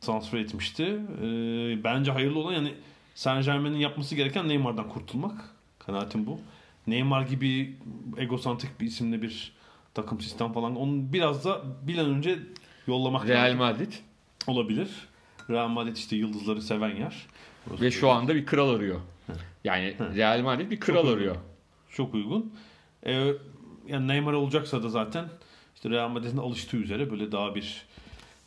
transfer 0.00 0.38
etmişti. 0.38 0.82
Ee, 1.22 1.84
bence 1.84 2.12
hayırlı 2.12 2.38
olan 2.38 2.52
yani 2.52 2.74
Saint 3.14 3.44
Germain'in 3.44 3.78
yapması 3.78 4.14
gereken 4.14 4.48
Neymar'dan 4.48 4.88
kurtulmak. 4.88 5.50
Kanaatim 5.78 6.26
bu. 6.26 6.40
Neymar 6.86 7.22
gibi 7.22 7.76
egosantrik 8.18 8.80
bir 8.80 8.86
isimle 8.86 9.22
bir 9.22 9.52
takım 9.94 10.20
sistem 10.20 10.52
falan 10.52 10.76
onu 10.76 11.12
biraz 11.12 11.44
da 11.44 11.62
bir 11.82 11.98
an 11.98 12.06
önce 12.06 12.38
yollamak 12.86 13.28
Real 13.28 13.44
lazım. 13.44 13.58
Madrid 13.58 13.92
olabilir. 14.46 14.90
Real 15.50 15.68
Madrid 15.68 15.96
işte 15.96 16.16
yıldızları 16.16 16.62
seven 16.62 16.96
yer. 16.96 17.26
Burası 17.66 17.82
ve 17.84 17.90
şu 17.90 18.10
anda 18.10 18.34
bir 18.34 18.46
kral 18.46 18.70
arıyor. 18.74 19.00
Yani 19.64 19.96
Real 20.16 20.40
Madrid 20.40 20.70
bir 20.70 20.80
kral 20.80 21.02
Çok 21.02 21.16
arıyor. 21.16 21.36
çok 21.90 22.14
uygun. 22.14 22.52
Ee, 23.06 23.32
yani 23.88 24.08
Neymar 24.08 24.32
olacaksa 24.32 24.82
da 24.82 24.88
zaten 24.88 25.28
işte 25.74 25.90
Real 25.90 26.08
Madrid'in 26.08 26.36
alıştığı 26.36 26.76
üzere 26.76 27.10
böyle 27.10 27.32
daha 27.32 27.54
bir 27.54 27.86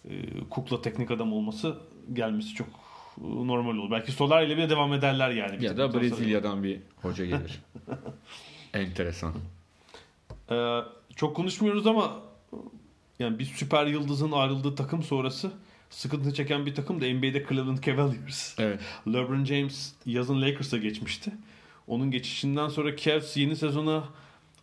e, 0.09 0.11
kukla 0.49 0.81
teknik 0.81 1.11
adam 1.11 1.33
olması 1.33 1.77
gelmesi 2.13 2.53
çok 2.53 2.67
normal 3.21 3.77
olur. 3.77 3.91
Belki 3.91 4.11
Solari 4.11 4.45
ile 4.45 4.57
bile 4.57 4.69
devam 4.69 4.93
ederler 4.93 5.29
yani. 5.29 5.65
Ya 5.65 5.77
da 5.77 5.93
Brezilya'dan 5.93 6.63
bir 6.63 6.79
hoca 7.01 7.25
gelir. 7.25 7.59
Enteresan. 8.73 9.33
Ee, 10.51 10.79
çok 11.15 11.35
konuşmuyoruz 11.35 11.87
ama 11.87 12.19
yani 13.19 13.39
bir 13.39 13.45
süper 13.45 13.85
yıldızın 13.85 14.31
ayrıldığı 14.31 14.75
takım 14.75 15.03
sonrası 15.03 15.51
sıkıntı 15.89 16.33
çeken 16.33 16.65
bir 16.65 16.75
takım 16.75 17.01
da 17.01 17.05
NBA'de 17.05 17.45
Cleveland 17.49 17.83
Cavaliers. 17.83 18.59
Evet. 18.59 18.79
LeBron 19.07 19.45
James 19.45 19.93
yazın 20.05 20.41
Lakers'a 20.41 20.77
geçmişti. 20.77 21.31
Onun 21.87 22.11
geçişinden 22.11 22.67
sonra 22.67 22.97
Cavs 22.97 23.37
yeni 23.37 23.55
sezona 23.55 24.03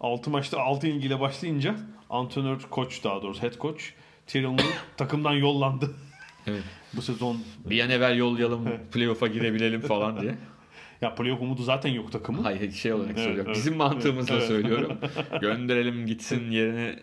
6 0.00 0.30
maçta 0.30 0.60
6 0.60 0.86
ilgiyle 0.86 1.20
başlayınca 1.20 1.76
antrenör 2.10 2.60
koç 2.70 3.04
daha 3.04 3.22
doğrusu 3.22 3.42
head 3.42 3.58
coach 3.60 3.82
Tyronn 4.26 4.58
Lue 4.58 4.64
takımdan 4.96 5.32
yollandı. 5.32 5.94
Evet. 6.46 6.62
Bu 6.94 7.02
sezon 7.02 7.38
Bir 7.70 7.80
an 7.80 7.90
evvel 7.90 8.16
yollayalım 8.16 8.68
playoff'a 8.92 9.26
girebilelim 9.26 9.80
falan 9.80 10.20
diye. 10.20 10.34
ya 11.00 11.14
playoff 11.14 11.42
umudu 11.42 11.62
zaten 11.62 11.90
yok 11.90 12.12
takımın. 12.12 12.42
Hayır 12.42 12.72
şey 12.72 12.92
olarak 12.92 13.10
Evet, 13.10 13.24
söylüyorum. 13.24 13.46
evet. 13.46 13.56
Bizim 13.56 13.76
mantığımızla 13.76 14.34
Evet. 14.34 14.46
söylüyorum. 14.46 14.98
Gönderelim 15.40 16.06
gitsin 16.06 16.50
yerine 16.50 16.96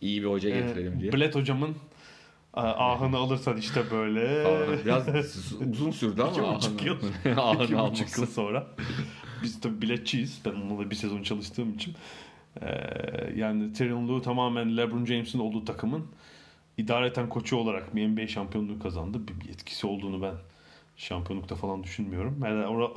iyi 0.00 0.22
bir 0.22 0.28
hoca 0.28 0.50
getirelim 0.50 1.00
diye. 1.00 1.12
Bled 1.12 1.34
hocamın 1.34 1.76
ahını 2.54 3.16
alırsan 3.16 3.56
işte 3.56 3.82
böyle. 3.90 4.44
Biraz 4.84 5.06
uzun 5.72 5.90
sürdü 5.90 6.22
ama 6.22 6.32
İki 6.32 6.42
buçuk 6.56 6.86
yıl. 6.86 6.96
ahını, 7.36 7.42
ahını 7.42 7.64
İki 7.64 8.02
buçuk 8.04 8.18
yıl 8.18 8.26
sonra. 8.26 8.66
Biz 9.42 9.60
tabii 9.60 9.82
biletçiyiz. 9.82 10.40
Ben 10.44 10.50
onunla 10.50 10.84
da 10.84 10.90
bir 10.90 10.96
sezon 10.96 11.22
çalıştığım 11.22 11.74
için. 11.74 11.94
Ee, 12.62 12.66
yani 13.36 13.72
Lue 14.08 14.22
tamamen 14.22 14.76
LeBron 14.76 15.04
James'in 15.04 15.38
olduğu 15.38 15.64
takımın 15.64 16.06
idareten 16.78 17.28
koçu 17.28 17.56
olarak 17.56 17.96
bir 17.96 18.08
NBA 18.08 18.26
şampiyonluğu 18.26 18.78
kazandı. 18.78 19.20
Bir 19.28 19.50
etkisi 19.50 19.86
olduğunu 19.86 20.22
ben 20.22 20.34
Şampiyonlukta 20.96 21.54
falan 21.54 21.82
düşünmüyorum. 21.82 22.42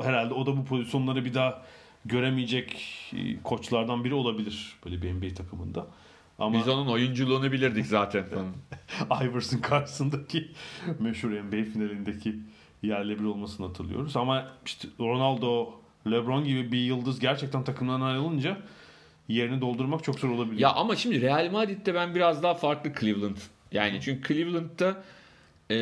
Herhalde, 0.04 0.34
o 0.34 0.46
da 0.46 0.58
bu 0.58 0.66
pozisyonları 0.66 1.26
bir 1.26 1.34
daha 1.34 1.62
göremeyecek 2.06 2.88
e, 3.14 3.44
koçlardan 3.44 4.04
biri 4.04 4.14
olabilir 4.14 4.76
böyle 4.86 5.02
bir 5.02 5.14
NBA 5.14 5.34
takımında. 5.34 5.88
Ama 6.40 6.60
Biz 6.60 6.68
onun 6.68 6.88
oyunculuğunu 6.88 7.52
bilirdik 7.52 7.86
zaten. 7.86 8.26
Iverson 9.24 9.58
karşısındaki 9.58 10.52
meşhur 11.00 11.30
NBA 11.30 11.72
finalindeki 11.74 12.36
yerle 12.84 13.20
bir 13.20 13.24
olmasını 13.24 13.68
hatırlıyoruz. 13.68 14.18
Ama 14.18 14.48
işte 14.66 14.88
Ronaldo, 15.00 15.74
LeBron 16.12 16.44
gibi 16.44 16.72
bir 16.72 16.80
yıldız 16.80 17.20
gerçekten 17.20 17.64
takımdan 17.64 18.02
ayrılınca 18.02 18.58
yerini 19.28 19.62
doldurmak 19.62 20.04
çok 20.04 20.20
zor 20.20 20.30
olabilir. 20.30 20.60
Ya 20.60 20.74
ama 20.74 20.96
şimdi 20.96 21.22
Real 21.22 21.52
Madrid'de 21.52 21.94
ben 21.94 22.16
biraz 22.16 22.44
daha 22.44 22.54
farklı 22.54 22.94
Cleveland. 23.00 23.38
Yani 23.72 24.00
çünkü 24.02 24.34
Cleveland'da 24.34 25.04
e, 25.70 25.76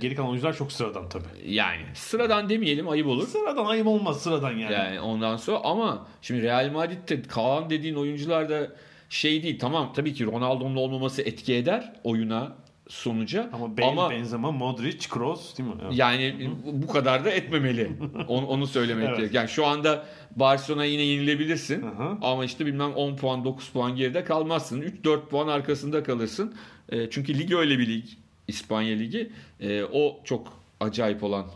geri 0.00 0.14
kalan 0.14 0.28
oyuncular 0.28 0.56
çok 0.56 0.72
sıradan 0.72 1.08
tabii. 1.08 1.24
Yani 1.46 1.82
sıradan 1.94 2.48
demeyelim 2.48 2.88
ayıp 2.88 3.06
olur. 3.06 3.26
Sıradan 3.26 3.64
ayıp 3.64 3.86
olmaz 3.86 4.22
sıradan 4.22 4.52
yani. 4.52 4.72
Yani 4.72 5.00
ondan 5.00 5.36
sonra 5.36 5.58
ama 5.64 6.06
şimdi 6.22 6.42
Real 6.42 6.70
Madrid'de 6.72 7.22
kalan 7.22 7.70
dediğin 7.70 7.94
oyuncular 7.94 8.48
da 8.48 8.72
şey 9.08 9.42
değil. 9.42 9.58
Tamam 9.58 9.92
tabii 9.96 10.14
ki 10.14 10.26
Ronaldo'nun 10.26 10.76
olmaması 10.76 11.22
etki 11.22 11.54
eder 11.54 11.92
oyuna 12.04 12.52
sonuca. 12.88 13.50
Ama 13.52 13.76
Bale, 13.76 13.86
ama, 13.86 14.10
Benzema, 14.10 14.50
Modric, 14.50 15.08
Kroos 15.08 15.58
değil 15.58 15.68
mi? 15.68 15.74
Evet. 15.84 15.92
Yani 15.96 16.50
bu 16.72 16.86
kadar 16.86 17.24
da 17.24 17.30
etmemeli. 17.30 17.90
onu, 18.28 18.46
onu 18.46 18.66
söylemek 18.66 19.08
evet. 19.18 19.34
Yani 19.34 19.48
şu 19.48 19.66
anda 19.66 20.04
Barcelona 20.36 20.84
yine 20.84 21.02
yenilebilirsin. 21.02 21.82
Hı-hı. 21.82 22.18
Ama 22.22 22.44
işte 22.44 22.66
bilmem 22.66 22.92
10 22.94 23.16
puan 23.16 23.44
9 23.44 23.68
puan 23.68 23.96
geride 23.96 24.24
kalmazsın. 24.24 24.82
3-4 24.82 25.26
puan 25.26 25.48
arkasında 25.48 26.02
kalırsın. 26.02 26.54
E, 26.88 27.10
çünkü 27.10 27.38
lig 27.38 27.52
öyle 27.52 27.78
bir 27.78 27.86
lig. 27.86 28.04
İspanya 28.48 28.96
Ligi. 28.96 29.30
E, 29.60 29.84
o 29.84 30.20
çok 30.24 30.52
acayip 30.80 31.22
olan 31.22 31.46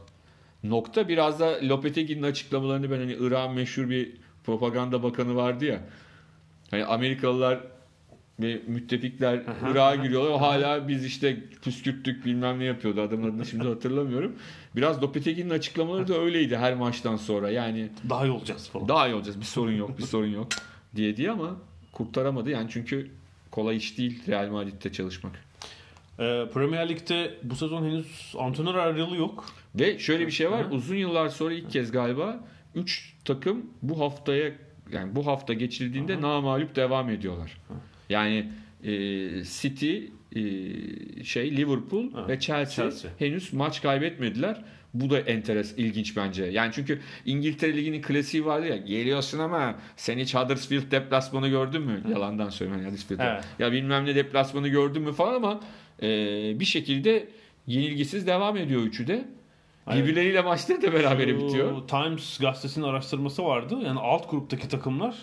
nokta. 0.64 1.08
Biraz 1.08 1.40
da 1.40 1.58
Lopetegui'nin 1.62 2.22
açıklamalarını 2.22 2.90
ben 2.90 2.98
hani 2.98 3.16
Irak'ın 3.20 3.54
meşhur 3.54 3.90
bir 3.90 4.12
propaganda 4.44 5.02
bakanı 5.02 5.36
vardı 5.36 5.64
ya. 5.64 5.80
Hani 6.70 6.84
Amerikalılar 6.84 7.60
ve 8.40 8.62
müttefikler 8.66 9.42
Irak'a 9.70 9.94
giriyorlar. 9.94 10.30
O 10.30 10.40
hala 10.40 10.88
biz 10.88 11.04
işte 11.04 11.36
püskürttük 11.62 12.24
bilmem 12.24 12.58
ne 12.58 12.64
yapıyordu. 12.64 13.00
Adamın 13.00 13.30
adını 13.30 13.46
şimdi 13.46 13.64
hatırlamıyorum. 13.64 14.36
Biraz 14.76 15.02
Lopetegui'nin 15.02 15.50
açıklamaları 15.50 16.08
da 16.08 16.18
öyleydi 16.18 16.56
her 16.56 16.74
maçtan 16.74 17.16
sonra. 17.16 17.50
Yani 17.50 17.88
daha 18.08 18.26
iyi 18.26 18.30
olacağız 18.30 18.68
falan. 18.68 18.88
Daha 18.88 19.08
iyi 19.08 19.14
olacağız. 19.14 19.40
Bir 19.40 19.44
sorun 19.44 19.72
yok, 19.72 19.98
bir 19.98 20.02
sorun 20.02 20.26
yok 20.26 20.48
diye 20.96 21.16
diye 21.16 21.30
ama 21.30 21.56
kurtaramadı. 21.92 22.50
Yani 22.50 22.66
çünkü 22.70 23.10
kolay 23.50 23.76
iş 23.76 23.98
değil 23.98 24.22
Real 24.28 24.48
Madrid'de 24.48 24.92
çalışmak. 24.92 25.32
Ee, 26.18 26.44
Premier 26.54 26.88
Lig'de 26.88 27.34
bu 27.42 27.56
sezon 27.56 27.84
henüz 27.84 28.34
antrenör 28.38 28.74
ayrılığı 28.74 29.16
yok. 29.16 29.46
Ve 29.74 29.98
şöyle 29.98 30.26
bir 30.26 30.32
şey 30.32 30.50
var. 30.50 30.66
Hı. 30.66 30.74
Uzun 30.74 30.96
yıllar 30.96 31.28
sonra 31.28 31.54
ilk 31.54 31.70
kez 31.70 31.92
galiba 31.92 32.40
3 32.74 33.14
takım 33.24 33.66
bu 33.82 34.00
haftaya 34.00 34.52
yani 34.92 35.16
bu 35.16 35.26
hafta 35.26 35.52
geçildiğinde 35.52 36.16
Hı. 36.16 36.20
namalup 36.20 36.76
devam 36.76 37.10
ediyorlar. 37.10 37.58
Hı. 37.68 37.74
Yani 38.08 38.52
e, 38.84 38.92
City, 39.44 39.98
e, 40.32 40.42
şey 41.24 41.56
Liverpool 41.56 42.12
Hı. 42.12 42.28
ve 42.28 42.40
Chelsea, 42.40 42.90
Chelsea 42.90 43.10
henüz 43.18 43.52
maç 43.52 43.82
kaybetmediler. 43.82 44.64
Bu 44.94 45.10
da 45.10 45.20
enteres, 45.20 45.74
ilginç 45.76 46.16
bence. 46.16 46.44
Yani 46.44 46.70
çünkü 46.74 47.00
İngiltere 47.24 47.76
Ligi'nin 47.76 48.02
klasiği 48.02 48.44
vardı 48.44 48.66
ya. 48.66 48.76
Geliyorsun 48.76 49.38
ama 49.38 49.74
sen 49.96 50.18
hiç 50.18 50.34
Huddersfield 50.34 50.90
deplasmanı 50.90 51.48
gördün 51.48 51.82
mü? 51.82 52.02
Yalandan 52.12 52.48
söylüyorum 52.48 52.86
Huddersfield'ı. 52.86 53.22
Evet. 53.22 53.44
Ya 53.58 53.72
bilmem 53.72 54.06
ne 54.06 54.14
deplasmanı 54.14 54.68
gördün 54.68 55.02
mü 55.02 55.12
falan 55.12 55.34
ama 55.34 55.60
e, 56.02 56.06
bir 56.60 56.64
şekilde 56.64 57.28
yenilgisiz 57.66 58.26
devam 58.26 58.56
ediyor 58.56 58.82
üçü 58.82 59.06
de. 59.06 59.24
Birbirleriyle 59.90 60.42
maçları 60.42 60.82
da 60.82 60.92
beraber 60.92 61.38
bitiyor. 61.38 61.88
Times 61.88 62.38
gazetesinin 62.38 62.84
araştırması 62.84 63.44
vardı. 63.44 63.78
Yani 63.84 64.00
alt 64.00 64.30
gruptaki 64.30 64.68
takımlar 64.68 65.14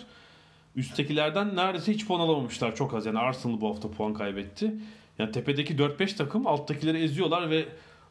üsttekilerden 0.76 1.56
neredeyse 1.56 1.92
hiç 1.92 2.06
puan 2.06 2.20
alamamışlar. 2.20 2.74
Çok 2.74 2.94
az. 2.94 3.06
Yani 3.06 3.18
Arsenal 3.18 3.60
bu 3.60 3.68
hafta 3.68 3.90
puan 3.90 4.14
kaybetti. 4.14 4.74
Yani 5.18 5.32
tepedeki 5.32 5.76
4-5 5.76 6.16
takım 6.16 6.46
alttakileri 6.46 7.02
eziyorlar 7.02 7.50
ve 7.50 7.64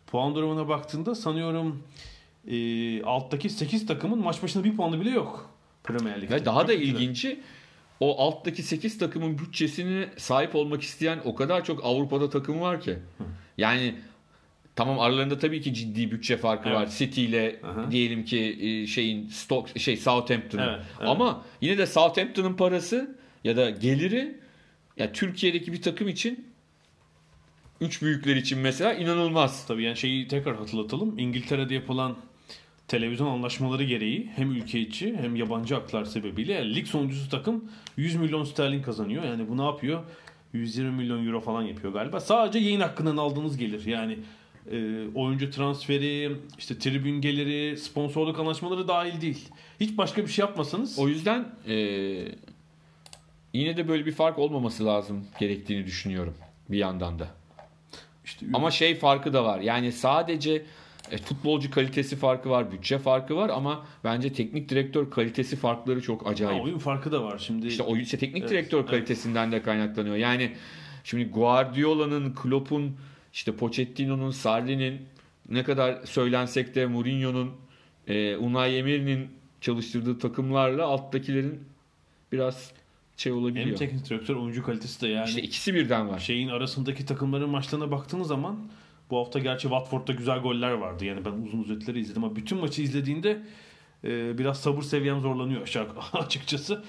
puan 0.07 0.35
durumuna 0.35 0.67
baktığında 0.67 1.15
sanıyorum 1.15 1.83
e, 2.47 3.03
alttaki 3.03 3.49
8 3.49 3.85
takımın 3.85 4.19
maç 4.19 4.43
başına 4.43 4.63
bir 4.63 4.75
puanı 4.75 5.01
bile 5.01 5.09
yok. 5.09 5.49
Premier 5.83 6.21
Lig'de. 6.21 6.35
Ve 6.35 6.45
daha 6.45 6.59
çok 6.59 6.69
da 6.69 6.73
güzel. 6.73 6.93
ilginci 6.93 7.39
o 7.99 8.21
alttaki 8.21 8.63
8 8.63 8.97
takımın 8.97 9.37
bütçesine 9.37 10.09
sahip 10.17 10.55
olmak 10.55 10.81
isteyen 10.81 11.19
o 11.25 11.35
kadar 11.35 11.63
çok 11.63 11.85
Avrupa'da 11.85 12.29
takım 12.29 12.61
var 12.61 12.81
ki. 12.81 12.99
Yani 13.57 13.95
Tamam 14.77 14.99
aralarında 14.99 15.39
tabii 15.39 15.61
ki 15.61 15.73
ciddi 15.73 16.11
bütçe 16.11 16.37
farkı 16.37 16.69
evet. 16.69 16.77
var. 16.77 16.89
City 16.97 17.25
ile 17.25 17.59
Aha. 17.63 17.91
diyelim 17.91 18.25
ki 18.25 18.57
e, 18.61 18.87
şeyin 18.87 19.27
Stoke 19.27 19.79
şey 19.79 19.97
Southampton'ın. 19.97 20.63
Evet, 20.63 20.79
evet. 20.99 21.09
Ama 21.09 21.45
yine 21.61 21.77
de 21.77 21.85
Southampton'ın 21.85 22.53
parası 22.53 23.17
ya 23.43 23.57
da 23.57 23.69
geliri 23.69 24.39
ya 24.97 25.11
Türkiye'deki 25.11 25.73
bir 25.73 25.81
takım 25.81 26.07
için 26.07 26.47
üç 27.81 28.01
büyükler 28.01 28.35
için 28.35 28.59
mesela 28.59 28.93
inanılmaz. 28.93 29.67
Tabii 29.67 29.83
yani 29.83 29.97
şeyi 29.97 30.27
tekrar 30.27 30.55
hatırlatalım. 30.55 31.19
İngiltere'de 31.19 31.73
yapılan 31.73 32.15
televizyon 32.87 33.27
anlaşmaları 33.27 33.83
gereği 33.83 34.31
hem 34.35 34.51
ülke 34.51 34.79
içi 34.79 35.17
hem 35.17 35.35
yabancı 35.35 35.75
haklar 35.75 36.05
sebebiyle 36.05 36.53
yani 36.53 36.75
lig 36.75 36.87
sonuncusu 36.87 37.29
takım 37.29 37.71
100 37.97 38.15
milyon 38.15 38.43
sterlin 38.43 38.81
kazanıyor. 38.81 39.23
Yani 39.23 39.49
bu 39.49 39.57
ne 39.57 39.65
yapıyor? 39.65 40.03
120 40.53 40.91
milyon 40.91 41.27
euro 41.27 41.41
falan 41.41 41.61
yapıyor 41.61 41.93
galiba. 41.93 42.19
Sadece 42.19 42.59
yayın 42.59 42.79
hakkından 42.79 43.17
aldığınız 43.17 43.57
gelir. 43.57 43.85
Yani 43.85 44.19
e, 44.71 45.07
oyuncu 45.15 45.51
transferi, 45.51 46.35
işte 46.57 46.79
tribün 46.79 47.21
geliri, 47.21 47.77
sponsorluk 47.77 48.39
anlaşmaları 48.39 48.87
dahil 48.87 49.21
değil. 49.21 49.47
Hiç 49.79 49.97
başka 49.97 50.21
bir 50.21 50.27
şey 50.27 50.45
yapmasanız. 50.45 50.99
O 50.99 51.07
yüzden 51.07 51.55
e, 51.67 51.75
yine 53.53 53.77
de 53.77 53.87
böyle 53.87 54.05
bir 54.05 54.11
fark 54.11 54.39
olmaması 54.39 54.85
lazım 54.85 55.25
gerektiğini 55.39 55.85
düşünüyorum 55.85 56.33
bir 56.69 56.77
yandan 56.77 57.19
da. 57.19 57.36
İşte, 58.27 58.45
ama 58.53 58.71
şey 58.71 58.95
farkı 58.95 59.33
da 59.33 59.45
var. 59.45 59.59
Yani 59.59 59.91
sadece 59.91 60.65
e, 61.11 61.17
futbolcu 61.17 61.71
kalitesi 61.71 62.15
farkı 62.15 62.49
var, 62.49 62.71
bütçe 62.71 62.99
farkı 62.99 63.35
var 63.35 63.49
ama 63.49 63.85
bence 64.03 64.33
teknik 64.33 64.69
direktör 64.69 65.09
kalitesi 65.09 65.55
farkları 65.55 66.01
çok 66.01 66.27
acayip. 66.27 66.59
Ha, 66.59 66.63
oyun 66.63 66.77
farkı 66.77 67.11
da 67.11 67.23
var 67.23 67.37
şimdi. 67.37 67.67
İşte 67.67 67.83
oyun 67.83 68.03
işte 68.03 68.17
teknik 68.17 68.41
evet, 68.41 68.49
direktör 68.49 68.79
evet. 68.79 68.89
kalitesinden 68.89 69.51
de 69.51 69.61
kaynaklanıyor. 69.61 70.15
Yani 70.15 70.51
şimdi 71.03 71.25
Guardiola'nın, 71.29 72.33
Klopp'un 72.33 72.95
işte 73.33 73.55
Pochettino'nun, 73.55 74.31
Sarri'nin 74.31 75.01
ne 75.49 75.63
kadar 75.63 76.05
söylensek 76.05 76.75
de 76.75 76.85
Mourinho'nun, 76.85 77.51
e, 78.07 78.35
Unai 78.35 78.75
Emery'nin 78.75 79.27
çalıştırdığı 79.61 80.19
takımlarla 80.19 80.85
alttakilerin 80.85 81.63
biraz 82.31 82.71
şey 83.17 83.31
olabiliyor. 83.31 83.67
Hem 83.67 83.75
teknik 83.75 84.09
direktör 84.09 84.35
oyuncu 84.35 84.63
kalitesi 84.63 85.01
de 85.01 85.07
yani. 85.07 85.29
İşte 85.29 85.41
ikisi 85.41 85.73
birden 85.73 86.09
var. 86.09 86.19
Şeyin 86.19 86.49
arasındaki 86.49 87.05
takımların 87.05 87.49
maçlarına 87.49 87.91
baktığınız 87.91 88.27
zaman 88.27 88.59
bu 89.09 89.17
hafta 89.17 89.39
gerçi 89.39 89.61
Watford'da 89.61 90.13
güzel 90.13 90.39
goller 90.39 90.71
vardı. 90.71 91.05
Yani 91.05 91.25
ben 91.25 91.31
uzun 91.31 91.63
özetleri 91.63 91.99
izledim 91.99 92.23
ama 92.23 92.35
bütün 92.35 92.57
maçı 92.57 92.81
izlediğinde 92.81 93.41
e, 94.03 94.37
biraz 94.37 94.59
sabır 94.59 94.81
seviyem 94.81 95.19
zorlanıyor 95.19 95.61
aşağı 95.63 95.87
açıkçası. 96.13 96.83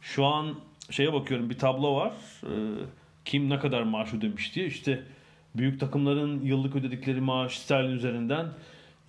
Şu 0.00 0.24
an 0.24 0.54
şeye 0.90 1.12
bakıyorum 1.12 1.50
bir 1.50 1.58
tablo 1.58 1.96
var. 1.96 2.12
E, 2.42 2.52
kim 3.24 3.50
ne 3.50 3.58
kadar 3.58 3.82
maaş 3.82 4.14
ödemiş 4.14 4.54
diye. 4.54 4.66
İşte 4.66 5.04
Büyük 5.56 5.80
takımların 5.80 6.42
yıllık 6.42 6.76
ödedikleri 6.76 7.20
maaş 7.20 7.58
sterlin 7.58 7.96
üzerinden 7.96 8.46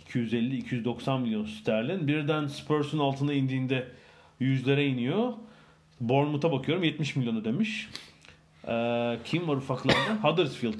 250-290 0.10 1.22
milyon 1.22 1.46
sterlin. 1.46 2.08
Birden 2.08 2.48
Spurs'un 2.48 3.00
altına 3.00 3.34
indiğinde 3.34 3.88
yüzlere 4.40 4.88
iniyor. 4.88 5.34
Bournemouth'a 6.10 6.51
bakıyorum 6.51 6.84
70 6.84 7.16
milyon 7.16 7.36
ödemiş. 7.36 7.89
Ee, 8.68 9.18
kim 9.26 9.47
var 9.47 9.56
ufaklarda? 9.56 10.24
Huddersfield. 10.24 10.80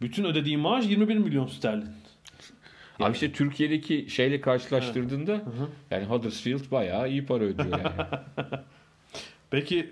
Bütün 0.00 0.24
ödediği 0.24 0.56
maaş 0.56 0.86
21 0.86 1.16
milyon 1.16 1.46
sterlin. 1.46 1.80
Yani. 1.80 3.08
Abi 3.08 3.14
işte 3.14 3.32
Türkiye'deki 3.32 4.06
şeyle 4.10 4.40
karşılaştırdığında 4.40 5.32
evet. 5.32 5.68
yani 5.90 6.04
Huddersfield 6.04 6.70
bayağı 6.70 7.10
iyi 7.10 7.26
para 7.26 7.44
ödüyor 7.44 7.78
yani. 7.78 8.08
Peki 9.50 9.90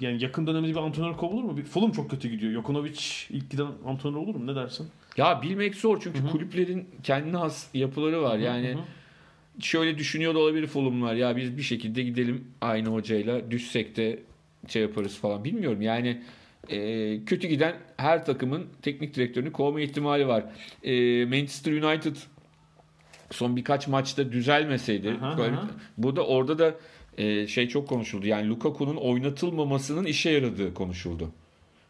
yani 0.00 0.22
yakın 0.22 0.46
dönemde 0.46 0.68
bir 0.68 0.76
antrenör 0.76 1.16
kovulur 1.16 1.44
mu? 1.44 1.62
Fulham 1.62 1.92
çok 1.92 2.10
kötü 2.10 2.28
gidiyor. 2.28 2.52
Jokovic 2.52 3.00
ilk 3.30 3.50
giden 3.50 3.66
antrenör 3.86 4.16
olur 4.16 4.34
mu? 4.34 4.46
Ne 4.46 4.54
dersin? 4.54 4.88
Ya 5.16 5.42
bilmek 5.42 5.74
zor 5.74 6.00
çünkü 6.02 6.18
Hı-hı. 6.18 6.30
kulüplerin 6.30 6.88
kendine 7.02 7.36
has 7.36 7.66
yapıları 7.74 8.22
var. 8.22 8.34
Hı-hı. 8.34 8.44
Yani 8.44 8.68
Hı-hı. 8.68 8.80
Şöyle 9.60 9.98
düşünüyor 9.98 10.34
da 10.34 10.38
olabilir 10.38 10.66
Fulham'lar. 10.66 11.14
Ya 11.14 11.36
biz 11.36 11.56
bir 11.56 11.62
şekilde 11.62 12.02
gidelim 12.02 12.44
aynı 12.60 12.88
hocayla 12.88 13.50
düşsek 13.50 13.96
de 13.96 14.18
şey 14.68 14.82
yaparız 14.82 15.16
falan. 15.16 15.44
Bilmiyorum 15.44 15.82
yani 15.82 16.20
e, 16.68 17.24
kötü 17.24 17.48
giden 17.48 17.74
her 17.96 18.24
takımın 18.24 18.66
teknik 18.82 19.14
direktörünü 19.14 19.52
kovma 19.52 19.80
ihtimali 19.80 20.28
var. 20.28 20.44
E, 20.82 21.24
Manchester 21.24 21.72
United 21.72 22.16
son 23.30 23.56
birkaç 23.56 23.88
maçta 23.88 24.32
düzelmeseydi. 24.32 25.10
Aha, 25.10 25.38
böyle, 25.38 25.56
aha. 25.56 25.70
Bu 25.98 26.16
da 26.16 26.26
orada 26.26 26.58
da 26.58 26.74
e, 27.18 27.46
şey 27.46 27.68
çok 27.68 27.88
konuşuldu. 27.88 28.26
Yani 28.26 28.48
Lukaku'nun 28.48 28.96
oynatılmamasının 28.96 30.04
işe 30.04 30.30
yaradığı 30.30 30.74
konuşuldu. 30.74 31.30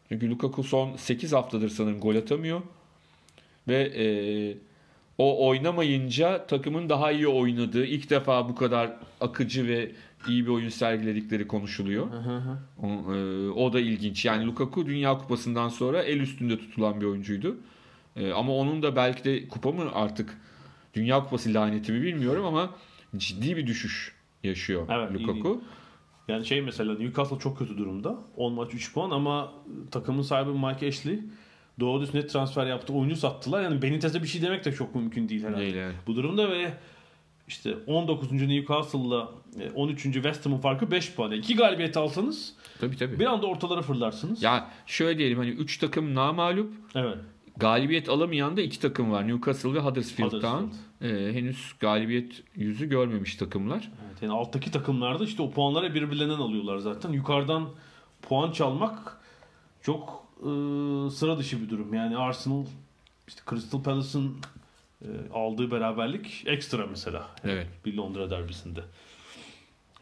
Çünkü 0.08 0.30
Lukaku 0.30 0.62
son 0.62 0.96
8 0.96 1.32
haftadır 1.32 1.68
sanırım 1.68 2.00
gol 2.00 2.16
atamıyor. 2.16 2.62
Ve 3.68 3.82
e, 3.82 4.04
o 5.20 5.48
oynamayınca 5.48 6.46
takımın 6.46 6.88
daha 6.88 7.12
iyi 7.12 7.28
oynadığı, 7.28 7.84
ilk 7.84 8.10
defa 8.10 8.48
bu 8.48 8.54
kadar 8.54 8.92
akıcı 9.20 9.68
ve 9.68 9.92
iyi 10.28 10.46
bir 10.46 10.50
oyun 10.50 10.68
sergiledikleri 10.68 11.48
konuşuluyor. 11.48 12.06
O, 12.82 13.14
e, 13.14 13.50
o 13.50 13.72
da 13.72 13.80
ilginç. 13.80 14.24
Yani 14.24 14.46
Lukaku 14.46 14.86
Dünya 14.86 15.18
Kupası'ndan 15.18 15.68
sonra 15.68 16.02
el 16.02 16.20
üstünde 16.20 16.58
tutulan 16.58 17.00
bir 17.00 17.06
oyuncuydu. 17.06 17.56
E, 18.16 18.32
ama 18.32 18.52
onun 18.52 18.82
da 18.82 18.96
belki 18.96 19.24
de 19.24 19.48
kupa 19.48 19.72
mı 19.72 19.84
artık 19.94 20.38
Dünya 20.94 21.24
Kupası 21.24 21.54
laneti 21.54 21.92
mi 21.92 22.02
bilmiyorum 22.02 22.44
ama 22.44 22.70
ciddi 23.16 23.56
bir 23.56 23.66
düşüş 23.66 24.14
yaşıyor 24.42 24.86
Evet, 24.90 25.12
Lukaku. 25.12 25.62
Yani 26.28 26.46
şey 26.46 26.62
mesela 26.62 26.94
Newcastle 26.94 27.38
çok 27.38 27.58
kötü 27.58 27.78
durumda. 27.78 28.18
10 28.36 28.52
maç 28.52 28.74
3 28.74 28.94
puan 28.94 29.10
ama 29.10 29.52
takımın 29.90 30.22
sahibi 30.22 30.50
Mike 30.50 30.88
Ashley 30.88 31.20
düz 31.80 32.14
net 32.14 32.30
transfer 32.30 32.66
yaptı. 32.66 32.92
Oyuncu 32.92 33.16
sattılar. 33.16 33.62
Yani 33.62 33.82
Benitez'e 33.82 34.22
bir 34.22 34.28
şey 34.28 34.42
demek 34.42 34.64
de 34.64 34.72
çok 34.72 34.94
mümkün 34.94 35.28
değil 35.28 35.44
herhalde. 35.44 35.60
Değil, 35.60 35.74
evet. 35.74 35.94
Bu 36.06 36.16
durumda 36.16 36.50
ve 36.50 36.72
işte 37.48 37.74
19. 37.86 38.32
Newcastle'la 38.32 39.28
e, 39.60 39.70
13. 39.70 40.02
West 40.02 40.46
Ham'ın 40.46 40.58
farkı 40.58 40.90
5 40.90 41.14
puan. 41.14 41.32
2 41.32 41.56
galibiyet 41.56 41.96
alsanız 41.96 42.54
Tabii 42.80 42.96
tabii. 42.96 43.18
bir 43.20 43.26
anda 43.26 43.46
ortalara 43.46 43.82
fırlarsınız. 43.82 44.42
Ya 44.42 44.70
şöyle 44.86 45.18
diyelim 45.18 45.38
hani 45.38 45.50
3 45.50 45.78
takım 45.78 46.14
namalup 46.14 46.72
Evet. 46.94 47.18
galibiyet 47.56 48.08
alamayan 48.08 48.56
da 48.56 48.60
2 48.60 48.80
takım 48.80 49.10
var. 49.12 49.28
Newcastle 49.28 49.74
ve 49.74 49.78
Huddersfield'dan. 49.80 50.60
Huddersfield. 50.60 51.28
E, 51.28 51.32
henüz 51.34 51.72
galibiyet 51.80 52.42
yüzü 52.56 52.88
görmemiş 52.88 53.34
takımlar. 53.36 53.90
Evet, 54.08 54.22
yani 54.22 54.32
alttaki 54.32 54.70
takımlarda 54.70 55.24
işte 55.24 55.42
o 55.42 55.50
puanları 55.50 55.94
birbirlerinden 55.94 56.38
alıyorlar 56.38 56.78
zaten. 56.78 57.12
Yukarıdan 57.12 57.68
puan 58.22 58.52
çalmak 58.52 59.20
çok 59.82 60.19
e, 60.41 61.11
sıra 61.11 61.38
dışı 61.38 61.62
bir 61.62 61.70
durum. 61.70 61.95
Yani 61.95 62.16
Arsenal 62.16 62.64
işte 63.28 63.41
Crystal 63.51 63.82
Palace'ın 63.82 64.36
e, 65.03 65.09
aldığı 65.34 65.70
beraberlik 65.70 66.43
ekstra 66.47 66.86
mesela. 66.86 67.28
Evet. 67.45 67.66
Bir 67.84 67.95
Londra 67.95 68.30
derbisinde. 68.30 68.80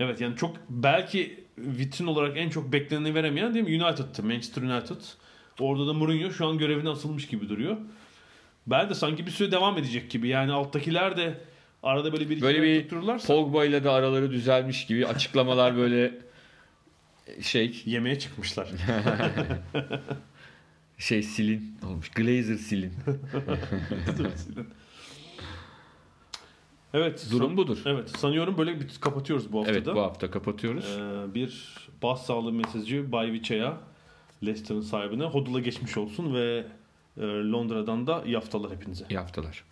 Evet 0.01 0.21
yani 0.21 0.37
çok 0.37 0.57
belki 0.69 1.45
vitrin 1.59 2.07
olarak 2.07 2.37
en 2.37 2.51
çok 2.51 2.73
bekleneni 2.73 3.15
veremeyen 3.15 3.55
değil 3.55 3.65
mi? 3.65 3.85
United'tı. 3.85 4.23
Manchester 4.23 4.63
United. 4.63 5.01
Orada 5.61 5.87
da 5.87 5.93
Mourinho 5.93 6.31
şu 6.31 6.47
an 6.47 6.59
görevine 6.59 6.89
asılmış 6.89 7.27
gibi 7.27 7.49
duruyor. 7.49 7.77
Ben 8.67 8.91
de 8.91 8.95
sanki 8.95 9.27
bir 9.27 9.31
süre 9.31 9.53
devam 9.53 9.79
edecek 9.79 10.11
gibi. 10.11 10.29
Yani 10.29 10.53
alttakiler 10.53 11.17
de 11.17 11.41
arada 11.83 12.13
böyle 12.13 12.31
bir 12.31 12.41
Böyle 12.41 12.63
bir 12.63 12.89
Pogba 13.27 13.65
ile 13.65 13.85
de 13.85 13.91
araları 13.91 14.31
düzelmiş 14.31 14.87
gibi 14.87 15.07
açıklamalar 15.07 15.77
böyle 15.77 16.19
şey 17.43 17.83
yemeğe 17.85 18.19
çıkmışlar. 18.19 18.69
şey 20.99 21.23
silin 21.23 21.77
olmuş. 21.87 22.09
Glazer 22.09 22.57
silin. 22.57 22.93
evet. 26.95 27.29
Durum 27.31 27.49
san- 27.49 27.57
budur. 27.57 27.79
Evet. 27.85 28.11
Sanıyorum 28.11 28.59
böyle 28.59 28.81
bir 28.81 28.89
kapatıyoruz 29.01 29.53
bu 29.53 29.61
haftada. 29.61 29.79
Evet 29.79 29.87
bu 29.87 30.01
hafta 30.01 30.31
kapatıyoruz. 30.31 30.85
Ee, 30.99 31.35
bir 31.35 31.75
bas 32.03 32.27
sağlığı 32.27 32.53
mesajı 32.53 33.13
Bay 33.13 33.33
Vicha'ya 33.33 33.81
Leicester'ın 34.47 34.81
sahibine 34.81 35.25
Hodul'a 35.25 35.61
geçmiş 35.61 35.97
olsun 35.97 36.35
ve 36.35 36.67
e, 37.17 37.21
Londra'dan 37.23 38.07
da 38.07 38.23
iyi 38.25 38.35
haftalar 38.35 38.73
hepinize. 38.73 39.05
İyi 39.11 39.19
haftalar. 39.19 39.65